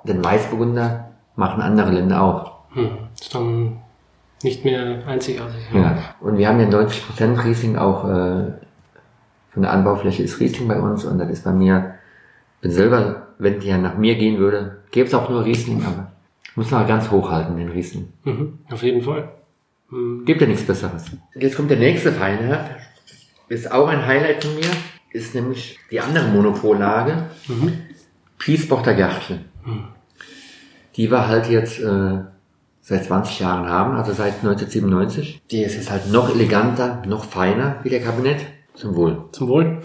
Den 0.05 0.25
Weißburgunder 0.25 1.11
machen 1.37 1.63
andere 1.63 1.91
Länder 1.91 2.23
auch. 2.23 2.53
Hm. 2.73 2.91
Ist 3.19 3.35
dann 3.35 3.79
nicht 4.43 4.65
mehr 4.65 5.07
einzigartig. 5.07 5.61
Ja. 5.73 5.81
ja. 5.81 5.99
Und 6.21 6.39
wir 6.39 6.49
haben 6.49 6.61
ja 6.61 6.67
90% 6.67 7.45
Riesling 7.45 7.77
auch 7.77 8.09
äh, 8.09 8.53
von 9.53 9.63
der 9.63 9.73
Anbaufläche 9.73 10.23
ist 10.23 10.41
Riesling 10.41 10.69
bei 10.69 10.81
uns 10.81 11.05
und 11.05 11.19
das 11.19 11.29
ist 11.29 11.45
bei 11.45 11.53
mir, 11.53 11.95
bin 12.61 12.71
selber, 12.71 13.29
wenn 13.39 13.61
die 13.61 13.69
ja 13.69 13.79
nach 13.79 13.97
mir 13.97 14.15
gehen 14.15 14.39
würde, 14.39 14.79
gäbe 14.91 15.09
es 15.09 15.15
auch 15.15 15.29
nur 15.29 15.45
Riesling, 15.45 15.85
aber 15.85 16.10
muss 16.57 16.71
man 16.71 16.87
ganz 16.87 17.11
hochhalten, 17.11 17.57
den 17.57 17.69
Riesen. 17.71 18.13
Mhm, 18.25 18.59
auf 18.71 18.83
jeden 18.83 19.03
Fall. 19.03 19.31
Mhm. 19.91 20.25
Gibt 20.25 20.41
ja 20.41 20.47
nichts 20.47 20.65
Besseres. 20.65 21.05
Jetzt 21.35 21.57
kommt 21.57 21.71
der 21.71 21.79
nächste 21.79 22.13
Feinherb. 22.13 22.77
Ist 23.49 23.71
auch 23.71 23.89
ein 23.89 24.07
Highlight 24.07 24.45
von 24.45 24.55
mir. 24.55 24.71
Ist 25.13 25.35
nämlich 25.35 25.79
die 25.91 26.01
andere 26.01 26.29
Monopollage. 26.29 27.27
Mhm. 27.49 27.73
Piesbochter 28.39 28.95
Gärtchen. 28.95 29.45
Mhm. 29.65 29.85
die 30.97 31.11
wir 31.11 31.29
halt 31.29 31.49
jetzt 31.51 31.79
äh, 31.81 32.19
seit 32.81 33.05
20 33.05 33.41
Jahren 33.41 33.69
haben, 33.69 33.95
also 33.97 34.13
seit 34.13 34.37
1997. 34.43 35.43
Die 35.51 35.63
ist 35.63 35.77
jetzt 35.77 35.91
halt 35.91 36.11
noch 36.11 36.35
eleganter, 36.35 37.03
noch 37.07 37.25
feiner 37.25 37.77
wie 37.83 37.91
der 37.91 38.01
Kabinett. 38.01 38.41
Zum 38.75 38.97
Wohl. 38.97 39.25
Zum 39.33 39.49
Wohl. 39.49 39.83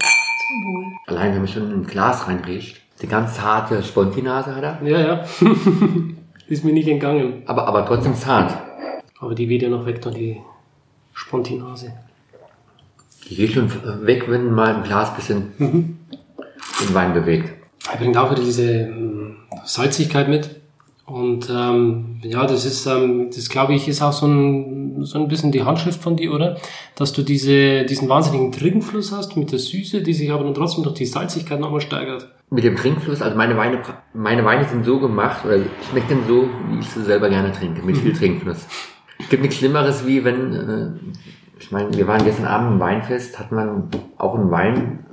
Allein 1.07 1.33
wenn 1.33 1.39
man 1.39 1.47
schon 1.47 1.71
in 1.71 1.81
ein 1.81 1.87
Glas 1.87 2.27
reinriecht. 2.27 2.81
Die 3.01 3.07
ganz 3.07 3.41
harte 3.41 3.83
Spontinase 3.83 4.55
hat 4.55 4.63
er, 4.63 4.81
Ja, 4.83 4.99
ja. 4.99 5.25
Ist 6.47 6.63
mir 6.63 6.73
nicht 6.73 6.87
entgangen. 6.87 7.43
aber, 7.45 7.67
aber 7.67 7.85
trotzdem 7.85 8.15
zart. 8.15 8.53
Aber 9.19 9.33
die 9.33 9.49
weht 9.49 9.63
ja 9.63 9.69
noch 9.69 9.85
weg, 9.85 10.01
da 10.01 10.11
die 10.11 10.37
Spontinase. 11.13 11.93
Die 13.27 13.35
geht 13.35 13.53
schon 13.53 13.71
weg, 14.05 14.25
wenn 14.27 14.51
mal 14.51 14.75
ein 14.75 14.83
Glas 14.83 15.15
bisschen 15.15 15.53
den 15.57 16.93
Wein 16.93 17.13
bewegt. 17.13 17.51
Er 17.91 17.97
bringt 17.97 18.17
auch 18.17 18.29
wieder 18.31 18.43
diese 18.43 18.71
ähm, 18.71 19.37
Salzigkeit 19.63 20.27
mit. 20.27 20.61
Und 21.05 21.49
ähm, 21.51 22.19
ja, 22.23 22.47
das 22.47 22.65
ist, 22.65 22.85
ähm, 22.87 23.29
das 23.33 23.49
glaube 23.49 23.73
ich, 23.75 23.87
ist 23.87 24.01
auch 24.01 24.13
so 24.13 24.25
ein, 24.25 25.03
so 25.05 25.19
ein 25.19 25.27
bisschen 25.27 25.51
die 25.51 25.63
Handschrift 25.63 26.01
von 26.01 26.15
dir, 26.15 26.33
oder? 26.33 26.57
Dass 26.95 27.13
du 27.13 27.21
diese, 27.21 27.85
diesen 27.85 28.09
wahnsinnigen 28.09 28.51
Trinkfluss 28.51 29.11
hast 29.11 29.37
mit 29.37 29.51
der 29.51 29.59
Süße, 29.59 30.01
die 30.01 30.13
sich 30.13 30.31
aber 30.31 30.43
dann 30.43 30.55
trotzdem 30.55 30.83
durch 30.83 30.95
die 30.95 31.05
Salzigkeit 31.05 31.59
nochmal 31.59 31.81
steigert. 31.81 32.27
Mit 32.49 32.63
dem 32.63 32.75
Trinkfluss, 32.75 33.21
also 33.21 33.35
meine 33.35 33.57
Weine, 33.57 33.81
meine 34.13 34.45
Weine 34.45 34.65
sind 34.65 34.85
so 34.85 34.99
gemacht, 34.99 35.43
oder 35.45 35.59
schmecken 35.89 36.19
so, 36.27 36.47
wie 36.69 36.79
ich 36.79 36.89
sie 36.89 37.03
selber 37.03 37.29
gerne 37.29 37.51
trinke, 37.51 37.81
mit 37.81 37.97
viel 37.97 38.13
Trinkfluss. 38.13 38.67
Es 39.19 39.29
gibt 39.29 39.41
nichts 39.41 39.57
Schlimmeres, 39.57 40.05
wie 40.05 40.23
wenn, 40.23 40.53
äh, 40.53 40.91
ich 41.59 41.71
meine, 41.71 41.91
wir 41.93 42.07
waren 42.07 42.23
gestern 42.23 42.45
Abend 42.45 42.73
im 42.73 42.79
Weinfest, 42.79 43.39
hat 43.39 43.51
man 43.51 43.89
auch 44.17 44.35
einen 44.35 44.51
Wein, 44.51 45.05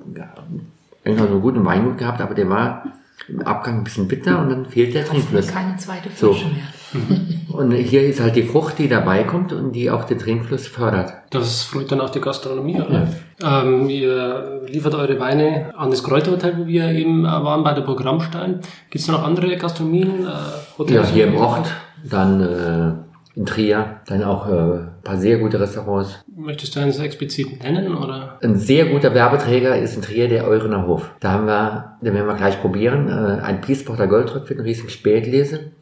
irgendwann 1.05 1.29
so 1.29 1.35
einen 1.35 1.43
guten 1.43 1.65
Weingut 1.65 1.99
gehabt, 1.99 2.21
aber 2.21 2.35
der 2.35 2.49
war 2.49 2.85
im 3.29 3.43
Abgang 3.43 3.79
ein 3.79 3.85
bisschen 3.85 4.09
bitter 4.09 4.41
und 4.41 4.51
dann 4.51 4.67
fehlt 4.67 4.95
der 4.95 5.05
Trinkfluss. 5.05 5.49
Keine 5.49 5.77
zweite 5.77 6.09
So. 6.15 6.33
Flasche 6.33 6.47
mehr. 6.53 6.65
Und 7.53 7.73
hier 7.73 8.03
ist 8.07 8.21
halt 8.21 8.37
die 8.37 8.43
Frucht, 8.43 8.79
die 8.79 8.89
dabei 8.89 9.25
kommt 9.25 9.53
und 9.53 9.73
die 9.73 9.91
auch 9.91 10.05
den 10.05 10.19
Trinkfluss 10.19 10.67
fördert. 10.67 11.13
Das 11.31 11.63
freut 11.63 11.91
dann 11.93 12.01
auch 12.01 12.11
die 12.11 12.21
Gastronomie, 12.21 12.81
oder? 12.81 13.09
Ähm, 13.43 13.89
ihr 13.89 14.63
liefert 14.67 14.95
eure 14.95 15.19
Weine 15.19 15.73
an 15.77 15.91
das 15.91 16.03
Kräuterhotel, 16.03 16.59
wo 16.59 16.67
wir 16.67 16.91
eben 16.91 17.25
äh, 17.25 17.29
waren, 17.29 17.63
bei 17.65 17.73
der 17.75 17.83
Programmstein. 17.83 18.61
Gibt 18.91 19.03
es 19.03 19.09
noch 19.09 19.23
andere 19.23 19.57
Gastronomien, 19.57 20.27
äh, 20.27 20.93
Ja, 20.93 21.05
hier 21.05 21.27
im 21.29 21.37
Ort, 21.37 21.67
dann 22.05 22.41
äh, 22.41 23.12
in 23.35 23.47
Trier, 23.47 24.01
dann 24.07 24.23
auch 24.23 24.47
äh, 24.47 24.53
ein 24.53 25.03
paar 25.03 25.17
sehr 25.17 25.39
gute 25.39 25.59
Restaurants. 25.59 26.23
Möchtest 26.37 26.77
du 26.77 26.81
eines 26.81 26.99
explizit 26.99 27.63
nennen, 27.63 27.97
oder? 27.97 28.39
Ein 28.43 28.57
sehr 28.57 28.87
guter 28.87 29.15
Werbeträger 29.15 29.77
ist 29.79 29.97
in 29.97 30.03
Trier 30.03 30.29
der 30.29 30.47
Eurener 30.47 30.87
Hof. 30.87 31.11
Da 31.21 31.33
haben 31.33 31.47
wir, 31.47 31.97
den 32.03 32.15
werden 32.15 32.27
wir 32.27 32.37
gleich 32.37 32.61
probieren, 32.61 33.09
äh, 33.09 33.43
ein 33.43 33.61
Piesporter 33.61 34.07
Goldrück 34.07 34.51
ein 34.51 34.61
riesen 34.61 34.91
Spätlese 34.91 35.73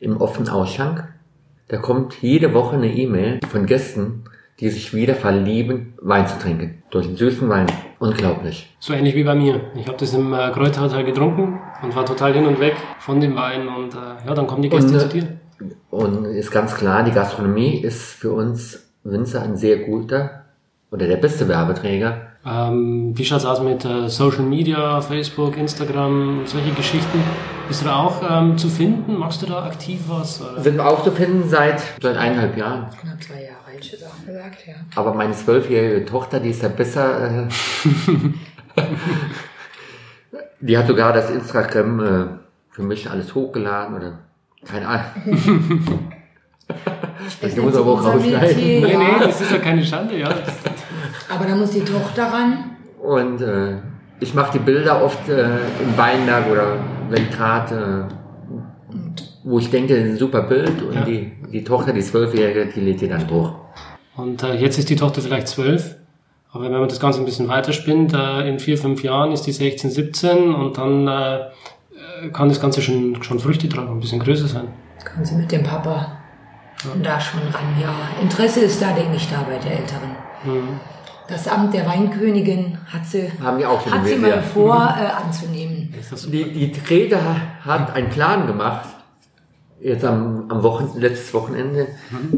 im 0.00 0.16
offenen 0.20 0.48
Ausschank. 0.48 1.08
Da 1.68 1.78
kommt 1.78 2.22
jede 2.22 2.54
Woche 2.54 2.76
eine 2.76 2.92
E-Mail 2.92 3.40
von 3.50 3.66
Gästen, 3.66 4.24
die 4.60 4.70
sich 4.70 4.94
wieder 4.94 5.14
verlieben, 5.14 5.94
Wein 6.00 6.26
zu 6.26 6.38
trinken. 6.38 6.82
Durch 6.90 7.06
einen 7.06 7.16
süßen 7.16 7.48
Wein. 7.48 7.66
Unglaublich. 7.98 8.74
So 8.78 8.94
ähnlich 8.94 9.14
wie 9.14 9.24
bei 9.24 9.34
mir. 9.34 9.60
Ich 9.74 9.86
habe 9.86 9.98
das 9.98 10.14
im 10.14 10.32
äh, 10.32 10.50
Kräuterhotel 10.50 11.04
getrunken 11.04 11.60
und 11.82 11.94
war 11.94 12.06
total 12.06 12.32
hin 12.32 12.46
und 12.46 12.60
weg 12.60 12.76
von 12.98 13.20
dem 13.20 13.36
Wein 13.36 13.68
und 13.68 13.94
äh, 13.94 14.26
ja, 14.26 14.34
dann 14.34 14.46
kommen 14.46 14.62
die 14.62 14.70
Gäste 14.70 14.94
Und, 14.94 15.00
zu 15.00 15.06
äh, 15.06 15.20
dir. 15.20 15.28
Und 15.90 16.24
ist 16.26 16.50
ganz 16.50 16.74
klar, 16.74 17.02
die 17.02 17.12
Gastronomie 17.12 17.78
ist 17.78 18.12
für 18.12 18.32
uns 18.32 18.86
Winzer 19.04 19.42
ein 19.42 19.56
sehr 19.56 19.78
guter 19.78 20.44
oder 20.90 21.06
der 21.06 21.16
beste 21.16 21.48
Werbeträger. 21.48 22.28
Ähm, 22.44 23.12
wie 23.16 23.24
schaut's 23.24 23.44
aus 23.44 23.60
mit 23.60 23.84
äh, 23.84 24.08
Social 24.08 24.44
Media, 24.44 25.00
Facebook, 25.00 25.56
Instagram, 25.56 26.42
solche 26.46 26.70
Geschichten? 26.72 27.20
Bist 27.66 27.82
du 27.82 27.86
da 27.86 27.96
auch 27.96 28.22
ähm, 28.28 28.56
zu 28.56 28.68
finden? 28.68 29.18
Machst 29.18 29.42
du 29.42 29.46
da 29.46 29.64
aktiv 29.64 30.00
was? 30.06 30.40
Oder? 30.40 30.62
Sind 30.62 30.76
wir 30.76 30.86
auch 30.86 31.02
zu 31.02 31.10
finden 31.10 31.48
seit, 31.48 31.82
seit 32.00 32.16
eineinhalb 32.16 32.56
Jahren. 32.56 32.86
Knapp 33.00 33.20
zwei 33.20 33.42
Jahre, 33.42 33.66
hätte 33.66 33.80
ich 33.80 33.92
jetzt 33.92 34.06
auch 34.06 34.24
gesagt, 34.24 34.66
ja. 34.66 34.74
Aber 34.94 35.14
meine 35.14 35.32
zwölfjährige 35.32 36.06
Tochter, 36.06 36.38
die 36.38 36.50
ist 36.50 36.62
ja 36.62 36.68
besser. 36.68 37.48
Äh, 38.76 38.82
die 40.60 40.76
hat 40.76 40.86
sogar 40.86 41.14
das 41.14 41.30
Instagram 41.30 42.00
äh, 42.00 42.26
für 42.70 42.82
mich 42.82 43.10
alles 43.10 43.34
hochgeladen 43.34 43.96
oder 43.96 44.18
keine 44.68 44.86
Ahnung. 44.88 46.06
das 47.40 47.56
muss 47.56 47.76
aber 47.76 47.92
auch 47.92 48.04
rausschneiden. 48.04 48.40
Metier, 48.56 48.80
Nee, 48.86 48.92
ja. 48.92 48.98
nee, 48.98 49.04
das 49.20 49.40
ist 49.40 49.52
ja 49.52 49.58
keine 49.58 49.84
Schande, 49.84 50.18
ja. 50.18 50.28
Aber 51.28 51.44
da 51.46 51.54
muss 51.54 51.70
die 51.70 51.80
Tochter 51.84 52.24
ran. 52.26 52.76
Und 53.02 53.40
äh, 53.40 53.76
ich 54.20 54.34
mache 54.34 54.52
die 54.54 54.58
Bilder 54.64 55.04
oft 55.04 55.28
äh, 55.28 55.42
im 55.82 55.96
Weinberg 55.96 56.50
oder 56.50 56.76
wenn 57.08 57.30
gerade, 57.30 58.08
äh, 58.08 59.02
wo 59.44 59.58
ich 59.58 59.70
denke, 59.70 59.94
ein 59.96 60.16
super 60.16 60.42
Bild 60.42 60.82
und 60.82 60.94
Ja. 60.94 61.00
die, 61.02 61.32
die 61.52 61.62
Tochter, 61.64 61.92
die 61.92 62.00
zwölfjährige, 62.00 62.66
die 62.74 62.80
lädt 62.80 63.00
die 63.00 63.08
dann 63.08 63.28
hoch. 63.30 63.52
Und 64.16 64.42
äh, 64.42 64.54
jetzt 64.54 64.78
ist 64.78 64.88
die 64.90 64.96
Tochter 64.96 65.20
vielleicht 65.20 65.48
zwölf. 65.48 65.96
Aber 66.52 66.64
wenn 66.64 66.72
man 66.72 66.88
das 66.88 66.98
Ganze 67.00 67.18
ein 67.20 67.26
bisschen 67.26 67.48
weiterspinnt, 67.48 68.14
äh, 68.14 68.48
in 68.48 68.58
vier, 68.58 68.78
fünf 68.78 69.02
Jahren 69.02 69.30
ist 69.32 69.42
die 69.42 69.52
16, 69.52 69.90
17 69.90 70.54
und 70.54 70.78
dann 70.78 71.06
äh, 71.06 71.40
kann 72.32 72.48
das 72.48 72.60
Ganze 72.60 72.82
schon, 72.82 73.22
schon 73.22 73.38
Früchte 73.38 73.68
tragen, 73.68 73.92
ein 73.92 74.00
bisschen 74.00 74.20
größer 74.20 74.48
sein. 74.48 74.68
Kann 75.04 75.24
sie 75.24 75.34
mit 75.34 75.50
dem 75.52 75.62
Papa 75.62 76.18
da 77.02 77.20
schon 77.20 77.40
ran, 77.40 77.80
ja. 77.80 77.94
Interesse 78.20 78.60
ist 78.60 78.80
da, 78.80 78.92
denke 78.92 79.16
ich, 79.16 79.28
da 79.30 79.42
bei 79.42 79.58
der 79.58 79.78
Älteren. 79.78 80.10
Mhm. 80.44 80.80
Das 81.28 81.48
Amt 81.48 81.74
der 81.74 81.86
Weinkönigin 81.86 82.78
hat 82.86 83.04
sie, 83.04 83.30
Haben 83.42 83.58
wir 83.58 83.68
auch 83.68 83.82
schon 83.82 83.92
hat 83.92 84.06
sie 84.06 84.16
mal 84.16 84.30
ja. 84.30 84.42
vor, 84.42 84.76
äh, 84.76 85.24
anzunehmen. 85.24 85.92
Die, 86.32 86.70
die 86.70 86.72
Grete 86.72 87.18
hat 87.64 87.92
einen 87.94 88.10
Plan 88.10 88.46
gemacht, 88.46 88.88
jetzt 89.80 90.04
am, 90.04 90.48
am 90.48 90.62
Wochen, 90.62 91.00
letztes 91.00 91.34
Wochenende, 91.34 91.88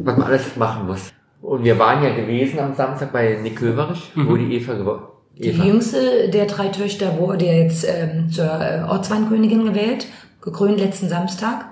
was 0.04 0.16
man 0.16 0.26
alles 0.26 0.56
machen 0.56 0.86
muss. 0.86 1.12
Und 1.42 1.64
wir 1.64 1.78
waren 1.78 2.02
ja 2.02 2.14
gewesen 2.14 2.58
am 2.60 2.74
Samstag 2.74 3.12
bei 3.12 3.38
Nick 3.42 3.56
Köverich, 3.56 4.10
wo 4.14 4.36
die 4.36 4.54
Eva 4.54 4.74
geworden 4.74 5.02
Die 5.38 5.50
Eva. 5.50 5.64
jüngste 5.64 6.28
der 6.30 6.46
drei 6.46 6.68
Töchter 6.68 7.16
wurde 7.16 7.46
jetzt 7.46 7.86
ähm, 7.88 8.30
zur 8.30 8.46
äh, 8.46 8.82
Ortsweinkönigin 8.88 9.64
gewählt, 9.64 10.06
gekrönt 10.42 10.80
letzten 10.80 11.08
Samstag. 11.08 11.66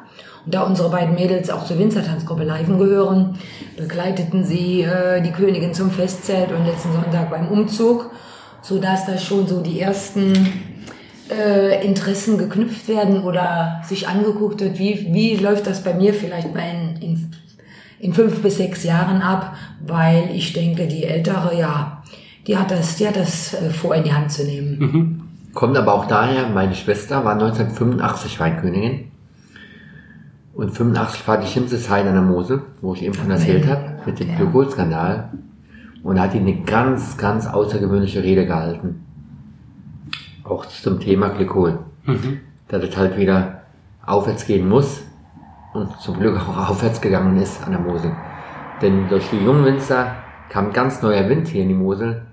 Und 0.44 0.54
da 0.54 0.62
unsere 0.62 0.90
beiden 0.90 1.16
Mädels 1.16 1.50
auch 1.50 1.64
zur 1.64 1.78
Winzertanzgruppe 1.78 2.44
Leiven 2.44 2.78
gehören, 2.78 3.36
begleiteten 3.76 4.44
sie 4.44 4.82
äh, 4.82 5.20
die 5.20 5.32
Königin 5.32 5.74
zum 5.74 5.90
Festzelt 5.90 6.52
und 6.52 6.64
letzten 6.64 6.92
Sonntag 6.92 7.30
beim 7.30 7.48
Umzug, 7.48 8.12
so 8.62 8.78
dass 8.78 9.06
da 9.06 9.18
schon 9.18 9.48
so 9.48 9.60
die 9.60 9.80
ersten 9.80 10.32
äh, 11.28 11.84
Interessen 11.84 12.38
geknüpft 12.38 12.86
werden 12.86 13.24
oder 13.24 13.82
sich 13.84 14.06
angeguckt 14.06 14.60
wird, 14.60 14.78
wie, 14.78 15.08
wie 15.12 15.36
läuft 15.36 15.66
das 15.66 15.82
bei 15.82 15.94
mir 15.94 16.14
vielleicht 16.14 16.54
mal 16.54 16.70
in, 16.70 17.02
in, 17.02 17.30
in 17.98 18.14
fünf 18.14 18.40
bis 18.42 18.58
sechs 18.58 18.84
Jahren 18.84 19.22
ab, 19.22 19.56
weil 19.84 20.30
ich 20.32 20.52
denke, 20.52 20.86
die 20.86 21.02
ältere, 21.02 21.58
ja, 21.58 21.95
die 22.46 22.56
hat 22.56 22.70
das, 22.70 22.96
die 22.96 23.06
hat 23.08 23.16
das 23.16 23.54
äh, 23.54 23.70
vor 23.70 23.94
in 23.94 24.04
die 24.04 24.12
Hand 24.12 24.30
zu 24.30 24.44
nehmen. 24.44 25.22
Kommt 25.54 25.76
aber 25.76 25.94
auch 25.94 26.06
daher, 26.06 26.48
meine 26.48 26.74
Schwester 26.74 27.24
war 27.24 27.32
1985 27.32 28.38
Weinkönigin. 28.38 29.10
Und 30.54 30.70
85 30.70 31.26
war 31.28 31.38
die 31.38 31.46
schlimmste 31.46 31.78
Zeit 31.78 32.06
an 32.06 32.14
der 32.14 32.22
Mosel, 32.22 32.62
wo 32.80 32.94
ich 32.94 33.02
eben 33.02 33.14
von 33.14 33.30
erzählt 33.30 33.66
habe, 33.66 33.96
mit 34.06 34.20
dem 34.20 34.28
Ja. 34.30 34.36
Glykolskandal. 34.36 35.30
Und 36.02 36.16
da 36.16 36.22
hat 36.22 36.34
die 36.34 36.38
eine 36.38 36.62
ganz, 36.62 37.16
ganz 37.16 37.46
außergewöhnliche 37.46 38.22
Rede 38.22 38.46
gehalten. 38.46 39.04
Auch 40.44 40.64
zum 40.66 41.00
Thema 41.00 41.28
Glykol. 41.30 41.80
Mhm. 42.04 42.40
Dass 42.68 42.82
es 42.84 42.96
halt 42.96 43.18
wieder 43.18 43.62
aufwärts 44.04 44.46
gehen 44.46 44.68
muss 44.68 45.02
und 45.74 46.00
zum 46.00 46.18
Glück 46.18 46.36
auch 46.38 46.70
aufwärts 46.70 47.00
gegangen 47.00 47.36
ist 47.38 47.62
an 47.64 47.72
der 47.72 47.80
Mosel. 47.80 48.12
Denn 48.80 49.08
durch 49.08 49.28
die 49.30 49.38
jungen 49.38 49.64
Winzer 49.64 50.14
kam 50.48 50.72
ganz 50.72 51.02
neuer 51.02 51.28
Wind 51.28 51.48
hier 51.48 51.62
in 51.62 51.68
die 51.68 51.74
Mosel, 51.74 52.25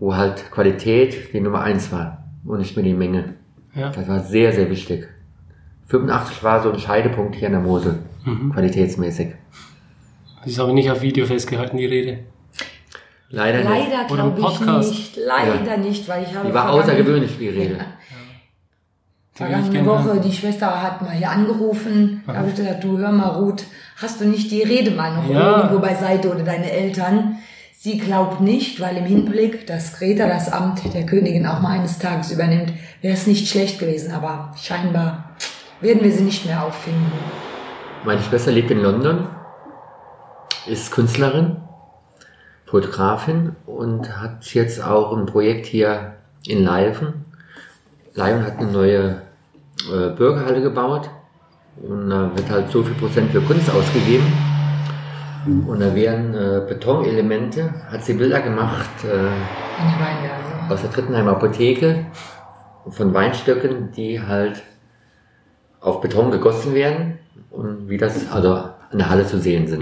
wo 0.00 0.16
halt 0.16 0.50
Qualität 0.50 1.32
die 1.32 1.40
Nummer 1.40 1.60
eins 1.62 1.92
war 1.92 2.24
und 2.44 2.58
nicht 2.58 2.74
mehr 2.74 2.84
die 2.84 2.94
Menge. 2.94 3.34
Ja. 3.74 3.90
Das 3.90 4.08
war 4.08 4.18
sehr, 4.20 4.52
sehr 4.52 4.68
wichtig. 4.70 5.06
85 5.86 6.42
war 6.42 6.62
so 6.62 6.72
ein 6.72 6.78
Scheidepunkt 6.78 7.36
hier 7.36 7.46
in 7.46 7.52
der 7.52 7.62
Mosel, 7.62 7.98
Mhm. 8.24 8.52
qualitätsmäßig. 8.52 9.28
Das 10.42 10.52
ist 10.52 10.58
aber 10.58 10.72
nicht 10.72 10.90
auf 10.90 11.02
Video 11.02 11.26
festgehalten, 11.26 11.76
die 11.76 11.86
Rede. 11.86 12.18
Leider, 13.28 13.58
nicht. 13.58 13.68
Leider 13.68 14.12
Oder 14.12 14.24
im 14.24 14.34
glaube 14.34 14.40
ich 14.52 14.58
Podcast. 14.58 14.90
nicht. 14.90 15.16
Leider 15.24 15.76
nicht, 15.76 16.08
weil 16.08 16.24
ich 16.24 16.34
habe 16.34 16.48
Die 16.48 16.54
war 16.54 16.70
außergewöhnlich, 16.70 17.38
die 17.38 17.48
Rede. 17.48 17.74
Ich 19.32 19.36
Vergangene 19.46 19.86
Woche, 19.86 20.20
die 20.20 20.32
Schwester 20.32 20.82
hat 20.82 21.00
mal 21.00 21.12
hier 21.12 21.30
angerufen. 21.30 22.22
Da 22.26 22.34
habe 22.36 22.48
ich 22.48 22.56
gesagt, 22.56 22.84
du 22.84 22.98
hör 22.98 23.10
mal, 23.12 23.28
Ruth, 23.28 23.64
hast 23.96 24.20
du 24.20 24.26
nicht 24.26 24.50
die 24.50 24.62
Rede 24.62 24.90
mal 24.90 25.14
noch 25.14 25.30
Ja. 25.30 25.58
irgendwo 25.62 25.78
beiseite 25.78 26.30
oder 26.30 26.42
deine 26.42 26.70
Eltern? 26.70 27.36
Sie 27.82 27.96
glaubt 27.96 28.42
nicht, 28.42 28.78
weil 28.78 28.98
im 28.98 29.06
Hinblick, 29.06 29.66
dass 29.66 29.98
Greta 29.98 30.26
das 30.26 30.52
Amt 30.52 30.82
der 30.92 31.06
Königin 31.06 31.46
auch 31.46 31.60
mal 31.60 31.78
eines 31.78 31.98
Tages 31.98 32.30
übernimmt, 32.30 32.74
wäre 33.00 33.14
es 33.14 33.26
nicht 33.26 33.48
schlecht 33.48 33.78
gewesen. 33.78 34.12
Aber 34.12 34.52
scheinbar 34.54 35.30
werden 35.80 36.02
wir 36.02 36.12
sie 36.12 36.24
nicht 36.24 36.44
mehr 36.44 36.62
auffinden. 36.62 37.10
Meine 38.04 38.20
Schwester 38.20 38.52
lebt 38.52 38.70
in 38.70 38.82
London, 38.82 39.26
ist 40.66 40.92
Künstlerin, 40.92 41.56
Fotografin 42.66 43.56
und 43.64 44.14
hat 44.20 44.44
jetzt 44.52 44.84
auch 44.84 45.16
ein 45.16 45.24
Projekt 45.24 45.64
hier 45.64 46.16
in 46.46 46.62
Leiven. 46.62 47.24
Leiven 48.12 48.44
hat 48.44 48.58
eine 48.58 48.72
neue 48.72 49.22
äh, 49.90 50.10
Bürgerhalle 50.10 50.60
gebaut 50.60 51.08
Und 51.82 52.10
da 52.10 52.30
wird 52.36 52.50
halt 52.50 52.70
so 52.70 52.82
viel 52.82 52.96
Prozent 52.96 53.30
für 53.30 53.40
Kunst 53.40 53.70
ausgegeben. 53.70 54.49
Und 55.46 55.80
da 55.80 55.94
werden 55.94 56.34
äh, 56.34 56.60
Betonelemente, 56.68 57.72
hat 57.90 58.04
sie 58.04 58.14
Bilder 58.14 58.40
gemacht 58.40 58.90
äh, 59.04 60.72
aus 60.72 60.82
der 60.82 60.90
Drittenheimer 60.90 61.32
Apotheke 61.32 62.06
von 62.88 63.14
Weinstöcken, 63.14 63.92
die 63.92 64.20
halt 64.20 64.62
auf 65.80 66.00
Beton 66.00 66.30
gegossen 66.30 66.74
werden 66.74 67.18
und 67.50 67.88
wie 67.88 67.96
das 67.96 68.30
also 68.30 68.64
in 68.92 68.98
der 68.98 69.08
Halle 69.08 69.26
zu 69.26 69.38
sehen 69.38 69.66
sind. 69.66 69.80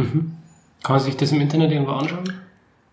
Kann 0.85 0.95
man 0.97 1.01
sich 1.01 1.17
das 1.17 1.33
im 1.33 1.41
Internet 1.41 1.73
irgendwo 1.73 1.93
anschauen? 1.93 2.25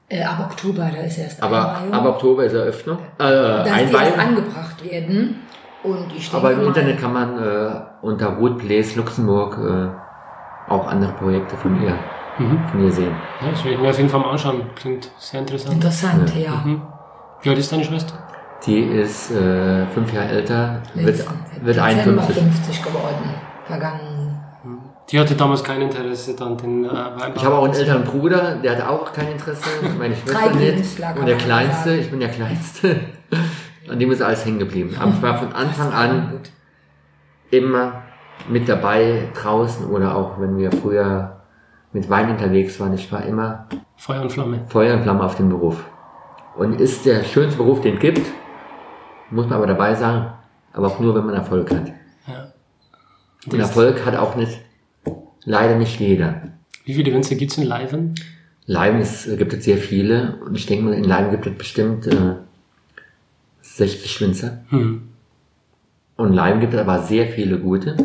Äh, 0.09 0.23
ab 0.23 0.47
Oktober, 0.51 0.89
da 0.95 1.01
ist 1.01 1.17
erst 1.17 1.41
Aber 1.43 1.75
Einweihung. 1.77 1.93
ab 1.93 2.05
Oktober 2.05 2.45
ist 2.45 2.53
Eröffnung, 2.53 2.97
äh, 3.19 3.23
dass 3.23 3.63
die 3.65 3.69
erst 3.69 3.95
Einweihung. 3.95 4.19
angebracht 4.19 4.91
werden. 4.91 5.35
Und 5.83 6.07
ich 6.15 6.29
denke 6.31 6.37
Aber 6.37 6.51
im 6.51 6.57
mal, 6.61 6.67
Internet 6.67 6.99
kann 6.99 7.13
man 7.13 7.37
äh, 7.37 7.69
unter 8.01 8.27
Ruth 8.37 8.57
Place 8.57 8.95
Luxemburg 8.95 9.57
äh, 9.59 10.71
auch 10.71 10.87
andere 10.87 11.11
Projekte 11.13 11.55
von 11.57 11.79
ihr, 11.83 11.95
von 12.37 12.83
ihr 12.83 12.91
sehen. 12.91 13.15
Ja, 13.41 13.51
das 13.51 13.63
will 13.63 13.73
ich 13.73 13.79
mir 13.79 13.89
auf 13.89 13.97
jeden 13.97 14.09
Fall 14.09 14.19
mal 14.19 14.31
anschauen. 14.31 14.61
Klingt 14.75 15.09
sehr 15.17 15.39
interessant. 15.41 15.73
Interessant, 15.75 16.35
ja. 16.35 16.51
Mhm. 16.65 16.81
Wie 17.41 17.49
alt 17.49 17.57
ist 17.57 17.71
deine 17.71 17.83
Schwester? 17.83 18.15
Die 18.65 18.79
ist 18.79 19.31
äh, 19.31 19.85
fünf 19.87 20.11
Jahre 20.13 20.29
älter, 20.29 20.81
wird, 20.93 21.05
Letzten- 21.05 21.33
wird 21.61 21.77
Dezember 21.77 22.21
51. 22.23 22.43
50 22.43 22.83
geworden. 22.83 23.29
Vergangen. 23.65 24.41
Die 25.11 25.19
hatte 25.19 25.35
damals 25.35 25.63
kein 25.63 25.81
Interesse 25.81 26.35
dann 26.35 26.57
den 26.57 26.83
äh. 26.83 26.89
Ich 27.35 27.45
habe 27.45 27.55
auch 27.55 27.65
einen 27.65 27.75
älteren 27.75 28.03
Bruder, 28.03 28.55
der 28.55 28.75
hat 28.77 28.87
auch 28.87 29.13
kein 29.13 29.27
Interesse. 29.33 29.63
Meine 29.99 30.15
Schwester 30.15 30.49
nicht. 30.55 30.99
Und 31.19 31.27
der 31.27 31.37
Kleinste, 31.37 31.89
sagen. 31.89 32.01
ich 32.01 32.09
bin 32.09 32.19
der 32.21 32.29
Kleinste, 32.29 33.01
an 33.89 33.99
dem 33.99 34.11
ist 34.11 34.23
alles 34.23 34.43
hängen 34.45 34.57
geblieben. 34.57 34.95
Aber 34.99 35.11
ich 35.11 35.21
war 35.21 35.37
von 35.37 35.53
Anfang 35.53 35.93
an 35.93 36.39
immer 37.51 38.01
mit 38.49 38.67
dabei 38.67 39.27
draußen 39.39 39.85
oder 39.87 40.15
auch 40.15 40.39
wenn 40.39 40.57
wir 40.57 40.71
früher 40.71 41.34
mit 41.95 42.09
Wein 42.09 42.29
unterwegs 42.29 42.77
waren. 42.81 42.93
Ich 42.93 43.09
war 43.09 43.23
immer 43.23 43.67
Feuer 43.95 44.21
und 44.21 44.29
Flamme. 44.29 44.65
Feuer 44.67 44.97
und 44.97 45.03
Flamme 45.03 45.23
auf 45.23 45.35
den 45.35 45.47
Beruf. 45.47 45.81
Und 46.57 46.81
ist 46.81 47.05
der 47.05 47.23
schönste 47.23 47.57
Beruf, 47.57 47.79
den 47.81 47.95
es 47.95 48.01
gibt, 48.01 48.21
muss 49.31 49.45
man 49.45 49.53
aber 49.53 49.65
dabei 49.65 49.95
sein, 49.95 50.33
aber 50.73 50.87
auch 50.87 50.99
nur, 50.99 51.15
wenn 51.15 51.25
man 51.25 51.35
Erfolg 51.35 51.71
hat. 51.71 51.93
Ja. 52.27 52.51
Und 53.49 53.59
Erfolg 53.59 54.05
hat 54.05 54.17
auch 54.17 54.35
nicht, 54.35 54.59
leider 55.45 55.77
nicht 55.77 55.97
jeder. 56.01 56.41
Wie 56.83 56.93
viele 56.93 57.13
Winzer 57.13 57.35
gibt 57.35 57.53
es 57.53 57.57
in 57.57 57.63
Leiven? 57.63 58.15
Leiden 58.65 58.99
ist, 58.99 59.27
äh, 59.27 59.37
gibt 59.37 59.53
es 59.53 59.63
sehr 59.63 59.77
viele 59.77 60.37
und 60.45 60.55
ich 60.55 60.65
denke 60.65 60.85
mal, 60.85 60.93
in 60.93 61.05
Leiden 61.05 61.31
gibt 61.31 61.47
es 61.47 61.57
bestimmt 61.57 62.07
äh, 62.07 62.35
60 63.61 64.19
Winzer. 64.19 64.65
Hm. 64.69 65.09
Und 66.17 66.33
Leiden 66.33 66.59
gibt 66.59 66.73
es 66.73 66.79
aber 66.79 67.03
sehr 67.03 67.27
viele 67.27 67.57
gute, 67.57 67.95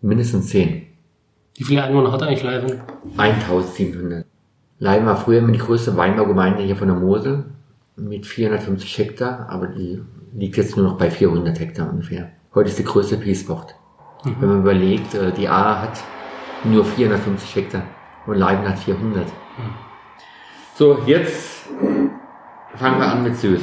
mindestens 0.00 0.48
10. 0.48 0.83
Wie 1.56 1.64
viele 1.64 1.84
Einwohner 1.84 2.10
hat 2.10 2.22
eigentlich 2.22 2.42
Leiven? 2.42 2.80
1700. 3.16 4.26
Leiden 4.80 5.06
war 5.06 5.16
früher 5.16 5.38
immer 5.38 5.52
die 5.52 5.58
größte 5.58 5.96
Weinbaugemeinde 5.96 6.62
hier 6.64 6.74
von 6.74 6.88
der 6.88 6.96
Mosel 6.96 7.44
mit 7.96 8.26
450 8.26 8.98
Hektar, 8.98 9.46
aber 9.48 9.68
die 9.68 10.02
liegt 10.34 10.56
jetzt 10.56 10.76
nur 10.76 10.84
noch 10.84 10.98
bei 10.98 11.10
400 11.10 11.60
Hektar 11.60 11.88
ungefähr. 11.90 12.30
Heute 12.54 12.70
ist 12.70 12.78
die 12.80 12.84
größte 12.84 13.16
Peaceport. 13.16 13.76
Wenn 14.24 14.48
man 14.48 14.60
überlegt, 14.60 15.14
äh, 15.14 15.30
die 15.32 15.48
A 15.48 15.82
hat 15.82 16.02
nur 16.64 16.84
450 16.84 17.54
Hektar 17.54 17.82
und 18.26 18.36
Leiden 18.36 18.66
hat 18.68 18.78
400. 18.78 19.26
So, 20.76 20.98
jetzt 21.06 21.68
fangen 22.74 22.98
wir 22.98 23.06
an 23.06 23.22
mit 23.22 23.36
Süß. 23.36 23.62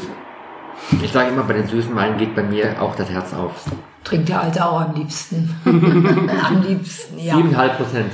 Ich 1.01 1.11
sage 1.11 1.31
immer, 1.31 1.43
bei 1.43 1.53
den 1.53 1.67
süßen 1.67 1.93
Weinen 1.93 2.17
geht 2.17 2.35
bei 2.35 2.43
mir 2.43 2.81
auch 2.81 2.95
das 2.95 3.09
Herz 3.09 3.33
auf. 3.33 3.69
Trinkt 4.03 4.29
der 4.29 4.41
Alte 4.41 4.65
auch 4.65 4.81
am 4.81 4.95
liebsten. 4.95 5.55
am 5.65 6.63
liebsten, 6.67 7.19
ja. 7.19 7.35
7,5 7.35 7.69
Prozent. 7.77 8.11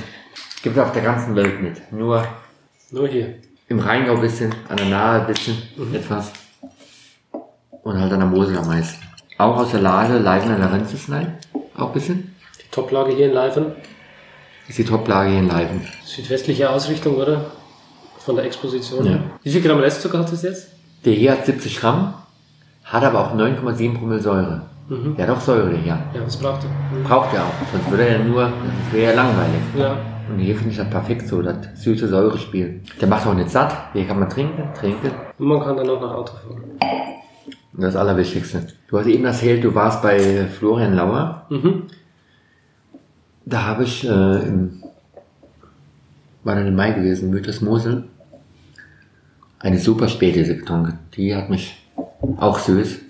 Gibt 0.62 0.76
es 0.76 0.82
auf 0.82 0.92
der 0.92 1.02
ganzen 1.02 1.34
Welt 1.34 1.62
nicht. 1.62 1.92
Nur 1.92 2.24
Nur 2.90 3.08
hier. 3.08 3.36
im 3.68 3.78
Rheingau 3.78 4.14
ein 4.14 4.20
bisschen, 4.20 4.54
an 4.68 4.76
der 4.76 4.86
Nahe 4.86 5.20
ein 5.20 5.26
bisschen, 5.26 5.56
etwas. 5.92 6.32
Und 7.82 7.98
halt 8.00 8.12
an 8.12 8.18
der 8.20 8.28
Mosel 8.28 8.58
am 8.58 8.66
meisten. 8.66 9.02
Auch 9.38 9.56
aus 9.56 9.70
der 9.70 9.80
Lage 9.80 10.18
Leibner 10.18 10.58
Larenzislein, 10.58 11.38
auch 11.76 11.88
ein 11.88 11.92
bisschen. 11.92 12.34
Die 12.60 12.70
Toplage 12.70 13.12
hier 13.12 13.26
in 13.26 13.32
Leiven. 13.34 13.66
Ist 14.68 14.78
die 14.78 14.84
Toplage 14.84 15.30
hier 15.30 15.38
in 15.38 15.48
Leiben. 15.48 15.80
Südwestliche 16.04 16.68
Ausrichtung, 16.68 17.16
oder? 17.16 17.52
Von 18.18 18.36
der 18.36 18.44
Exposition. 18.44 19.04
Ja. 19.06 19.12
her. 19.12 19.20
Wie 19.42 19.50
viel 19.50 19.62
Gramm 19.62 19.78
Restzucker 19.78 20.18
hat 20.18 20.30
das 20.30 20.42
jetzt? 20.42 20.68
Der 21.04 21.14
hier 21.14 21.32
hat 21.32 21.46
70 21.46 21.80
Gramm, 21.80 22.14
hat 22.84 23.04
aber 23.04 23.20
auch 23.20 23.34
9,7 23.34 23.96
Promille 23.96 24.20
Säure. 24.20 24.62
Der 24.90 25.28
hat 25.28 25.36
auch 25.36 25.40
Säure, 25.40 25.76
hier. 25.76 25.98
Ja, 26.14 26.24
was 26.24 26.36
braucht 26.38 26.64
er? 26.64 27.02
Braucht 27.02 27.34
er 27.34 27.42
auch, 27.42 27.52
sonst 27.70 27.90
würde 27.90 28.08
er 28.08 28.18
ja 28.18 28.24
nur, 28.24 28.44
das 28.44 28.92
wäre 28.92 29.12
ja 29.12 29.16
langweilig. 29.16 29.60
Ja. 29.76 29.96
Und 30.30 30.38
hier 30.38 30.54
finde 30.56 30.70
ich 30.70 30.78
das 30.78 30.88
perfekt 30.88 31.28
so, 31.28 31.42
das 31.42 31.56
süße 31.74 32.08
Säurespiel. 32.08 32.80
Der 32.98 33.08
macht 33.08 33.26
auch 33.26 33.34
nicht 33.34 33.50
satt, 33.50 33.74
hier 33.92 34.06
kann 34.06 34.18
man 34.18 34.30
trinken, 34.30 34.62
trinken. 34.74 35.10
Und 35.38 35.46
man 35.46 35.60
kann 35.60 35.76
dann 35.76 35.90
auch 35.90 36.00
nach 36.00 36.14
Auto 36.14 36.32
fahren. 36.32 36.62
Das 37.74 37.96
Allerwichtigste. 37.96 38.66
Du 38.88 38.98
hast 38.98 39.06
eben 39.06 39.24
erzählt, 39.26 39.62
du 39.62 39.74
warst 39.74 40.02
bei 40.02 40.46
Florian 40.46 40.94
Lauer. 40.94 41.46
Mhm. 41.50 41.84
Da 43.44 43.64
habe 43.66 43.84
ich, 43.84 44.04
äh, 44.04 44.08
im, 44.08 44.82
war 46.44 46.54
dann 46.54 46.66
im 46.66 46.76
Mai 46.76 46.92
gewesen, 46.92 47.30
Mythos 47.30 47.60
Mosel, 47.60 48.04
eine 49.58 49.78
super 49.78 50.08
Spätlese 50.08 50.56
getrunken. 50.56 50.98
Die 51.14 51.34
hat 51.34 51.50
mich 51.50 51.76
auch 52.38 52.58
süß. 52.58 53.07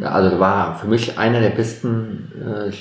Ja, 0.00 0.10
also 0.10 0.38
war 0.38 0.76
für 0.76 0.86
mich 0.86 1.18
einer 1.18 1.40
der 1.40 1.50
besten 1.50 2.32
äh, 2.40 2.72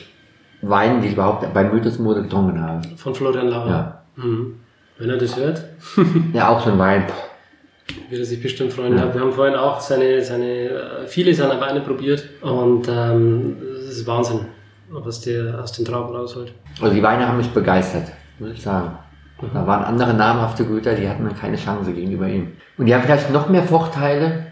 Weine, 0.62 1.02
die 1.02 1.08
ich 1.08 1.14
überhaupt 1.14 1.52
bei 1.54 1.64
Mythos 1.64 2.00
Mosel 2.00 2.24
getrunken 2.24 2.62
habe. 2.62 2.82
Von 2.96 3.14
Florian 3.16 3.48
Lauer. 3.48 3.68
Ja. 3.70 4.02
Mhm. 4.16 4.56
Wenn 4.98 5.10
er 5.10 5.18
das 5.18 5.38
hört, 5.38 5.64
Ja, 6.34 6.50
auch 6.50 6.64
so 6.64 6.72
ein 6.72 6.80
Wein. 6.80 7.04
wird 8.10 8.20
er 8.22 8.26
sich 8.26 8.42
bestimmt 8.42 8.74
freuen. 8.74 8.98
Ja. 8.98 9.14
Wir 9.14 9.22
haben 9.22 9.32
vorhin 9.32 9.56
auch 9.56 9.80
seine, 9.80 10.24
seine, 10.24 10.46
äh, 10.70 11.08
viele 11.08 11.34
seiner 11.34 11.60
Weine 11.62 11.82
probiert 11.82 12.28
und 12.42 12.88
ähm, 12.90 13.58
es 13.80 14.00
ist 14.00 14.08
Wahnsinn, 14.08 14.40
was 14.90 15.22
der 15.22 15.62
aus 15.62 15.72
den 15.72 15.86
Trauben 15.86 16.16
rausholt. 16.16 16.52
Also 16.82 16.94
die 16.96 17.04
Weine 17.04 17.28
haben 17.28 17.38
mich 17.38 17.50
begeistert, 17.50 18.12
muss 18.40 18.52
ich 18.52 18.62
sagen. 18.62 18.98
Da 19.54 19.68
waren 19.68 19.84
andere 19.84 20.16
namhafte 20.16 20.66
Güter, 20.66 20.96
die 20.96 21.08
hatten 21.08 21.24
dann 21.24 21.38
keine 21.38 21.58
Chance 21.58 21.94
gegenüber 21.94 22.28
ihm. 22.28 22.54
Und 22.76 22.88
die 22.88 22.96
haben 22.96 23.04
vielleicht 23.04 23.32
noch 23.32 23.50
mehr 23.50 23.62
Vorteile 23.62 24.48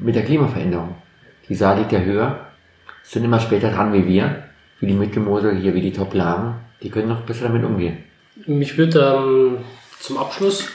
mit 0.00 0.14
der 0.14 0.24
Klimaveränderung. 0.24 0.94
Die 1.50 1.56
Saar 1.56 1.76
liegt 1.76 1.90
ja 1.90 1.98
höher, 1.98 2.46
sind 3.02 3.24
immer 3.24 3.40
später 3.40 3.72
dran 3.72 3.92
wie 3.92 4.06
wir, 4.06 4.44
wie 4.78 4.86
die 4.86 4.94
Mittelmosel 4.94 5.56
hier, 5.56 5.74
wie 5.74 5.80
die 5.80 5.92
Top-Lagen. 5.92 6.54
Die 6.80 6.90
können 6.90 7.08
noch 7.08 7.22
besser 7.22 7.48
damit 7.48 7.64
umgehen. 7.64 7.98
Mich 8.46 8.78
würde 8.78 9.18
ähm, 9.18 9.58
zum 9.98 10.18
Abschluss, 10.18 10.70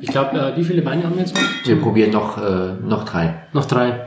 ich 0.00 0.08
glaube, 0.08 0.38
äh, 0.38 0.56
wie 0.56 0.62
viele 0.62 0.84
Weine 0.84 1.02
haben 1.02 1.16
wir 1.16 1.22
jetzt 1.22 1.34
noch? 1.34 1.42
Wir 1.66 1.74
probieren 1.80 2.12
noch, 2.12 2.38
äh, 2.38 2.74
noch 2.86 3.04
drei. 3.04 3.34
Noch 3.52 3.64
drei. 3.64 4.06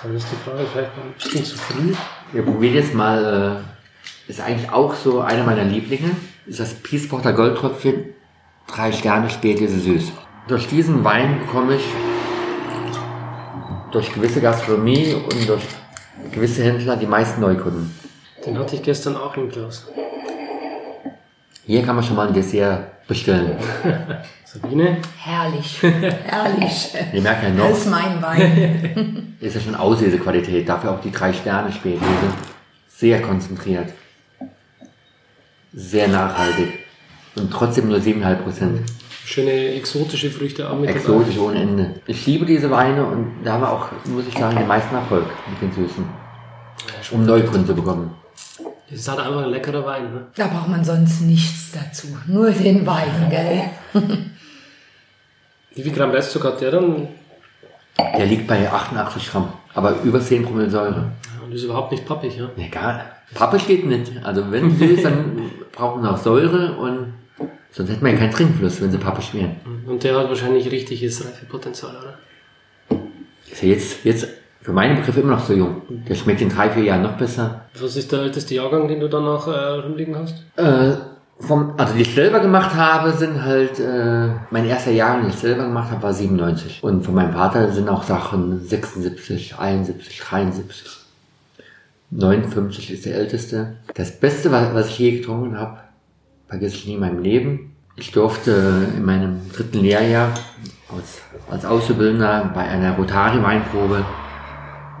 Dann 0.00 0.14
ist 0.14 0.28
die 0.30 0.36
Frage 0.48 0.64
vielleicht 0.72 0.96
noch 0.96 1.04
ein 1.04 1.14
bisschen 1.14 1.44
zu 1.44 1.58
früh. 1.58 1.92
Wir 2.32 2.42
probieren 2.42 2.74
jetzt 2.74 2.94
mal, 2.94 3.64
äh, 4.28 4.30
ist 4.30 4.40
eigentlich 4.40 4.70
auch 4.70 4.94
so 4.94 5.22
einer 5.22 5.42
meiner 5.42 5.64
Lieblinge, 5.64 6.12
ist 6.46 6.60
das 6.60 6.72
Peaceporter 6.72 7.32
Goldtröpfchen, 7.32 8.14
drei 8.68 8.92
Sterne 8.92 9.28
Spätlese 9.28 9.80
süß. 9.80 10.12
Durch 10.46 10.68
diesen 10.68 11.02
Wein 11.02 11.40
bekomme 11.40 11.74
ich 11.74 11.84
durch 13.94 14.12
gewisse 14.12 14.40
Gastronomie 14.40 15.14
und 15.14 15.48
durch 15.48 15.62
gewisse 16.32 16.64
Händler 16.64 16.96
die 16.96 17.06
meisten 17.06 17.40
Neukunden. 17.40 17.94
Den 18.44 18.58
hatte 18.58 18.76
ich 18.76 18.82
gestern 18.82 19.16
auch 19.16 19.36
im 19.36 19.48
Glas. 19.48 19.86
Hier 21.64 21.82
kann 21.82 21.96
man 21.96 22.04
schon 22.04 22.16
mal 22.16 22.28
ein 22.28 22.34
Dessert 22.34 23.06
bestellen. 23.06 23.56
Sabine? 24.44 24.98
Herrlich. 25.16 25.82
Herrlich. 25.82 26.92
Wir 27.12 27.22
merken 27.22 27.56
ja 27.56 27.64
Das 27.64 27.70
noch, 27.70 27.78
ist 27.78 27.90
mein 27.90 28.22
Wein. 28.22 29.36
ist 29.40 29.54
ja 29.54 29.60
schon 29.60 29.74
Auslesequalität, 29.74 30.68
dafür 30.68 30.92
auch 30.92 31.00
die 31.00 31.12
drei 31.12 31.32
Sterne 31.32 31.72
Spätlese. 31.72 32.34
Sehr 32.88 33.22
konzentriert. 33.22 33.92
Sehr 35.72 36.08
nachhaltig. 36.08 36.80
Und 37.36 37.50
trotzdem 37.52 37.88
nur 37.88 37.98
7,5 37.98 38.34
Prozent. 38.36 38.80
Schöne 39.24 39.74
exotische 39.74 40.30
Früchte 40.30 40.68
auch 40.68 40.78
mit 40.78 40.90
dabei. 40.90 41.00
Exotisch 41.00 41.38
ohne 41.38 41.60
Ende. 41.60 41.94
Ich 42.06 42.26
liebe 42.26 42.44
diese 42.44 42.70
Weine 42.70 43.04
und 43.04 43.36
da 43.42 43.54
haben 43.54 43.62
wir 43.62 43.72
auch, 43.72 43.88
muss 44.04 44.26
ich 44.28 44.36
sagen, 44.36 44.56
den 44.56 44.66
meisten 44.66 44.94
Erfolg 44.94 45.24
mit 45.50 45.62
den 45.62 45.72
Süßen. 45.72 46.04
Um 47.12 47.24
Neukunden 47.24 47.66
zu 47.66 47.74
bekommen. 47.74 48.10
Das 48.90 48.98
ist 49.00 49.08
halt 49.08 49.20
einfach 49.20 49.44
ein 49.44 49.50
leckerer 49.50 49.84
Wein. 49.86 50.12
Ne? 50.12 50.26
Da 50.36 50.46
braucht 50.46 50.68
man 50.68 50.84
sonst 50.84 51.22
nichts 51.22 51.72
dazu. 51.72 52.08
Nur 52.26 52.50
den 52.50 52.86
Wein, 52.86 53.30
gell? 53.30 53.62
Wie 55.74 55.82
viel 55.82 55.92
Gramm 55.92 56.10
Restzucker 56.10 56.48
hat 56.48 56.60
der 56.60 56.72
dann? 56.72 57.08
Der 57.98 58.26
liegt 58.26 58.46
bei 58.46 58.70
88 58.70 59.30
Gramm, 59.30 59.48
aber 59.72 60.00
über 60.02 60.20
10 60.20 60.44
Promille 60.44 60.68
Säure. 60.70 61.12
Ja, 61.24 61.44
Und 61.44 61.52
ist 61.52 61.64
überhaupt 61.64 61.92
nicht 61.92 62.04
pappig, 62.04 62.36
ja? 62.36 62.50
Egal. 62.56 63.04
Pappe 63.34 63.58
steht 63.58 63.86
nicht. 63.86 64.12
Also 64.22 64.50
wenn 64.52 64.76
süß, 64.76 65.02
dann 65.02 65.50
brauchen 65.72 66.02
wir 66.02 66.12
auch 66.12 66.16
Säure 66.18 66.76
und 66.76 67.14
sonst 67.74 67.90
hätten 67.90 68.04
wir 68.04 68.12
ja 68.12 68.18
keinen 68.18 68.32
Trinkfluss, 68.32 68.80
wenn 68.80 68.90
sie 68.90 68.98
Pappe 68.98 69.20
schmieren. 69.20 69.56
Und 69.86 70.02
der 70.02 70.16
hat 70.16 70.28
wahrscheinlich 70.28 70.70
richtiges 70.70 71.24
Reifepotenzial, 71.24 71.94
oder? 71.96 72.98
Ist 73.50 73.62
ja 73.62 73.68
jetzt, 73.68 74.04
jetzt 74.04 74.28
für 74.62 74.72
meine 74.72 74.94
Begriffe 74.94 75.20
immer 75.20 75.32
noch 75.32 75.44
so 75.44 75.52
jung. 75.52 75.82
Der 76.08 76.14
schmeckt 76.14 76.40
in 76.40 76.48
drei, 76.48 76.70
vier 76.70 76.84
Jahren 76.84 77.02
noch 77.02 77.16
besser. 77.16 77.66
Was 77.78 77.96
ist 77.96 78.10
der 78.12 78.20
älteste 78.20 78.54
Jahrgang, 78.54 78.88
den 78.88 79.00
du 79.00 79.08
da 79.08 79.20
noch 79.20 79.46
äh, 79.48 79.50
rumliegen 79.50 80.16
hast? 80.16 80.42
Äh, 80.56 80.96
vom, 81.38 81.74
also 81.76 81.94
die 81.94 82.02
ich 82.02 82.14
selber 82.14 82.40
gemacht 82.40 82.74
habe, 82.74 83.12
sind 83.12 83.42
halt, 83.42 83.78
äh, 83.80 84.28
mein 84.50 84.66
erster 84.66 84.92
Jahrgang, 84.92 85.22
den 85.22 85.30
ich 85.30 85.36
selber 85.36 85.64
gemacht 85.64 85.90
habe, 85.90 86.02
war 86.02 86.12
97. 86.12 86.82
Und 86.82 87.04
von 87.04 87.14
meinem 87.14 87.32
Vater 87.32 87.72
sind 87.72 87.88
auch 87.88 88.04
Sachen 88.04 88.64
76, 88.64 89.58
71, 89.58 90.20
73. 90.20 91.04
59 92.10 92.92
ist 92.92 93.04
der 93.04 93.16
älteste. 93.16 93.76
Das 93.94 94.18
Beste, 94.18 94.52
was 94.52 94.88
ich 94.88 94.98
je 94.98 95.18
getrunken 95.18 95.58
habe, 95.58 95.78
vergesse 96.48 96.76
ich 96.76 96.86
nie 96.86 96.94
in 96.94 97.00
meinem 97.00 97.20
Leben. 97.20 97.72
Ich 97.96 98.12
durfte 98.12 98.88
in 98.96 99.04
meinem 99.04 99.40
dritten 99.52 99.78
Lehrjahr 99.78 100.30
als, 100.94 101.22
als 101.50 101.64
Auszubildender 101.64 102.50
bei 102.54 102.62
einer 102.62 102.96
Rotari-Weinprobe 102.96 104.04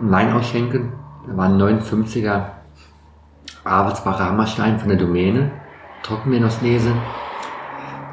einen 0.00 0.10
Wein 0.10 0.32
ausschenken. 0.32 0.92
Da 1.26 1.36
war 1.36 1.46
ein 1.46 1.60
59er 1.60 2.46
Arbeitsbacher 3.64 4.26
Hammerstein 4.26 4.78
von 4.78 4.88
der 4.88 4.98
Domäne, 4.98 5.50
Trockenmenosnese. 6.02 6.92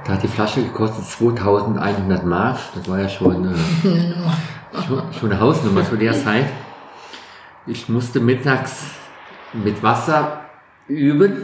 Da 0.06 0.14
hat 0.14 0.24
die 0.24 0.28
Flasche 0.28 0.64
gekostet 0.64 1.06
2100 1.06 2.26
Mark. 2.26 2.58
Das 2.74 2.90
war 2.90 3.00
ja 3.00 3.10
schon, 3.10 3.54
äh, 3.54 3.56
schon, 4.88 5.14
schon 5.14 5.32
eine 5.32 5.40
Hausnummer 5.40 5.84
zu 5.84 5.96
der 5.96 6.14
Zeit. 6.14 6.46
Ich 7.68 7.88
musste 7.90 8.20
mittags 8.20 8.86
mit 9.54 9.84
Wasser 9.84 10.42
üben, 10.88 11.44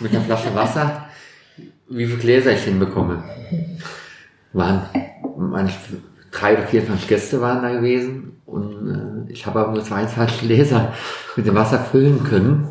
mit 0.00 0.12
einer 0.12 0.24
Flasche 0.24 0.54
Wasser, 0.54 1.05
wie 1.88 2.06
viele 2.06 2.18
Gläser 2.18 2.52
ich 2.52 2.62
hinbekomme. 2.62 3.22
Waren 4.52 4.82
meine, 5.36 5.70
drei 6.30 6.54
oder 6.54 6.66
24 6.66 7.08
Gäste 7.08 7.40
waren 7.40 7.62
da 7.62 7.70
gewesen 7.72 8.40
und 8.46 9.26
äh, 9.28 9.32
ich 9.32 9.46
habe 9.46 9.60
aber 9.60 9.72
nur 9.72 9.84
22 9.84 10.40
Gläser 10.40 10.94
mit 11.36 11.46
dem 11.46 11.54
Wasser 11.54 11.78
füllen 11.78 12.24
können. 12.24 12.68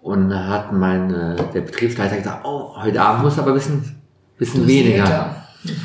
Und 0.00 0.30
da 0.30 0.46
hat 0.46 0.72
mein, 0.72 1.12
äh, 1.12 1.36
der 1.52 1.60
Betriebsleiter 1.60 2.16
gesagt, 2.16 2.44
oh, 2.44 2.76
heute 2.76 3.00
Abend 3.02 3.24
muss 3.24 3.38
aber 3.38 3.50
ein 3.50 3.54
bisschen, 3.54 4.00
bisschen 4.38 4.66
weniger. 4.66 5.36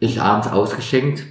Ich 0.00 0.22
abends 0.22 0.46
ausgeschenkt 0.46 1.24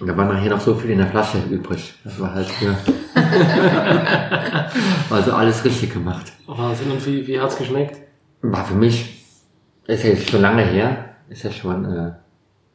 und 0.00 0.06
da 0.06 0.16
war 0.16 0.24
nachher 0.24 0.48
noch 0.48 0.60
so 0.60 0.74
viel 0.74 0.88
in 0.88 0.96
der 0.96 1.08
Flasche 1.08 1.36
übrig. 1.50 1.92
Das 2.02 2.18
war 2.18 2.32
halt 2.32 2.48
für. 2.48 2.74
also 5.14 5.32
alles 5.32 5.62
richtig 5.66 5.92
gemacht. 5.92 6.32
Wahnsinn, 6.46 6.90
und 6.90 7.04
wie, 7.04 7.26
wie 7.26 7.38
hat's 7.38 7.58
geschmeckt? 7.58 8.07
War 8.42 8.64
für 8.64 8.74
mich, 8.74 9.24
ist 9.86 10.04
ja 10.04 10.10
jetzt 10.10 10.30
schon 10.30 10.42
lange 10.42 10.62
her, 10.62 11.16
ist 11.28 11.42
ja 11.42 11.50
schon 11.50 11.84
äh, 11.84 12.12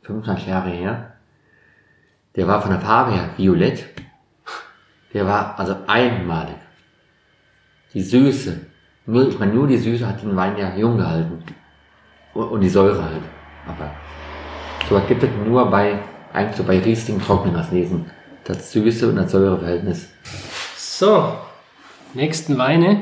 25 0.01 0.47
Jahre 0.47 0.69
her. 0.69 1.13
Der 2.35 2.47
war 2.47 2.61
von 2.61 2.71
der 2.71 2.81
Farbe 2.81 3.13
her 3.13 3.29
violett. 3.37 3.85
Der 5.13 5.25
war 5.25 5.57
also 5.59 5.75
einmalig. 5.87 6.55
Die 7.93 8.01
Süße, 8.01 8.59
nur, 9.05 9.27
ich 9.29 9.37
meine, 9.37 9.53
nur 9.53 9.67
die 9.67 9.77
Süße 9.77 10.07
hat 10.07 10.21
den 10.21 10.35
Wein 10.35 10.57
ja 10.57 10.75
jung 10.75 10.97
gehalten. 10.97 11.43
Und, 12.33 12.47
und 12.47 12.61
die 12.61 12.69
Säure 12.69 13.03
halt. 13.03 13.21
Aber 13.67 13.91
so 14.89 14.95
was 14.95 15.07
gibt 15.07 15.23
es 15.23 15.29
nur 15.45 15.69
bei, 15.69 15.99
eigentlich 16.33 16.57
so 16.57 16.63
bei 16.63 16.79
Riesling 16.79 17.21
Trockenhauslesen. 17.21 18.09
Das 18.43 18.71
Süße 18.71 19.09
und 19.09 19.15
das 19.15 19.31
Säureverhältnis. 19.31 20.09
So, 20.75 21.37
nächsten 22.13 22.57
Weine 22.57 23.01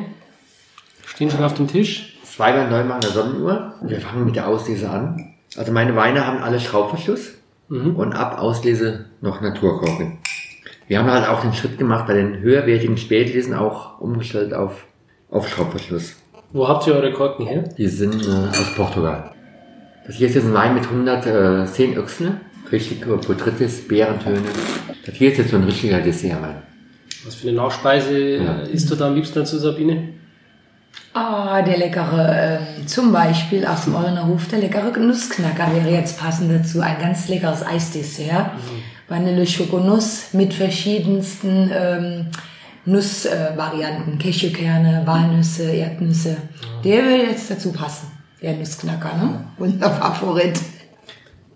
stehen 1.06 1.32
schon 1.32 1.44
auf 1.44 1.54
dem 1.54 1.68
Tisch. 1.68 2.11
Zweimal 2.42 2.72
neunmal 2.72 2.96
an 2.96 3.02
der 3.02 3.12
Sonnenuhr. 3.12 3.74
Wir 3.84 4.02
fangen 4.02 4.26
mit 4.26 4.36
der 4.36 4.48
Auslese 4.48 4.90
an. 4.90 5.36
Also 5.58 5.72
meine 5.72 5.96
Weine 5.96 6.26
haben 6.26 6.40
alle 6.42 6.60
Schraubverschluss 6.60 7.36
Mhm. 7.70 7.96
und 7.96 8.14
ab 8.14 8.40
Auslese 8.42 9.06
noch 9.22 9.42
Naturkorken. 9.42 10.18
Wir 10.88 10.98
haben 10.98 11.12
halt 11.12 11.30
auch 11.30 11.42
den 11.42 11.54
Schritt 11.54 11.78
gemacht, 11.78 12.08
bei 12.08 12.16
den 12.16 12.40
höherwertigen 12.40 12.98
Spätlesen 12.98 13.54
auch 13.54 14.02
umgestellt 14.02 14.56
auf, 14.56 14.88
auf 15.30 15.48
Schraubverschluss. 15.50 16.16
Wo 16.52 16.68
habt 16.68 16.88
ihr 16.88 16.96
eure 16.96 17.14
Korken 17.14 17.46
her? 17.46 17.64
Die 17.78 17.88
sind 17.88 18.26
äh, 18.26 18.50
aus 18.50 18.74
Portugal. 18.76 19.34
Das 20.08 20.16
hier 20.16 20.28
ist 20.28 20.34
jetzt 20.34 20.46
ein 20.48 20.54
Wein 20.56 20.74
mit 20.74 20.86
110 20.86 21.96
Öchsle, 21.96 22.38
richtig 22.72 23.04
äh, 23.04 23.06
Botrytis, 23.06 23.88
Beerentöne. 23.88 24.42
Das 25.06 25.14
hier 25.14 25.32
ist 25.32 25.38
jetzt 25.38 25.52
so 25.52 25.58
ein 25.58 25.64
richtiger 25.66 26.02
Dessertwein. 26.02 26.64
Was 27.24 27.36
für 27.36 27.50
eine 27.50 27.58
Nachspeise 27.58 28.18
Ja. 28.38 28.62
äh, 28.64 28.72
isst 28.72 28.90
du 28.90 28.96
da 28.96 29.10
am 29.10 29.14
liebsten 29.14 29.36
dazu, 29.38 29.60
Sabine? 29.60 30.16
Ah, 31.14 31.62
der 31.62 31.78
leckere, 31.78 32.60
ähm, 32.62 32.88
zum 32.88 33.12
Beispiel 33.12 33.66
aus 33.66 33.84
dem 33.84 33.96
Eurener 33.96 34.28
Hof, 34.28 34.48
der 34.48 34.60
leckere 34.60 34.98
Nussknacker 34.98 35.74
wäre 35.74 35.90
jetzt 35.90 36.18
passend 36.18 36.52
dazu. 36.52 36.80
Ein 36.80 37.00
ganz 37.00 37.28
leckeres 37.28 37.66
Eisdessert. 37.66 38.52
Vanille 39.10 39.46
Schokonuss 39.46 40.34
mit 40.34 40.54
verschiedensten 40.54 41.70
ähm, 41.74 42.28
Nussvarianten. 42.86 44.20
Cashewkerne, 44.20 45.02
Walnüsse, 45.06 45.70
Erdnüsse. 45.72 46.38
Der 46.86 47.04
würde 47.04 47.24
jetzt 47.24 47.52
dazu 47.52 47.74
passen. 47.74 48.08
Der 48.42 48.54
Nussknacker, 48.54 49.18
ne? 49.18 49.44
Unser 49.58 49.92
Favorit. 49.92 50.62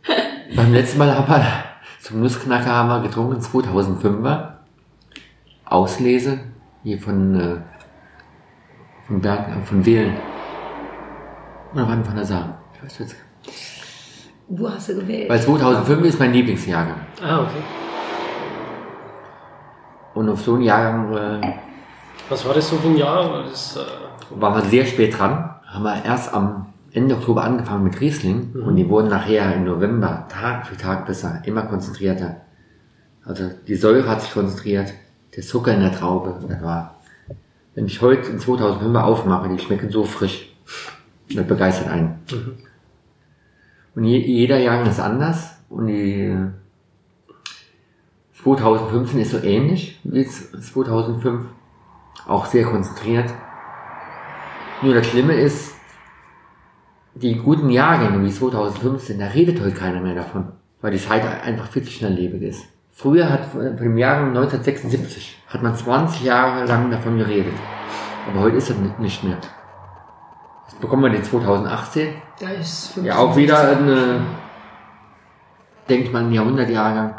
Beim 0.56 0.74
letzten 0.74 0.97
Mal 0.97 1.16
haben 1.16 1.30
wir 1.30 1.45
zum 2.01 2.20
Nussknacker 2.20 2.72
haben 2.72 2.89
wir 2.89 2.99
getrunken, 2.99 3.39
2005er. 3.41 4.49
Auslese, 5.66 6.39
hier 6.84 6.99
von, 6.99 7.39
äh, 7.39 7.56
von 9.08 9.22
Berg, 9.22 9.47
äh, 9.49 9.66
von 9.66 9.86
Wählen. 9.86 10.16
Oder 11.74 11.88
wann 11.88 12.03
von 12.03 12.16
der 12.16 12.26
Saar? 12.26 12.58
Ich 12.74 12.84
weiß 12.84 12.99
jetzt. 12.99 13.16
Du 14.47 14.70
hast 14.70 14.88
sie 14.88 14.95
gewählt. 14.95 15.30
Weil 15.30 15.41
2005 15.41 16.06
ist 16.06 16.20
mein 16.20 16.34
Lieblingsjahrgang. 16.34 16.99
Ah, 17.22 17.41
okay. 17.41 17.64
Und 20.14 20.30
auf 20.30 20.41
so 20.41 20.53
einen 20.53 20.64
Jahrgang 20.64 21.41
äh, 21.41 21.53
Was 22.30 22.45
war 22.45 22.53
das 22.53 22.70
so 22.70 22.78
für 22.78 22.88
ein 22.88 22.97
Jahr? 22.97 23.30
War 23.30 23.43
Das, 23.43 23.78
äh, 23.78 24.41
waren 24.41 24.56
wir 24.56 24.70
sehr 24.70 24.86
spät 24.86 25.18
dran. 25.18 25.56
Haben 25.66 25.84
wir 25.84 26.06
erst 26.06 26.34
am 26.34 26.68
Ende 26.91 27.16
Oktober 27.16 27.43
angefangen 27.43 27.84
mit 27.84 27.99
Riesling 27.99 28.53
und 28.66 28.78
die 28.78 28.88
wurden 28.88 29.10
nachher 29.10 29.53
im 29.53 29.66
November 29.66 30.26
Tag 30.30 30.66
für 30.66 30.78
Tag 30.78 31.06
besser, 31.06 31.41
immer 31.43 31.64
konzentrierter. 31.64 32.38
Also 33.26 33.49
die 33.68 33.76
Säure 33.76 34.08
hat 34.08 34.22
sich 34.22 34.32
konzentriert, 34.32 34.93
der 35.36 35.43
Zucker 35.43 35.74
in 35.74 35.82
der 35.82 35.91
Traube, 35.91 36.39
das 36.47 36.64
war. 36.64 36.94
Wenn 37.76 37.86
ich 37.86 38.01
heute 38.01 38.32
in 38.32 38.39
2005 38.39 38.97
aufmache, 38.97 39.49
die 39.49 39.59
schmecken 39.59 39.89
so 39.89 40.05
frisch. 40.05 40.49
Das 41.34 41.45
begeistert 41.45 41.89
einen. 41.89 42.19
Und 43.95 44.05
je, 44.05 44.17
jeder 44.17 44.57
Jahrgang 44.57 44.89
ist 44.89 44.99
anders 44.99 45.57
und 45.69 45.88
die 45.88 46.21
äh, 46.21 46.47
2015 48.43 49.19
ist 49.19 49.32
so 49.32 49.39
ähnlich 49.39 49.99
wie 50.03 50.26
2005. 50.26 51.45
Auch 52.28 52.45
sehr 52.45 52.65
konzentriert. 52.65 53.34
Nur 54.82 54.93
das 54.93 55.07
Schlimme 55.07 55.34
ist, 55.34 55.73
die 57.13 57.36
guten 57.36 57.69
Jahrgänge 57.69 58.23
wie 58.23 58.32
2015, 58.32 59.19
da 59.19 59.28
redet 59.28 59.61
heute 59.61 59.73
keiner 59.73 60.01
mehr 60.01 60.15
davon, 60.15 60.53
weil 60.82 60.91
die 60.91 60.97
Zeit 60.97 61.23
einfach 61.43 61.67
viel 61.67 61.84
zu 61.84 61.91
schnelllebig 61.91 62.41
ist. 62.41 62.65
Früher 62.97 63.29
hat 63.29 63.45
von 63.47 63.75
dem 63.75 63.97
Jahrgang 63.97 64.29
1976 64.29 65.37
hat 65.49 65.61
man 65.61 65.75
20 65.75 66.23
Jahre 66.23 66.65
lang 66.65 66.89
davon 66.89 67.17
geredet. 67.17 67.53
Aber 68.29 68.39
heute 68.39 68.55
ist 68.55 68.69
das 68.69 68.77
nicht- 68.77 68.97
mehr. 69.21 69.37
Jetzt 70.65 70.79
bekommen 70.79 71.03
wir 71.03 71.09
den 71.09 71.21
2018. 71.23 72.13
Da 72.39 72.49
ist 72.51 72.97
Ja, 73.03 73.17
auch 73.17 73.35
wieder 73.35 73.59
eine, 73.59 74.21
mal, 76.13 76.23
ein 76.23 76.31
Jahrhundertjahrgang. 76.31 77.15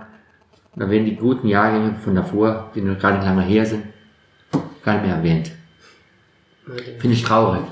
Da 0.77 0.89
werden 0.91 1.05
die 1.05 1.17
guten 1.17 1.47
Jahrgänge 1.47 1.95
von 1.95 2.15
davor, 2.15 2.71
die 2.75 2.81
noch 2.81 2.99
gar 2.99 3.13
nicht 3.13 3.25
lange 3.25 3.43
her 3.43 3.67
sind, 3.67 3.85
gar 4.83 4.95
nicht 4.95 5.07
mehr 5.07 5.17
erwähnt. 5.17 5.53
Finde 6.99 7.15
ich 7.15 7.23
traurig. 7.23 7.63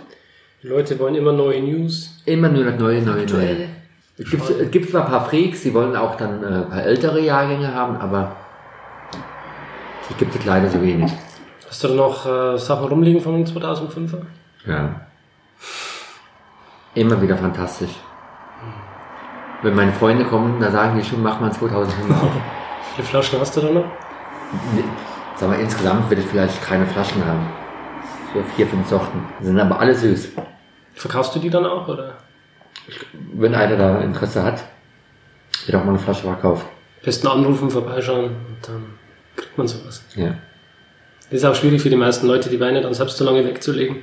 die 0.63 0.69
Leute 0.69 0.99
wollen 0.99 1.15
immer 1.15 1.33
neue 1.33 1.63
News. 1.63 2.23
Immer 2.27 2.51
nur 2.51 2.65
das 2.65 2.79
Neue, 2.79 3.01
Neue, 3.03 3.27
Neue. 3.27 3.69
Es 4.17 4.31
gibt, 4.31 4.49
es 4.49 4.71
gibt 4.71 4.91
zwar 4.91 5.05
ein 5.05 5.11
paar 5.11 5.25
Freaks, 5.25 5.63
die 5.63 5.75
wollen 5.75 5.97
auch 5.97 6.17
dann 6.17 6.43
äh, 6.43 6.47
ein 6.47 6.69
paar 6.69 6.83
ältere 6.83 7.21
Jahrgänge 7.21 7.75
haben, 7.75 7.97
aber 7.97 8.37
die 10.09 10.15
gibt 10.15 10.35
es 10.37 10.45
leider 10.45 10.69
so 10.69 10.81
wenig. 10.81 11.13
Hast 11.69 11.83
du 11.83 11.89
noch 11.95 12.25
äh, 12.27 12.57
Sachen 12.57 12.87
rumliegen 12.87 13.21
von 13.21 13.35
den 13.35 13.47
2005er? 13.47 14.23
Ja. 14.67 15.01
Immer 16.95 17.21
wieder 17.21 17.37
fantastisch. 17.37 17.91
Wenn 19.63 19.75
meine 19.75 19.93
Freunde 19.93 20.25
kommen, 20.27 20.61
da 20.61 20.71
sagen 20.71 20.97
die 20.97 21.05
schon, 21.05 21.23
mach 21.23 21.41
mal 21.41 21.53
2005 21.53 22.11
auf. 22.11 22.23
Wie 22.97 23.03
viele 23.03 23.09
Flaschen 23.09 23.41
hast 23.41 23.57
du 23.57 23.63
da 23.63 23.71
noch? 23.71 23.85
Nee, 24.75 24.85
Sag 25.37 25.49
mal, 25.49 25.59
insgesamt 25.59 26.09
will 26.11 26.19
ich 26.21 26.27
vielleicht 26.27 26.63
keine 26.63 26.87
Flaschen 26.87 27.25
haben. 27.27 27.51
So 28.33 28.43
vier, 28.55 28.69
fünf 28.69 28.89
Sorten. 28.89 29.27
Die 29.41 29.47
sind 29.47 29.59
aber 29.59 29.81
alle 29.81 29.95
süß. 29.95 30.29
Verkaufst 30.95 31.35
du 31.35 31.41
die 31.41 31.51
dann 31.51 31.67
auch, 31.67 31.89
oder? 31.89 32.15
Wenn 33.35 33.55
einer 33.55 33.77
da 33.77 34.01
Interesse 34.01 34.43
hat, 34.43 34.65
wird 35.67 35.77
auch 35.77 35.85
mal 35.85 35.91
eine 35.91 35.99
Flasche 35.99 36.23
verkauft. 36.23 36.67
Besten 37.03 37.27
anrufen, 37.27 37.71
vorbeischauen 37.71 38.25
und 38.25 38.57
dann 38.63 38.85
kriegt 39.37 39.57
man 39.59 39.69
sowas. 39.69 40.05
Ja. 40.17 40.35
Das 41.31 41.41
ist 41.41 41.45
auch 41.45 41.55
schwierig 41.55 41.83
für 41.83 41.91
die 41.91 41.97
meisten 41.97 42.27
Leute, 42.27 42.49
die 42.49 42.61
Weine 42.61 42.81
dann 42.81 42.95
selbst 42.95 43.17
so 43.17 43.25
lange 43.25 43.45
wegzulegen. 43.45 43.97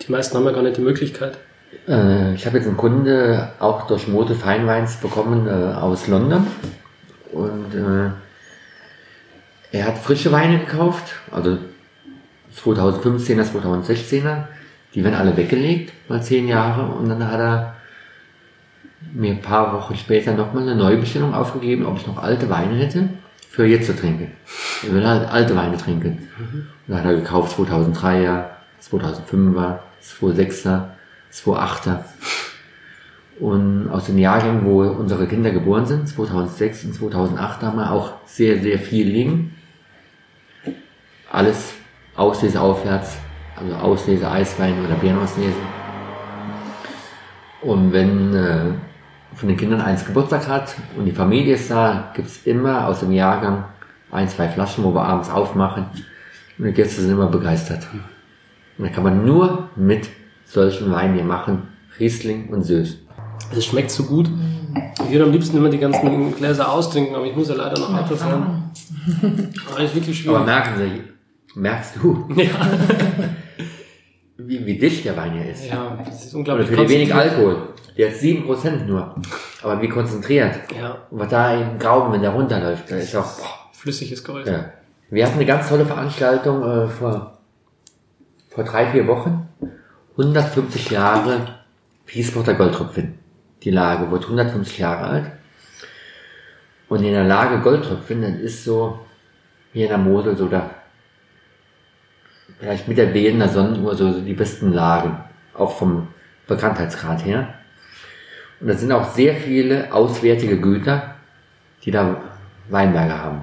Die 0.00 0.10
meisten 0.10 0.36
haben 0.36 0.44
ja 0.44 0.52
gar 0.52 0.62
nicht 0.62 0.76
die 0.76 0.82
Möglichkeit. 0.82 1.38
Äh, 1.88 2.34
ich 2.34 2.46
habe 2.46 2.58
jetzt 2.58 2.66
einen 2.66 2.76
Kunde 2.76 3.52
auch 3.58 3.86
durch 3.86 4.08
Mote 4.08 4.34
Feinweins 4.34 4.96
bekommen 4.96 5.46
äh, 5.46 5.74
aus 5.74 6.08
London. 6.08 6.46
Und 7.32 7.74
äh, 7.74 8.10
er 9.72 9.86
hat 9.86 9.98
frische 9.98 10.32
Weine 10.32 10.58
gekauft, 10.58 11.14
also 11.30 11.56
2015er, 12.62 13.44
2016er, 13.50 14.44
die 14.94 15.02
werden 15.02 15.14
alle 15.14 15.36
weggelegt, 15.36 15.92
mal 16.08 16.22
zehn 16.22 16.46
Jahre. 16.46 16.92
Und 16.94 17.08
dann 17.08 17.26
hat 17.26 17.40
er 17.40 17.76
mir 19.12 19.32
ein 19.32 19.42
paar 19.42 19.72
Wochen 19.74 19.96
später 19.96 20.34
nochmal 20.34 20.62
eine 20.62 20.74
neue 20.74 20.96
Bestellung 20.96 21.34
aufgegeben, 21.34 21.86
ob 21.86 21.96
ich 21.98 22.06
noch 22.06 22.22
alte 22.22 22.48
Weine 22.48 22.74
hätte, 22.76 23.08
für 23.48 23.66
jetzt 23.66 23.86
zu 23.86 23.96
trinken. 23.96 24.32
Er 24.86 24.94
will 24.94 25.06
halt 25.06 25.28
alte 25.28 25.54
Weine 25.54 25.76
trinken. 25.76 26.28
Und 26.38 26.68
dann 26.86 26.98
hat 26.98 27.04
er 27.04 27.14
gekauft 27.14 27.58
2003er, 27.58 28.44
2005er, 28.82 29.78
2006er, 30.02 30.84
2008er. 31.32 31.98
Und 33.38 33.88
aus 33.90 34.06
den 34.06 34.18
Jahrgängen, 34.18 34.64
wo 34.64 34.82
unsere 34.82 35.26
Kinder 35.26 35.50
geboren 35.50 35.86
sind, 35.86 36.08
2006 36.08 36.84
und 36.84 36.94
2008, 36.94 37.62
haben 37.62 37.78
wir 37.78 37.90
auch 37.90 38.12
sehr, 38.24 38.60
sehr 38.60 38.78
viel 38.78 39.06
liegen. 39.06 39.54
Alles 41.30 41.74
Auslese 42.14 42.60
aufwärts, 42.60 43.18
also 43.56 43.74
Auslese 43.74 44.30
Eiswein 44.30 44.84
oder 44.84 44.94
Beerenauslese. 44.94 45.56
Und 47.62 47.92
wenn 47.92 48.34
äh, 48.34 48.72
von 49.34 49.48
den 49.48 49.56
Kindern 49.56 49.80
eins 49.80 50.04
Geburtstag 50.04 50.48
hat 50.48 50.74
und 50.96 51.04
die 51.04 51.12
Familie 51.12 51.54
ist 51.54 51.70
da, 51.70 52.10
gibt's 52.14 52.40
immer 52.44 52.86
aus 52.88 53.00
dem 53.00 53.12
Jahrgang 53.12 53.64
ein, 54.10 54.28
zwei 54.28 54.48
Flaschen, 54.48 54.84
wo 54.84 54.94
wir 54.94 55.02
abends 55.02 55.30
aufmachen. 55.30 55.86
Und 56.58 56.66
die 56.66 56.72
Gäste 56.72 57.00
sind 57.00 57.12
immer 57.12 57.28
begeistert. 57.28 57.86
Und 58.78 58.84
da 58.86 58.90
kann 58.92 59.04
man 59.04 59.24
nur 59.24 59.70
mit 59.76 60.08
solchen 60.44 60.90
Weinen 60.92 61.14
hier 61.14 61.24
machen, 61.24 61.62
Riesling 61.98 62.48
und 62.50 62.62
Süß. 62.62 62.98
Das 63.54 63.64
schmeckt 63.64 63.90
so 63.90 64.04
gut. 64.04 64.28
Ich 65.04 65.10
würde 65.12 65.24
am 65.24 65.32
liebsten 65.32 65.56
immer 65.56 65.68
die 65.70 65.78
ganzen 65.78 66.34
Gläser 66.34 66.70
austrinken, 66.70 67.14
aber 67.14 67.26
ich 67.26 67.34
muss 67.36 67.48
ja 67.48 67.54
leider 67.54 67.78
noch 67.80 67.92
Auto 67.94 68.16
fahren. 68.16 68.70
Aber 69.68 69.80
das 69.80 69.90
ist 69.90 69.94
wirklich 69.94 70.28
Aber 70.28 70.38
schwierig. 70.38 70.46
merken 70.46 70.70
Sie, 70.78 71.60
merkst 71.60 71.96
du, 72.02 72.28
Ja, 72.36 72.50
wie, 74.48 74.64
wie 74.66 74.78
dicht 74.78 75.04
der 75.04 75.16
Wein 75.16 75.32
hier 75.32 75.50
ist? 75.50 75.66
ja, 75.66 75.98
das 76.04 76.24
ist 76.24 76.34
Oder 76.34 76.38
unglaublich. 76.54 76.68
für 76.68 76.76
die 76.76 76.88
wenig. 76.88 77.14
Alkohol. 77.14 77.68
Der 77.96 78.10
hat 78.10 78.16
7% 78.16 78.84
nur. 78.86 79.14
Aber 79.62 79.80
wie 79.82 79.88
konzentriert. 79.88 80.56
Ja, 80.78 80.98
Und 81.10 81.18
was 81.18 81.28
da 81.28 81.54
im 81.54 81.78
Gaumen, 81.78 82.12
wenn 82.12 82.22
der 82.22 82.30
runterläuft, 82.30 82.90
da 82.90 82.96
ist 82.96 83.14
auch, 83.16 83.24
boah, 83.38 83.70
flüssiges 83.72 84.22
Gold. 84.24 84.46
ja. 84.46 84.72
Wir 85.10 85.26
hatten 85.26 85.34
eine 85.36 85.44
ganz 85.44 85.68
tolle 85.68 85.84
Veranstaltung 85.84 86.62
äh, 86.62 86.88
vor, 86.88 87.38
vor 88.48 88.64
drei, 88.64 88.86
vier 88.86 89.06
Wochen. 89.06 89.46
150 90.16 90.90
Jahre 90.90 91.40
Piespotter 92.06 92.54
Goldtröpfchen. 92.54 93.18
Die 93.62 93.70
Lage 93.70 94.10
wurde 94.10 94.24
150 94.24 94.78
Jahre 94.78 95.04
alt. 95.04 95.26
Und 96.88 97.04
in 97.04 97.12
der 97.12 97.24
Lage 97.24 97.60
Goldtröpfchen, 97.60 98.22
das 98.22 98.40
ist 98.40 98.64
so, 98.64 98.98
hier 99.74 99.84
in 99.84 99.88
der 99.90 99.98
Mosel, 99.98 100.36
so 100.36 100.48
da, 100.48 100.70
vielleicht 102.62 102.86
mit 102.86 102.96
der 102.96 103.06
Behlener 103.06 103.48
Sonnenuhr, 103.48 103.96
so, 103.96 104.12
so 104.12 104.20
die 104.20 104.34
besten 104.34 104.72
Lagen. 104.72 105.18
Auch 105.52 105.72
vom 105.72 106.08
Bekanntheitsgrad 106.46 107.24
her. 107.24 107.54
Und 108.60 108.68
das 108.68 108.80
sind 108.80 108.92
auch 108.92 109.10
sehr 109.10 109.34
viele 109.34 109.92
auswärtige 109.92 110.60
Güter, 110.60 111.16
die 111.82 111.90
da 111.90 112.22
Weinberge 112.70 113.18
haben. 113.18 113.40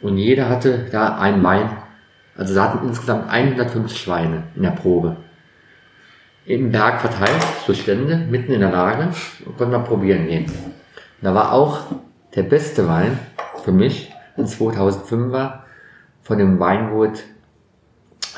Und 0.00 0.18
jeder 0.18 0.48
hatte 0.48 0.86
da 0.90 1.18
einen 1.18 1.42
Wein. 1.44 1.70
Also 2.36 2.54
sie 2.54 2.60
hatten 2.60 2.86
insgesamt 2.86 3.30
150 3.30 4.08
Weine 4.08 4.42
in 4.56 4.62
der 4.62 4.70
Probe. 4.70 5.16
Im 6.46 6.72
Berg 6.72 7.00
verteilt, 7.00 7.44
so 7.64 7.74
Stände, 7.74 8.16
mitten 8.16 8.52
in 8.52 8.60
der 8.60 8.72
Lage, 8.72 9.10
und 9.44 9.56
konnte 9.56 9.76
man 9.76 9.84
probieren 9.84 10.26
gehen. 10.26 10.46
Und 10.46 10.74
da 11.22 11.32
war 11.34 11.52
auch 11.52 11.92
der 12.34 12.42
beste 12.42 12.88
Wein 12.88 13.18
für 13.62 13.72
mich 13.72 14.12
ein 14.36 14.46
2005er 14.46 15.60
von 16.22 16.38
dem 16.38 16.58
Weingut 16.58 17.22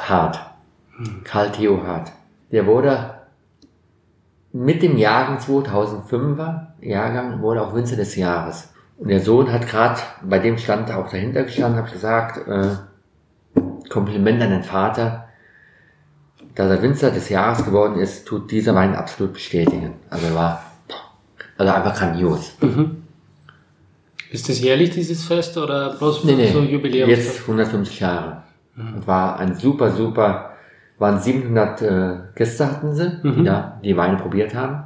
Hart. 0.08 0.40
Karl 1.24 1.50
Theo 1.52 1.82
Hart. 1.86 2.12
Der 2.52 2.66
wurde 2.66 3.14
mit 4.52 4.82
dem 4.82 4.96
Jahrgang 4.96 5.38
2005er 5.38 6.66
Jahrgang 6.80 7.40
wurde 7.40 7.62
auch 7.62 7.74
Winzer 7.74 7.96
des 7.96 8.16
Jahres. 8.16 8.72
Und 8.98 9.08
der 9.08 9.20
Sohn 9.20 9.50
hat 9.50 9.66
gerade, 9.66 10.00
bei 10.22 10.38
dem 10.38 10.58
stand 10.58 10.90
auch 10.90 11.10
dahinter 11.10 11.44
gestanden, 11.44 11.82
hat 11.82 11.92
gesagt, 11.92 12.46
äh, 12.48 12.76
Kompliment 13.88 14.42
an 14.42 14.50
den 14.50 14.62
Vater, 14.62 15.28
dass 16.54 16.70
er 16.70 16.82
Winzer 16.82 17.10
des 17.10 17.28
Jahres 17.28 17.64
geworden 17.64 17.98
ist, 17.98 18.26
tut 18.26 18.50
dieser 18.50 18.74
Wein 18.74 18.94
absolut 18.94 19.32
bestätigen. 19.34 19.94
Also 20.10 20.26
er 20.26 20.34
war, 20.34 20.64
also 21.56 21.72
einfach 21.72 21.96
grandios. 21.96 22.56
Ist 24.30 24.48
das 24.48 24.60
jährlich, 24.60 24.90
dieses 24.90 25.24
Fest, 25.24 25.56
oder 25.56 25.96
bloß 25.96 26.24
Nee, 26.24 26.34
nee, 26.34 26.52
so 26.52 26.60
Jubiläum? 26.60 27.08
jetzt 27.08 27.40
150 27.42 28.00
Jahre. 28.00 28.42
Und 28.76 29.06
war 29.06 29.38
ein 29.38 29.54
super, 29.54 29.90
super, 29.90 30.52
waren 30.98 31.18
700 31.18 31.82
äh, 31.82 32.16
Gäste 32.34 32.66
hatten 32.66 32.94
sie, 32.94 33.20
die 33.22 33.44
da 33.44 33.78
die 33.82 33.96
Weine 33.96 34.16
probiert 34.16 34.54
haben. 34.54 34.84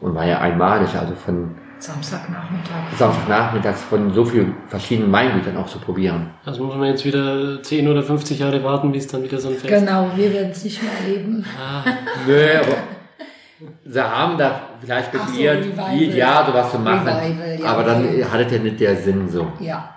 Und 0.00 0.14
war 0.14 0.26
ja 0.26 0.40
einmalig, 0.40 0.94
also 0.96 1.14
von 1.14 1.54
Samstagnachmittag. 1.82 2.96
Samstagnachmittags 2.96 3.82
von 3.82 4.14
so 4.14 4.24
vielen 4.24 4.54
verschiedenen 4.68 5.10
Weingütern 5.10 5.56
auch 5.56 5.66
zu 5.66 5.80
probieren. 5.80 6.30
Also 6.44 6.64
muss 6.64 6.76
man 6.76 6.86
jetzt 6.86 7.04
wieder 7.04 7.60
10 7.60 7.88
oder 7.88 8.02
50 8.02 8.38
Jahre 8.38 8.62
warten, 8.62 8.92
bis 8.92 9.08
dann 9.08 9.22
wieder 9.24 9.38
so 9.38 9.48
ein 9.48 9.56
Fest 9.56 9.66
Genau, 9.66 10.10
wir 10.14 10.32
werden 10.32 10.50
es 10.50 10.62
nicht 10.62 10.80
mehr 10.80 10.92
erleben. 10.92 11.44
Nö, 12.26 12.46
aber 12.58 12.76
sie 13.84 14.00
haben 14.00 14.38
da 14.38 14.60
vielleicht 14.80 15.12
so, 15.12 15.18
probiert, 15.18 15.64
wie, 15.92 16.10
ja, 16.10 16.46
sowas 16.46 16.70
zu 16.70 16.78
machen. 16.78 17.08
Revival, 17.08 17.60
ja, 17.60 17.66
aber 17.66 17.82
dann 17.82 18.04
okay. 18.04 18.24
hat 18.24 18.40
es 18.40 18.52
ja 18.52 18.58
nicht 18.58 18.80
der 18.80 18.96
Sinn 18.96 19.28
so. 19.28 19.50
Ja. 19.58 19.88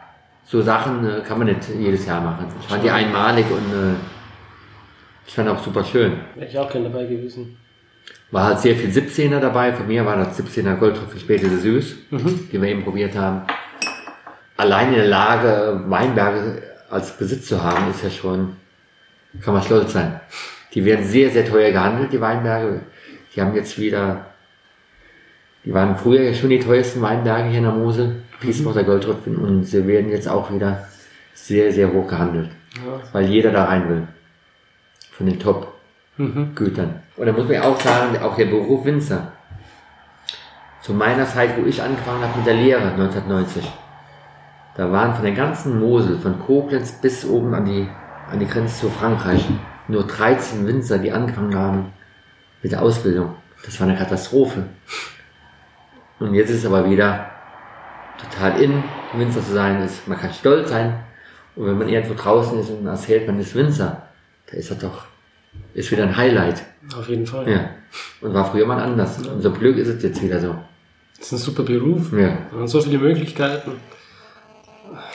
So 0.46 0.62
Sachen 0.62 1.06
äh, 1.08 1.22
kann 1.22 1.40
man 1.40 1.48
nicht 1.48 1.68
jedes 1.78 2.06
Jahr 2.06 2.22
machen. 2.22 2.46
Ich 2.60 2.68
fand 2.68 2.84
die 2.84 2.92
einmalig 2.92 3.46
und 3.50 3.74
äh, 3.74 3.96
ich 5.28 5.34
fand 5.34 5.50
auch 5.50 5.60
super 5.60 5.84
schön. 5.84 6.14
Wäre 6.36 6.48
ich 6.48 6.58
auch 6.58 6.72
gern 6.72 6.84
dabei 6.84 7.06
gewesen. 7.06 7.58
War 8.32 8.46
halt 8.46 8.60
sehr 8.60 8.76
viel 8.76 8.90
17er 8.90 9.40
dabei. 9.40 9.74
Von 9.74 9.88
mir 9.88 10.06
war 10.06 10.18
das 10.18 10.40
17er 10.40 10.76
Goldtrüffel 10.76 11.20
späteste 11.20 11.58
süß, 11.58 11.96
die 12.52 12.62
wir 12.62 12.70
eben 12.70 12.84
probiert 12.84 13.16
haben. 13.16 13.42
Allein 14.58 14.90
in 14.90 14.96
der 14.96 15.08
Lage, 15.08 15.84
Weinberge 15.88 16.62
als 16.90 17.18
Besitz 17.18 17.48
zu 17.48 17.64
haben, 17.64 17.90
ist 17.90 18.04
ja 18.04 18.10
schon, 18.10 18.56
kann 19.42 19.54
man 19.54 19.64
stolz 19.64 19.94
sein. 19.94 20.20
Die 20.74 20.86
werden 20.86 21.06
sehr, 21.06 21.32
sehr 21.32 21.46
teuer 21.46 21.72
gehandelt, 21.72 22.14
die 22.14 22.22
Weinberge. 22.22 22.82
Die 23.36 23.42
haben 23.42 23.56
jetzt 23.56 23.80
wieder, 23.80 24.28
die 25.66 25.74
waren 25.74 25.98
früher 25.98 26.22
ja 26.22 26.34
schon 26.34 26.50
die 26.50 26.60
teuersten 26.60 27.02
Weinberge 27.02 27.50
hier 27.50 27.58
in 27.58 27.64
der 27.64 27.74
Mosel, 27.74 28.24
Piesbacher 28.40 28.84
Goldtröpfchen, 28.84 29.38
und 29.38 29.64
sie 29.64 29.88
werden 29.88 30.10
jetzt 30.10 30.28
auch 30.28 30.52
wieder 30.52 30.88
sehr, 31.34 31.72
sehr 31.72 31.92
hoch 31.92 32.08
gehandelt. 32.08 32.50
Ja. 32.76 33.00
Weil 33.12 33.26
jeder 33.26 33.52
da 33.52 33.66
rein 33.66 33.90
will. 33.90 34.08
Von 35.12 35.28
den 35.28 35.40
Top-Gütern. 35.40 37.02
Und 37.16 37.26
da 37.26 37.32
muss 37.32 37.46
man 37.46 37.54
ja 37.54 37.64
auch 37.64 37.80
sagen, 37.80 38.18
auch 38.22 38.36
der 38.36 38.46
Beruf 38.46 38.86
Winzer. 38.86 39.32
Zu 40.82 40.94
meiner 40.94 41.26
Zeit, 41.26 41.58
wo 41.58 41.66
ich 41.66 41.82
angefangen 41.82 42.22
habe 42.22 42.38
mit 42.38 42.46
der 42.46 42.56
Lehre, 42.56 42.92
1990, 42.92 43.72
da 44.76 44.92
waren 44.92 45.16
von 45.16 45.24
der 45.24 45.34
ganzen 45.34 45.80
Mosel, 45.80 46.18
von 46.18 46.40
Koblenz 46.40 46.92
bis 47.02 47.26
oben 47.26 47.54
an 47.54 47.66
die, 47.66 47.88
an 48.30 48.40
die 48.40 48.48
Grenze 48.48 48.82
zu 48.82 48.90
Frankreich, 48.90 49.46
nur 49.88 50.04
13 50.06 50.68
Winzer, 50.68 50.98
die 51.00 51.12
angefangen 51.12 51.56
haben 51.56 51.94
mit 52.62 52.72
der 52.72 52.82
Ausbildung. 52.82 53.36
Das 53.64 53.80
war 53.80 53.88
eine 53.88 53.98
Katastrophe. 53.98 54.66
Und 56.20 56.34
jetzt 56.34 56.50
ist 56.50 56.60
es 56.60 56.66
aber 56.66 56.90
wieder 56.90 57.32
total 58.18 58.62
in, 58.62 58.84
Winzer 59.14 59.44
zu 59.44 59.54
sein. 59.54 59.82
Ist, 59.82 60.08
man 60.08 60.18
kann 60.18 60.34
stolz 60.34 60.70
sein. 60.70 61.04
Und 61.56 61.68
wenn 61.68 61.78
man 61.78 61.90
irgendwo 61.90 62.14
draußen 62.14 62.60
ist 62.60 62.70
und 62.70 62.86
erzählt, 62.86 63.28
man 63.28 63.40
ist 63.40 63.56
Winzer, 63.56 64.04
da 64.50 64.58
ist 64.58 64.72
das 64.72 64.80
doch, 64.80 65.06
ist 65.74 65.92
wieder 65.92 66.04
ein 66.04 66.18
Highlight. 66.18 66.64
Auf 66.98 67.08
jeden 67.08 67.26
Fall. 67.26 67.50
Ja. 67.50 67.70
Und 68.22 68.34
war 68.34 68.52
früher 68.52 68.66
mal 68.66 68.82
anders. 68.82 69.18
Und 69.26 69.42
so 69.42 69.52
Glück 69.52 69.78
ist 69.78 69.88
es 69.88 70.04
jetzt 70.04 70.22
wieder 70.22 70.40
so. 70.40 70.56
Das 71.18 71.28
ist 71.28 71.32
ein 71.32 71.38
super 71.38 71.64
Beruf. 71.64 72.12
Ja. 72.14 72.38
Und 72.52 72.68
so 72.68 72.82
viele 72.82 72.98
Möglichkeiten. 72.98 73.72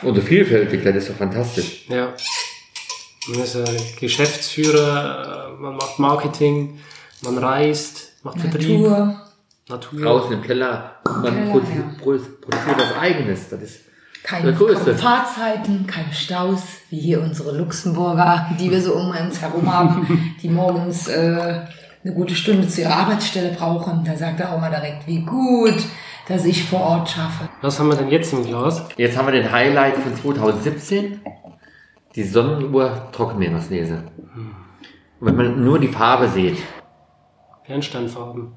Und 0.02 0.14
so 0.14 0.20
vielfältig, 0.20 0.82
das 0.82 0.96
ist 0.96 1.10
doch 1.10 1.16
fantastisch. 1.16 1.86
Ja. 1.88 2.14
Man 3.28 3.42
ist 3.42 3.56
Geschäftsführer, 3.98 5.56
man 5.60 5.76
macht 5.76 5.98
Marketing, 5.98 6.80
man 7.22 7.38
reist, 7.38 8.12
macht 8.22 8.40
Vertrieb, 8.40 8.86
Natur. 9.70 10.00
Draußen 10.00 10.32
im 10.32 10.42
Keller, 10.42 10.96
man 11.04 11.22
Keller, 11.34 11.50
produ 11.50 11.66
ja. 11.66 12.04
produ- 12.04 12.40
produziert 12.40 12.76
was 12.78 12.98
Eigenes. 13.00 13.48
Das 13.48 13.62
ist 13.62 13.80
keine 14.22 14.50
Das 14.50 14.58
Größte. 14.58 14.94
Fahrzeiten, 14.96 15.86
keine 15.86 16.12
Staus, 16.12 16.62
wie 16.90 17.00
hier 17.00 17.22
unsere 17.22 17.56
Luxemburger, 17.56 18.50
die 18.60 18.70
wir 18.70 18.80
so 18.82 18.94
um 18.94 19.10
uns 19.10 19.40
herum 19.40 19.72
haben, 19.72 20.34
die 20.42 20.48
morgens 20.50 21.08
äh, 21.08 21.60
eine 22.04 22.14
gute 22.14 22.34
Stunde 22.34 22.68
zu 22.68 22.82
ihrer 22.82 22.96
Arbeitsstelle 22.96 23.50
brauchen. 23.56 24.04
Da 24.04 24.16
sagt 24.16 24.40
er 24.40 24.52
auch 24.52 24.60
mal 24.60 24.70
direkt, 24.70 25.06
wie 25.06 25.20
gut, 25.24 25.74
dass 26.28 26.44
ich 26.44 26.64
vor 26.64 26.80
Ort 26.80 27.08
schaffe. 27.10 27.48
Was 27.62 27.78
haben 27.80 27.88
wir 27.88 27.96
denn 27.96 28.08
jetzt 28.10 28.32
im 28.32 28.44
Glas? 28.44 28.84
Jetzt 28.96 29.16
haben 29.16 29.26
wir 29.26 29.32
den 29.32 29.50
Highlight 29.50 29.96
von 29.96 30.14
2017. 30.14 31.20
Die 32.16 32.24
Sonnenuhr 32.24 33.08
Trockenmeernussnese. 33.12 34.02
Und 35.20 35.26
wenn 35.26 35.36
man 35.36 35.64
nur 35.64 35.78
die 35.78 35.88
Farbe 35.88 36.28
sieht, 36.28 36.58
Bernsteinfarben. 37.66 38.52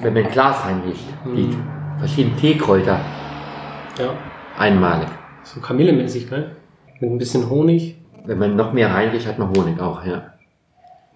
Wenn 0.00 0.14
man 0.14 0.24
ein 0.24 0.30
Glas 0.30 0.64
reinlegt, 0.64 1.00
liegt, 1.26 1.56
verschiedene 1.98 2.36
Teekräuter, 2.36 3.00
Ja. 3.98 4.14
einmalig. 4.58 5.08
So 5.44 5.60
kamillemäßig, 5.60 6.28
gell? 6.28 6.56
Mit 7.00 7.10
ein 7.10 7.18
bisschen 7.18 7.48
Honig. 7.50 7.96
wenn 8.24 8.38
man 8.38 8.54
noch 8.54 8.72
mehr 8.72 8.94
reinriecht, 8.94 9.26
hat 9.26 9.38
man 9.38 9.48
Honig 9.48 9.80
auch, 9.80 10.04
ja. 10.04 10.32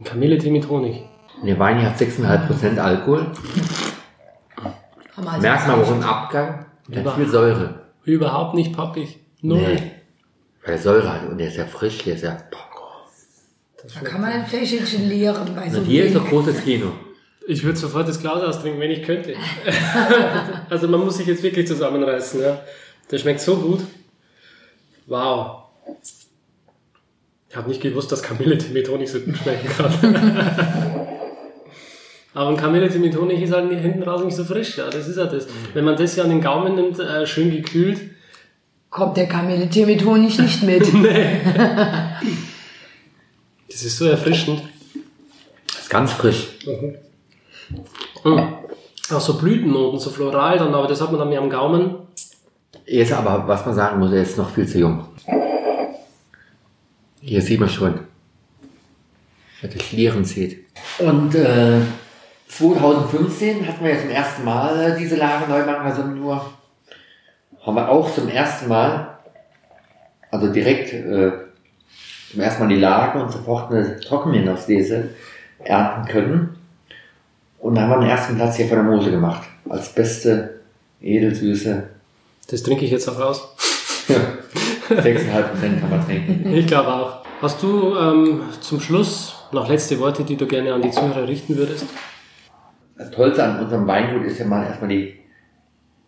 Kamilletee 0.05 0.51
mit 0.51 0.69
Honig. 0.69 1.05
Und 1.41 1.47
der 1.47 1.59
Wein 1.59 1.79
hier 1.79 1.89
hat 1.89 1.97
6,5% 1.97 2.79
Alkohol. 2.79 3.27
Also 5.17 5.41
Merkt 5.41 5.69
man 5.69 5.81
auch 5.83 5.91
im 5.91 6.03
Abgang, 6.03 6.67
der 6.89 7.05
hat 7.05 7.15
viel 7.15 7.29
Säure. 7.29 7.83
Überhaupt 8.05 8.55
nicht 8.55 8.75
pappig. 8.77 9.19
Null. 9.41 9.59
Nee. 9.59 9.77
Weil 10.65 10.75
der 10.75 10.79
Säure 10.79 11.13
hat 11.13 11.29
und 11.31 11.39
der 11.39 11.49
ist 11.49 11.57
ja 11.57 11.65
frisch, 11.65 11.99
der 12.05 12.15
ist 12.15 12.23
ja. 12.25 12.37
Boah. 12.51 12.67
Da 13.95 14.01
kann 14.01 14.21
man 14.21 14.33
ein 14.33 14.45
Fläschchen 14.47 15.09
leeren 15.09 15.55
bei 15.55 15.71
so 15.71 15.79
Und 15.79 15.85
hier 15.85 16.07
ist 16.07 16.17
doch 16.17 16.29
großes 16.29 16.65
Kino. 16.65 16.89
Ich 17.49 17.63
würde 17.63 17.79
sofort 17.79 18.09
das 18.09 18.21
Glas 18.21 18.43
austrinken, 18.43 18.81
wenn 18.81 18.91
ich 18.91 19.03
könnte. 19.03 19.35
also 20.71 20.89
man 20.89 21.01
muss 21.01 21.19
sich 21.19 21.27
jetzt 21.27 21.43
wirklich 21.43 21.67
zusammenreißen. 21.67 22.41
Ja. 22.41 22.61
Der 23.11 23.19
schmeckt 23.19 23.41
so 23.41 23.57
gut. 23.57 23.81
Wow. 25.07 25.65
Ich 27.49 27.57
habe 27.57 27.69
nicht 27.69 27.81
gewusst, 27.81 28.11
dass 28.11 28.23
Kamilletee 28.23 28.73
mit 28.73 28.89
Honig 28.89 29.11
so 29.11 29.21
gut 29.21 29.37
schmecken 29.37 29.69
kann. 29.69 29.93
Aber 32.35 32.51
ein 32.51 32.57
Kamilletee 32.57 32.99
mit 32.99 33.17
Honig 33.17 33.41
ist 33.41 33.53
halt 33.53 33.71
hinten 33.71 34.03
raus 34.03 34.25
nicht 34.25 34.37
so 34.37 34.45
frisch. 34.45 34.77
Ja, 34.77 34.91
das 34.91 35.09
ist 35.09 35.17
ja 35.17 35.27
das. 35.27 35.47
Wenn 35.73 35.85
man 35.85 35.97
das 35.97 36.17
ja 36.17 36.25
an 36.25 36.31
den 36.31 36.41
Gaumen 36.41 36.75
nimmt, 36.75 36.99
äh, 36.99 37.27
schön 37.27 37.51
gekühlt, 37.51 38.01
Kommt 38.91 39.17
der 39.19 39.29
Kamilletee 39.29 39.85
mit 39.85 40.05
Honig 40.07 40.39
nicht 40.39 40.63
mit. 40.63 40.81
das 43.69 43.83
ist 43.83 43.99
so 43.99 44.07
erfrischend. 44.07 44.63
Das 45.67 45.83
ist 45.83 45.91
ganz 45.91 46.13
frisch. 46.13 46.47
Mhm. 46.65 46.95
Auch 48.25 49.21
so 49.21 49.39
Blütennoten, 49.39 50.01
so 50.01 50.11
floral 50.11 50.59
dann, 50.59 50.75
aber 50.75 50.89
das 50.89 51.01
hat 51.01 51.11
man 51.11 51.21
dann 51.21 51.29
mehr 51.29 51.41
am 51.41 51.51
Gaumen. 51.51 51.97
Er 52.85 53.03
ist 53.03 53.13
aber, 53.13 53.47
was 53.47 53.65
man 53.65 53.75
sagen 53.75 53.99
muss, 53.99 54.13
er 54.13 54.23
ist 54.23 54.39
noch 54.39 54.51
viel 54.51 54.67
zu 54.67 54.79
jung. 54.79 55.05
Hier 57.21 57.43
sieht 57.43 57.59
man 57.59 57.69
schon, 57.69 58.01
dass 59.63 59.71
die 59.71 59.81
Schlieren 59.81 60.25
zieht. 60.25 60.65
Und 60.99 61.35
äh, 61.35 61.81
2015 62.49 63.67
hatten 63.67 63.85
wir 63.85 63.95
ja 63.95 64.01
zum 64.01 64.11
ersten 64.11 64.45
Mal 64.45 64.81
äh, 64.81 64.99
diese 64.99 65.17
Lage 65.17 65.51
neu 65.51 65.65
machen, 65.65 65.87
also 65.87 66.03
nur 66.03 66.53
haben 67.65 67.75
wir 67.75 67.89
auch 67.89 68.15
zum 68.15 68.29
ersten 68.29 68.69
Mal, 68.69 69.19
also 70.31 70.53
direkt 70.53 70.93
äh, 70.93 71.33
zum 72.31 72.41
ersten 72.41 72.63
Mal 72.63 72.69
die 72.69 72.81
Lage 72.81 73.21
und 73.21 73.33
sofort 73.33 73.73
eine 73.73 73.99
Trockenmeerauslese 73.99 75.11
ernten 75.65 76.09
können. 76.09 76.56
Und 77.59 77.75
da 77.75 77.83
haben 77.83 77.91
wir 77.91 78.01
den 78.01 78.11
ersten 78.11 78.37
Platz 78.37 78.57
hier 78.57 78.67
von 78.67 78.77
der 78.77 78.85
Mose 78.85 79.11
gemacht. 79.11 79.49
Als 79.69 79.89
beste 79.89 80.61
edelsüße 81.01 81.83
Das 82.49 82.63
trinke 82.63 82.85
ich 82.85 82.91
jetzt 82.91 83.09
auch 83.09 83.19
aus. 83.19 83.49
6,5% 84.89 84.91
kann 85.81 85.91
man 85.91 86.05
trinken. 86.05 86.53
Ich 86.55 86.67
glaube 86.67 86.93
auch. 86.93 87.25
Hast 87.43 87.63
du 87.63 87.95
ähm, 87.97 88.41
zum 88.61 88.81
Schluss 88.81 89.37
noch 89.53 89.69
letzte 89.69 89.99
Worte, 90.01 90.25
die 90.25 90.37
du 90.37 90.47
gerne 90.47 90.73
an 90.73 90.83
die 90.83 90.91
Zuhörer 90.91 91.29
richten 91.29 91.57
würdest? 91.57 91.87
Das 92.97 93.11
Tollste 93.11 93.45
an 93.45 93.61
unserem 93.61 93.87
Weingut 93.87 94.25
ist 94.25 94.39
ja 94.39 94.47
mal 94.47 94.65
erstmal 94.65 94.89
die, 94.89 95.19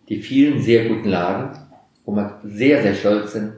die 0.09 0.21
vielen 0.21 0.63
sehr 0.63 0.89
guten 0.89 1.09
Lagen, 1.09 1.59
wo 2.07 2.13
wir 2.13 2.41
sehr, 2.45 2.83
sehr 2.83 2.95
stolz 2.95 3.33
sind 3.33 3.53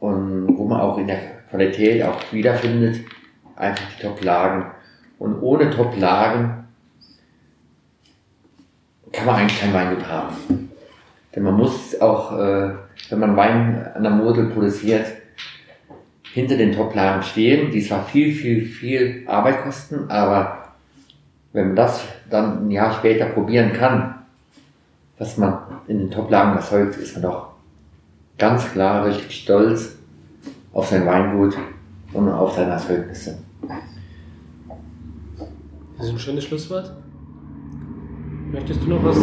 und 0.00 0.56
wo 0.56 0.64
man 0.64 0.80
auch 0.80 0.96
in 0.96 1.08
der 1.08 1.18
Qualität 1.50 2.02
auch 2.02 2.20
wiederfindet, 2.32 3.00
einfach 3.54 3.84
die 3.96 4.02
Top-Lagen. 4.02 4.70
Und 5.18 5.40
ohne 5.42 5.70
Top-Lagen 5.70 6.65
kann 9.16 9.26
man 9.26 9.36
eigentlich 9.36 9.60
kein 9.60 9.72
Weingut 9.72 10.06
haben. 10.06 10.70
Denn 11.34 11.42
man 11.42 11.54
muss 11.54 11.98
auch, 12.00 12.38
äh, 12.38 12.70
wenn 13.10 13.18
man 13.18 13.36
Wein 13.36 13.86
an 13.94 14.02
der 14.02 14.12
Mosel 14.12 14.50
produziert, 14.50 15.06
hinter 16.32 16.56
den 16.56 16.72
Top-Lagen 16.72 17.22
stehen, 17.22 17.70
die 17.70 17.82
zwar 17.82 18.04
viel, 18.04 18.32
viel, 18.32 18.66
viel 18.66 19.24
Arbeit 19.26 19.62
kosten, 19.62 20.10
aber 20.10 20.74
wenn 21.52 21.68
man 21.68 21.76
das 21.76 22.04
dann 22.28 22.66
ein 22.66 22.70
Jahr 22.70 22.92
später 22.92 23.26
probieren 23.26 23.72
kann, 23.72 24.16
was 25.18 25.38
man 25.38 25.58
in 25.88 25.98
den 25.98 26.10
Top-Lagen 26.10 26.56
erzeugt, 26.56 26.96
ist 26.96 27.14
man 27.14 27.22
doch 27.22 27.48
ganz 28.36 28.70
klar 28.70 29.06
richtig 29.06 29.42
stolz 29.42 29.96
auf 30.74 30.88
sein 30.88 31.06
Weingut 31.06 31.56
und 32.12 32.28
auf 32.28 32.54
seine 32.54 32.72
Erzeugnisse. 32.72 33.38
Das 35.96 36.06
ist 36.06 36.12
ein 36.12 36.18
schönes 36.18 36.44
Schlusswort. 36.44 36.92
Möchtest 38.52 38.82
du 38.82 38.88
noch 38.88 39.02
was 39.02 39.16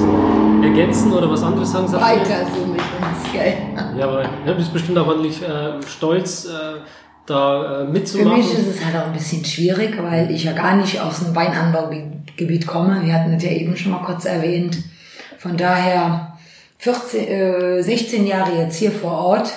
ergänzen 0.64 1.14
oder 1.14 1.30
was 1.30 1.42
anderes 1.44 1.72
sagen? 1.72 1.88
Sabine? 1.88 2.22
Weiter 2.22 2.46
so 2.54 2.66
mit 2.66 2.82
uns, 2.82 3.32
gell? 3.32 3.54
Ja, 3.98 4.30
du 4.46 4.56
bist 4.56 4.74
bestimmt 4.74 4.98
auch 4.98 5.08
ordentlich 5.08 5.42
äh, 5.42 5.82
stolz, 5.88 6.46
äh, 6.46 6.82
da 7.26 7.84
äh, 7.84 7.86
Für 7.86 7.92
mitzumachen. 7.92 8.38
mich 8.38 8.52
ist 8.52 8.68
es 8.68 8.86
halt 8.86 8.96
auch 8.98 9.08
ein 9.08 9.14
bisschen 9.14 9.46
schwierig, 9.46 9.98
weil 10.02 10.30
ich 10.30 10.44
ja 10.44 10.52
gar 10.52 10.76
nicht 10.76 11.00
aus 11.00 11.20
dem 11.20 11.34
Weinanbaugebiet 11.34 12.68
komme. 12.68 13.02
Wir 13.06 13.14
hatten 13.14 13.32
das 13.34 13.44
ja 13.44 13.52
eben 13.52 13.78
schon 13.78 13.94
mal 13.94 14.04
kurz 14.04 14.26
erwähnt. 14.26 14.78
Von 15.38 15.56
daher 15.56 16.38
14, 16.80 17.28
äh, 17.28 17.82
16 17.82 18.28
Jahre 18.28 18.58
jetzt 18.58 18.76
hier 18.76 18.92
vor 18.92 19.14
Ort. 19.14 19.54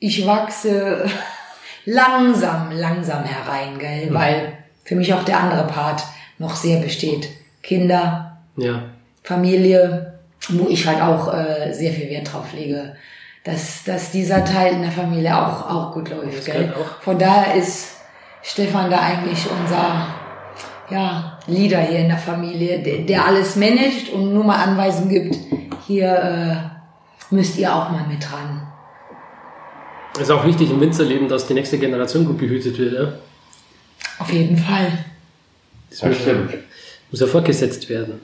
Ich 0.00 0.26
wachse 0.26 1.06
langsam, 1.86 2.70
langsam 2.72 3.24
herein, 3.24 3.78
gell? 3.78 4.08
Weil 4.12 4.52
für 4.84 4.96
mich 4.96 5.14
auch 5.14 5.24
der 5.24 5.40
andere 5.40 5.66
Part 5.66 6.02
noch 6.38 6.54
sehr 6.54 6.80
besteht. 6.80 7.28
Kinder, 7.62 8.29
ja. 8.56 8.84
Familie, 9.22 10.18
wo 10.48 10.68
ich 10.68 10.86
halt 10.86 11.00
auch 11.00 11.32
äh, 11.32 11.72
sehr 11.72 11.92
viel 11.92 12.08
Wert 12.10 12.32
drauf 12.32 12.52
lege, 12.52 12.96
dass, 13.44 13.84
dass 13.84 14.10
dieser 14.10 14.44
Teil 14.44 14.74
in 14.74 14.82
der 14.82 14.90
Familie 14.90 15.36
auch, 15.36 15.68
auch 15.70 15.92
gut 15.92 16.10
läuft. 16.10 16.44
Gell? 16.46 16.72
auch. 16.74 17.02
Von 17.02 17.18
daher 17.18 17.54
ist 17.54 17.96
Stefan 18.42 18.90
da 18.90 19.00
eigentlich 19.00 19.46
unser 19.50 20.06
ja, 20.90 21.38
Leader 21.46 21.80
hier 21.80 22.00
in 22.00 22.08
der 22.08 22.18
Familie, 22.18 22.82
der, 22.82 22.98
der 22.98 23.24
alles 23.26 23.56
managt 23.56 24.10
und 24.10 24.34
nur 24.34 24.44
mal 24.44 24.56
Anweisungen 24.56 25.08
gibt, 25.08 25.36
hier 25.86 26.70
äh, 27.30 27.34
müsst 27.34 27.56
ihr 27.58 27.74
auch 27.74 27.90
mal 27.90 28.06
mit 28.08 28.22
dran. 28.28 28.66
Es 30.14 30.22
ist 30.22 30.30
auch 30.30 30.44
wichtig 30.44 30.70
im 30.70 30.80
Winzerleben, 30.80 31.28
dass 31.28 31.46
die 31.46 31.54
nächste 31.54 31.78
Generation 31.78 32.26
gut 32.26 32.38
behütet 32.38 32.76
wird. 32.78 32.92
Ja? 32.94 33.12
Auf 34.18 34.32
jeden 34.32 34.56
Fall. 34.56 35.04
Das 35.88 36.00
Das 36.00 36.08
muss, 36.08 36.18
stimmt. 36.18 36.54
muss 37.10 37.20
ja 37.20 37.26
fortgesetzt 37.26 37.88
werden. 37.88 38.20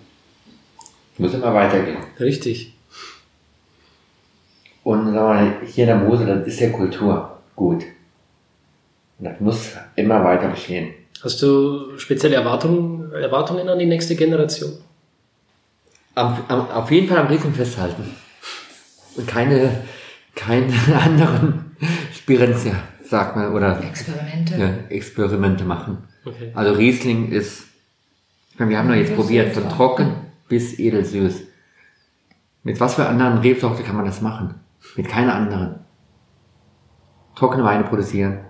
Muss 1.18 1.34
immer 1.34 1.54
weitergehen. 1.54 1.98
Richtig. 2.20 2.72
Und 4.84 5.04
sagen 5.04 5.14
wir 5.14 5.22
mal, 5.22 5.56
hier 5.66 5.84
in 5.84 5.88
der 5.88 5.96
Mosel, 5.96 6.26
das 6.26 6.46
ist 6.46 6.60
ja 6.60 6.70
Kultur 6.70 7.38
gut. 7.56 7.84
Und 9.18 9.24
das 9.24 9.40
muss 9.40 9.72
immer 9.96 10.22
weiter 10.22 10.48
bestehen. 10.48 10.94
Hast 11.22 11.42
du 11.42 11.98
spezielle 11.98 12.36
Erwartungen, 12.36 13.10
Erwartungen 13.12 13.68
an 13.68 13.78
die 13.78 13.86
nächste 13.86 14.14
Generation? 14.14 14.72
Am, 16.14 16.44
am, 16.48 16.70
auf 16.70 16.90
jeden 16.90 17.08
Fall 17.08 17.18
am 17.18 17.26
Riesen 17.26 17.54
festhalten. 17.54 18.14
Und 19.16 19.26
keine, 19.26 19.82
keine 20.34 20.72
anderen 21.02 21.76
Spirenzia, 22.14 22.74
sag 23.02 23.34
mal, 23.36 23.52
oder 23.52 23.82
Experimente. 23.82 24.56
ja, 24.56 24.74
Experimente 24.90 25.64
machen. 25.64 26.04
Okay. 26.24 26.52
Also 26.54 26.74
Riesling 26.74 27.32
ist, 27.32 27.64
ich 28.52 28.58
meine, 28.58 28.70
wir 28.70 28.78
haben 28.78 28.88
doch 28.88 28.94
jetzt 28.94 29.14
probiert, 29.14 29.48
ist 29.48 29.58
von 29.58 29.68
trocken 29.70 30.25
bis 30.48 30.78
edelsüß. 30.78 31.44
Mit 32.62 32.80
was 32.80 32.94
für 32.94 33.06
anderen 33.06 33.38
Rebsorte 33.38 33.82
kann 33.82 33.96
man 33.96 34.04
das 34.04 34.20
machen? 34.20 34.54
Mit 34.96 35.08
keiner 35.08 35.34
anderen. 35.34 35.80
Trockene 37.34 37.64
Weine 37.64 37.84
produzieren, 37.84 38.40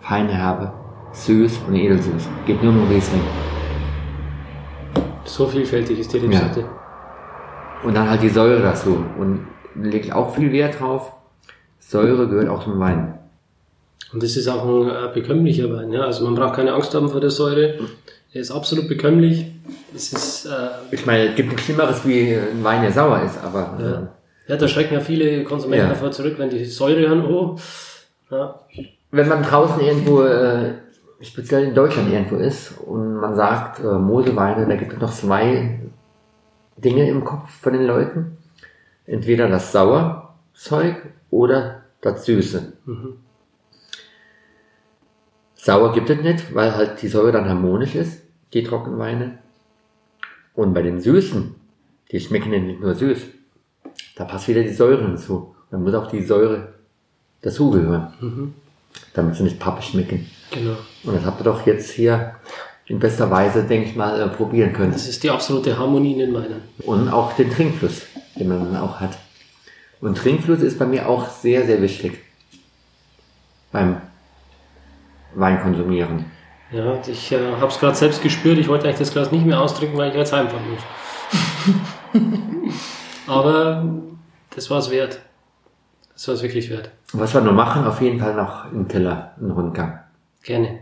feine 0.00 0.32
Herbe, 0.32 0.72
süß 1.12 1.58
und 1.66 1.74
edelsüß. 1.74 2.28
Geht 2.46 2.62
nur 2.62 2.72
um 2.72 2.88
Riesling. 2.88 3.22
So 5.24 5.46
vielfältig 5.46 5.98
ist 5.98 6.12
die 6.12 6.18
Rebsorte. 6.18 6.64
Und 7.84 7.94
dann 7.94 8.08
halt 8.08 8.22
die 8.22 8.28
Säure 8.28 8.62
dazu. 8.62 9.04
Und 9.18 9.46
lege 9.74 10.06
ich 10.06 10.12
auch 10.12 10.34
viel 10.34 10.52
Wert 10.52 10.80
drauf. 10.80 11.12
Säure 11.78 12.28
gehört 12.28 12.48
auch 12.48 12.64
zum 12.64 12.78
Wein. 12.80 13.18
Und 14.12 14.22
das 14.22 14.36
ist 14.36 14.48
auch 14.48 14.64
ein 14.64 14.88
äh, 14.88 15.12
bekömmlicher 15.12 15.70
Wein. 15.74 15.92
Ja? 15.92 16.02
Also 16.02 16.24
man 16.24 16.34
braucht 16.34 16.54
keine 16.54 16.72
Angst 16.72 16.94
haben 16.94 17.08
vor 17.08 17.20
der 17.20 17.30
Säure. 17.30 17.74
Er 18.32 18.40
ist 18.42 18.50
absolut 18.50 18.88
bekömmlich. 18.88 19.46
Es 19.94 20.12
ist, 20.12 20.46
äh, 20.46 20.68
Ich 20.90 21.06
meine, 21.06 21.30
es 21.30 21.36
gibt 21.36 21.48
nichts 21.48 21.64
Schlimmeres 21.64 22.06
wie 22.06 22.34
ein 22.34 22.62
Wein, 22.62 22.82
der 22.82 22.92
sauer 22.92 23.22
ist, 23.22 23.42
aber 23.42 24.10
äh, 24.46 24.50
ja, 24.50 24.56
da 24.56 24.68
schrecken 24.68 24.94
ja 24.94 25.00
viele 25.00 25.44
Konsumenten 25.44 25.86
Ja. 25.86 25.92
davor 25.92 26.10
zurück, 26.10 26.34
wenn 26.38 26.50
die 26.50 26.64
Säure 26.64 27.00
hören, 27.08 27.24
oh, 27.26 27.56
ja, 28.30 28.60
wenn 29.10 29.28
man 29.28 29.42
draußen 29.42 29.80
irgendwo, 29.80 30.22
äh, 30.22 30.74
speziell 31.22 31.64
in 31.64 31.74
Deutschland 31.74 32.12
irgendwo 32.12 32.36
ist 32.36 32.78
und 32.78 33.16
man 33.16 33.34
sagt, 33.34 33.80
äh, 33.80 33.84
Moselweine, 33.98 34.66
da 34.66 34.76
gibt 34.76 34.92
es 34.92 34.98
noch 35.00 35.12
zwei 35.12 35.80
Dinge 36.76 37.08
im 37.08 37.24
Kopf 37.24 37.50
von 37.50 37.72
den 37.72 37.86
Leuten. 37.86 38.36
Entweder 39.06 39.48
das 39.48 39.72
Sauerzeug 39.72 40.96
oder 41.30 41.82
das 42.02 42.24
Süße. 42.26 42.74
Sauer 45.68 45.92
gibt 45.92 46.08
es 46.08 46.22
nicht, 46.22 46.54
weil 46.54 46.74
halt 46.74 47.02
die 47.02 47.08
Säure 47.08 47.30
dann 47.30 47.46
harmonisch 47.46 47.94
ist, 47.94 48.22
die 48.54 48.62
Trockenweine. 48.62 49.36
Und 50.54 50.72
bei 50.72 50.80
den 50.80 50.98
Süßen, 50.98 51.54
die 52.10 52.20
schmecken 52.20 52.54
ja 52.54 52.58
nicht 52.58 52.80
nur 52.80 52.94
süß, 52.94 53.18
da 54.16 54.24
passt 54.24 54.48
wieder 54.48 54.62
die 54.62 54.72
Säure 54.72 55.02
hinzu. 55.02 55.54
Da 55.70 55.76
muss 55.76 55.92
auch 55.92 56.10
die 56.10 56.22
Säure 56.22 56.72
dazugehören. 57.42 58.14
damit 59.12 59.36
sie 59.36 59.42
nicht 59.42 59.60
pappig 59.60 59.84
schmecken. 59.84 60.26
Genau. 60.52 60.78
Und 61.04 61.16
das 61.16 61.26
habt 61.26 61.42
ihr 61.42 61.44
doch 61.44 61.66
jetzt 61.66 61.90
hier 61.90 62.36
in 62.86 62.98
bester 62.98 63.30
Weise, 63.30 63.64
denke 63.64 63.90
ich 63.90 63.94
mal, 63.94 64.18
äh, 64.18 64.28
probieren 64.28 64.72
können. 64.72 64.92
Das 64.92 65.06
ist 65.06 65.22
die 65.22 65.28
absolute 65.28 65.78
Harmonie 65.78 66.14
in 66.14 66.18
den 66.20 66.34
Weinen. 66.34 66.62
Und 66.78 67.10
auch 67.10 67.34
den 67.34 67.50
Trinkfluss, 67.50 68.06
den 68.36 68.48
man 68.48 68.72
dann 68.72 68.82
auch 68.82 69.00
hat. 69.00 69.18
Und 70.00 70.16
Trinkfluss 70.16 70.62
ist 70.62 70.78
bei 70.78 70.86
mir 70.86 71.06
auch 71.06 71.28
sehr, 71.28 71.66
sehr 71.66 71.82
wichtig. 71.82 72.20
Beim 73.70 74.00
Weinkonsumieren. 75.34 76.26
Ja, 76.70 76.98
ich 77.06 77.32
äh, 77.32 77.38
habe 77.56 77.68
es 77.68 77.78
gerade 77.78 77.96
selbst 77.96 78.22
gespürt. 78.22 78.58
Ich 78.58 78.68
wollte 78.68 78.84
eigentlich 78.84 78.98
das 78.98 79.12
Glas 79.12 79.32
nicht 79.32 79.46
mehr 79.46 79.60
ausdrücken, 79.60 79.96
weil 79.96 80.10
ich 80.10 80.16
jetzt 80.16 80.32
heimfahren 80.32 80.64
muss. 80.70 82.22
Aber 83.26 83.84
das 84.54 84.70
war 84.70 84.78
es 84.78 84.90
wert. 84.90 85.20
Das 86.12 86.28
war 86.28 86.34
es 86.34 86.42
wirklich 86.42 86.68
wert. 86.68 86.90
Was 87.12 87.32
wir 87.32 87.40
nur 87.40 87.52
machen, 87.52 87.86
auf 87.86 88.00
jeden 88.02 88.18
Fall 88.18 88.34
noch 88.34 88.70
im 88.72 88.86
Keller 88.88 89.34
einen 89.38 89.50
Rundgang. 89.50 90.00
Gerne. 90.42 90.80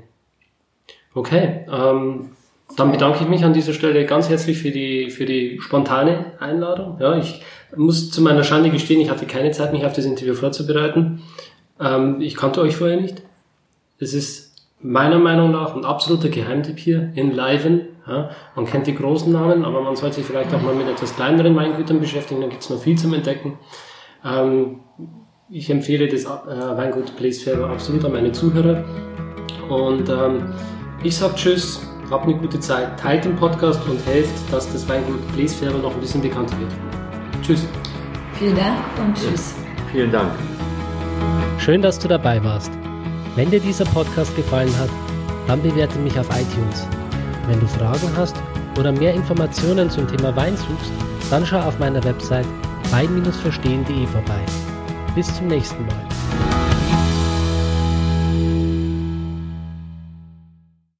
Okay, 1.14 1.66
ähm, 1.70 2.30
dann 2.76 2.90
bedanke 2.90 3.20
ich 3.22 3.28
mich 3.28 3.44
an 3.44 3.52
dieser 3.52 3.72
Stelle 3.72 4.04
ganz 4.06 4.28
herzlich 4.28 4.58
für 4.58 4.70
die, 4.70 5.10
für 5.10 5.24
die 5.24 5.60
spontane 5.60 6.32
Einladung. 6.40 6.98
Ja, 7.00 7.16
ich 7.16 7.42
muss 7.76 8.10
zu 8.10 8.22
meiner 8.22 8.44
Schande 8.44 8.70
gestehen, 8.70 9.00
ich 9.00 9.10
hatte 9.10 9.26
keine 9.26 9.50
Zeit, 9.52 9.72
mich 9.72 9.86
auf 9.86 9.92
das 9.92 10.04
Interview 10.04 10.34
vorzubereiten. 10.34 11.22
Ähm, 11.80 12.20
ich 12.20 12.36
kannte 12.36 12.60
euch 12.60 12.76
vorher 12.76 13.00
nicht. 13.00 13.22
Es 13.98 14.12
ist 14.12 14.54
meiner 14.80 15.18
Meinung 15.18 15.52
nach 15.52 15.74
ein 15.74 15.84
absoluter 15.84 16.28
Geheimtipp 16.28 16.78
hier 16.78 17.12
in 17.14 17.32
Leiven. 17.32 17.88
Ja, 18.06 18.30
man 18.54 18.66
kennt 18.66 18.86
die 18.86 18.94
großen 18.94 19.32
Namen, 19.32 19.64
aber 19.64 19.80
man 19.80 19.96
sollte 19.96 20.16
sich 20.16 20.26
vielleicht 20.26 20.54
auch 20.54 20.62
mal 20.62 20.74
mit 20.74 20.86
etwas 20.86 21.16
kleineren 21.16 21.56
Weingütern 21.56 21.98
beschäftigen, 21.98 22.40
dann 22.40 22.50
gibt 22.50 22.62
es 22.62 22.70
noch 22.70 22.78
viel 22.78 22.96
zum 22.96 23.14
Entdecken. 23.14 23.58
Ähm, 24.24 24.80
ich 25.48 25.70
empfehle 25.70 26.06
das 26.08 26.24
äh, 26.24 26.76
Weingut 26.76 27.16
Bläsfärber 27.16 27.70
absolut 27.70 28.04
an 28.04 28.12
meine 28.12 28.32
Zuhörer. 28.32 28.84
Und 29.68 30.08
ähm, 30.08 30.52
ich 31.02 31.16
sage 31.16 31.34
Tschüss, 31.34 31.80
habt 32.10 32.24
eine 32.24 32.36
gute 32.36 32.60
Zeit, 32.60 33.00
teilt 33.00 33.24
den 33.24 33.34
Podcast 33.34 33.80
und 33.88 34.04
helft, 34.06 34.52
dass 34.52 34.70
das 34.72 34.88
Weingut 34.88 35.26
Bläsfärber 35.32 35.78
noch 35.78 35.94
ein 35.94 36.00
bisschen 36.00 36.22
bekannter 36.22 36.56
wird. 36.60 36.72
Tschüss. 37.42 37.66
Vielen 38.34 38.56
Dank 38.56 38.76
und 38.98 39.16
tschüss. 39.16 39.56
Vielen 39.90 40.12
Dank. 40.12 40.30
Schön, 41.58 41.82
dass 41.82 41.98
du 41.98 42.06
dabei 42.06 42.42
warst. 42.44 42.70
Wenn 43.36 43.50
dir 43.50 43.60
dieser 43.60 43.84
Podcast 43.84 44.34
gefallen 44.34 44.74
hat, 44.78 44.88
dann 45.46 45.62
bewerte 45.62 45.98
mich 45.98 46.18
auf 46.18 46.26
iTunes. 46.30 46.86
Wenn 47.46 47.60
du 47.60 47.66
Fragen 47.68 48.10
hast 48.16 48.34
oder 48.78 48.90
mehr 48.90 49.12
Informationen 49.12 49.90
zum 49.90 50.08
Thema 50.08 50.34
Wein 50.34 50.56
suchst, 50.56 50.90
dann 51.28 51.44
schau 51.44 51.60
auf 51.60 51.78
meiner 51.78 52.02
Website 52.02 52.46
wein-verstehen.de 52.90 54.06
vorbei. 54.06 54.40
Bis 55.14 55.32
zum 55.36 55.48
nächsten 55.48 55.84
Mal. 55.84 56.15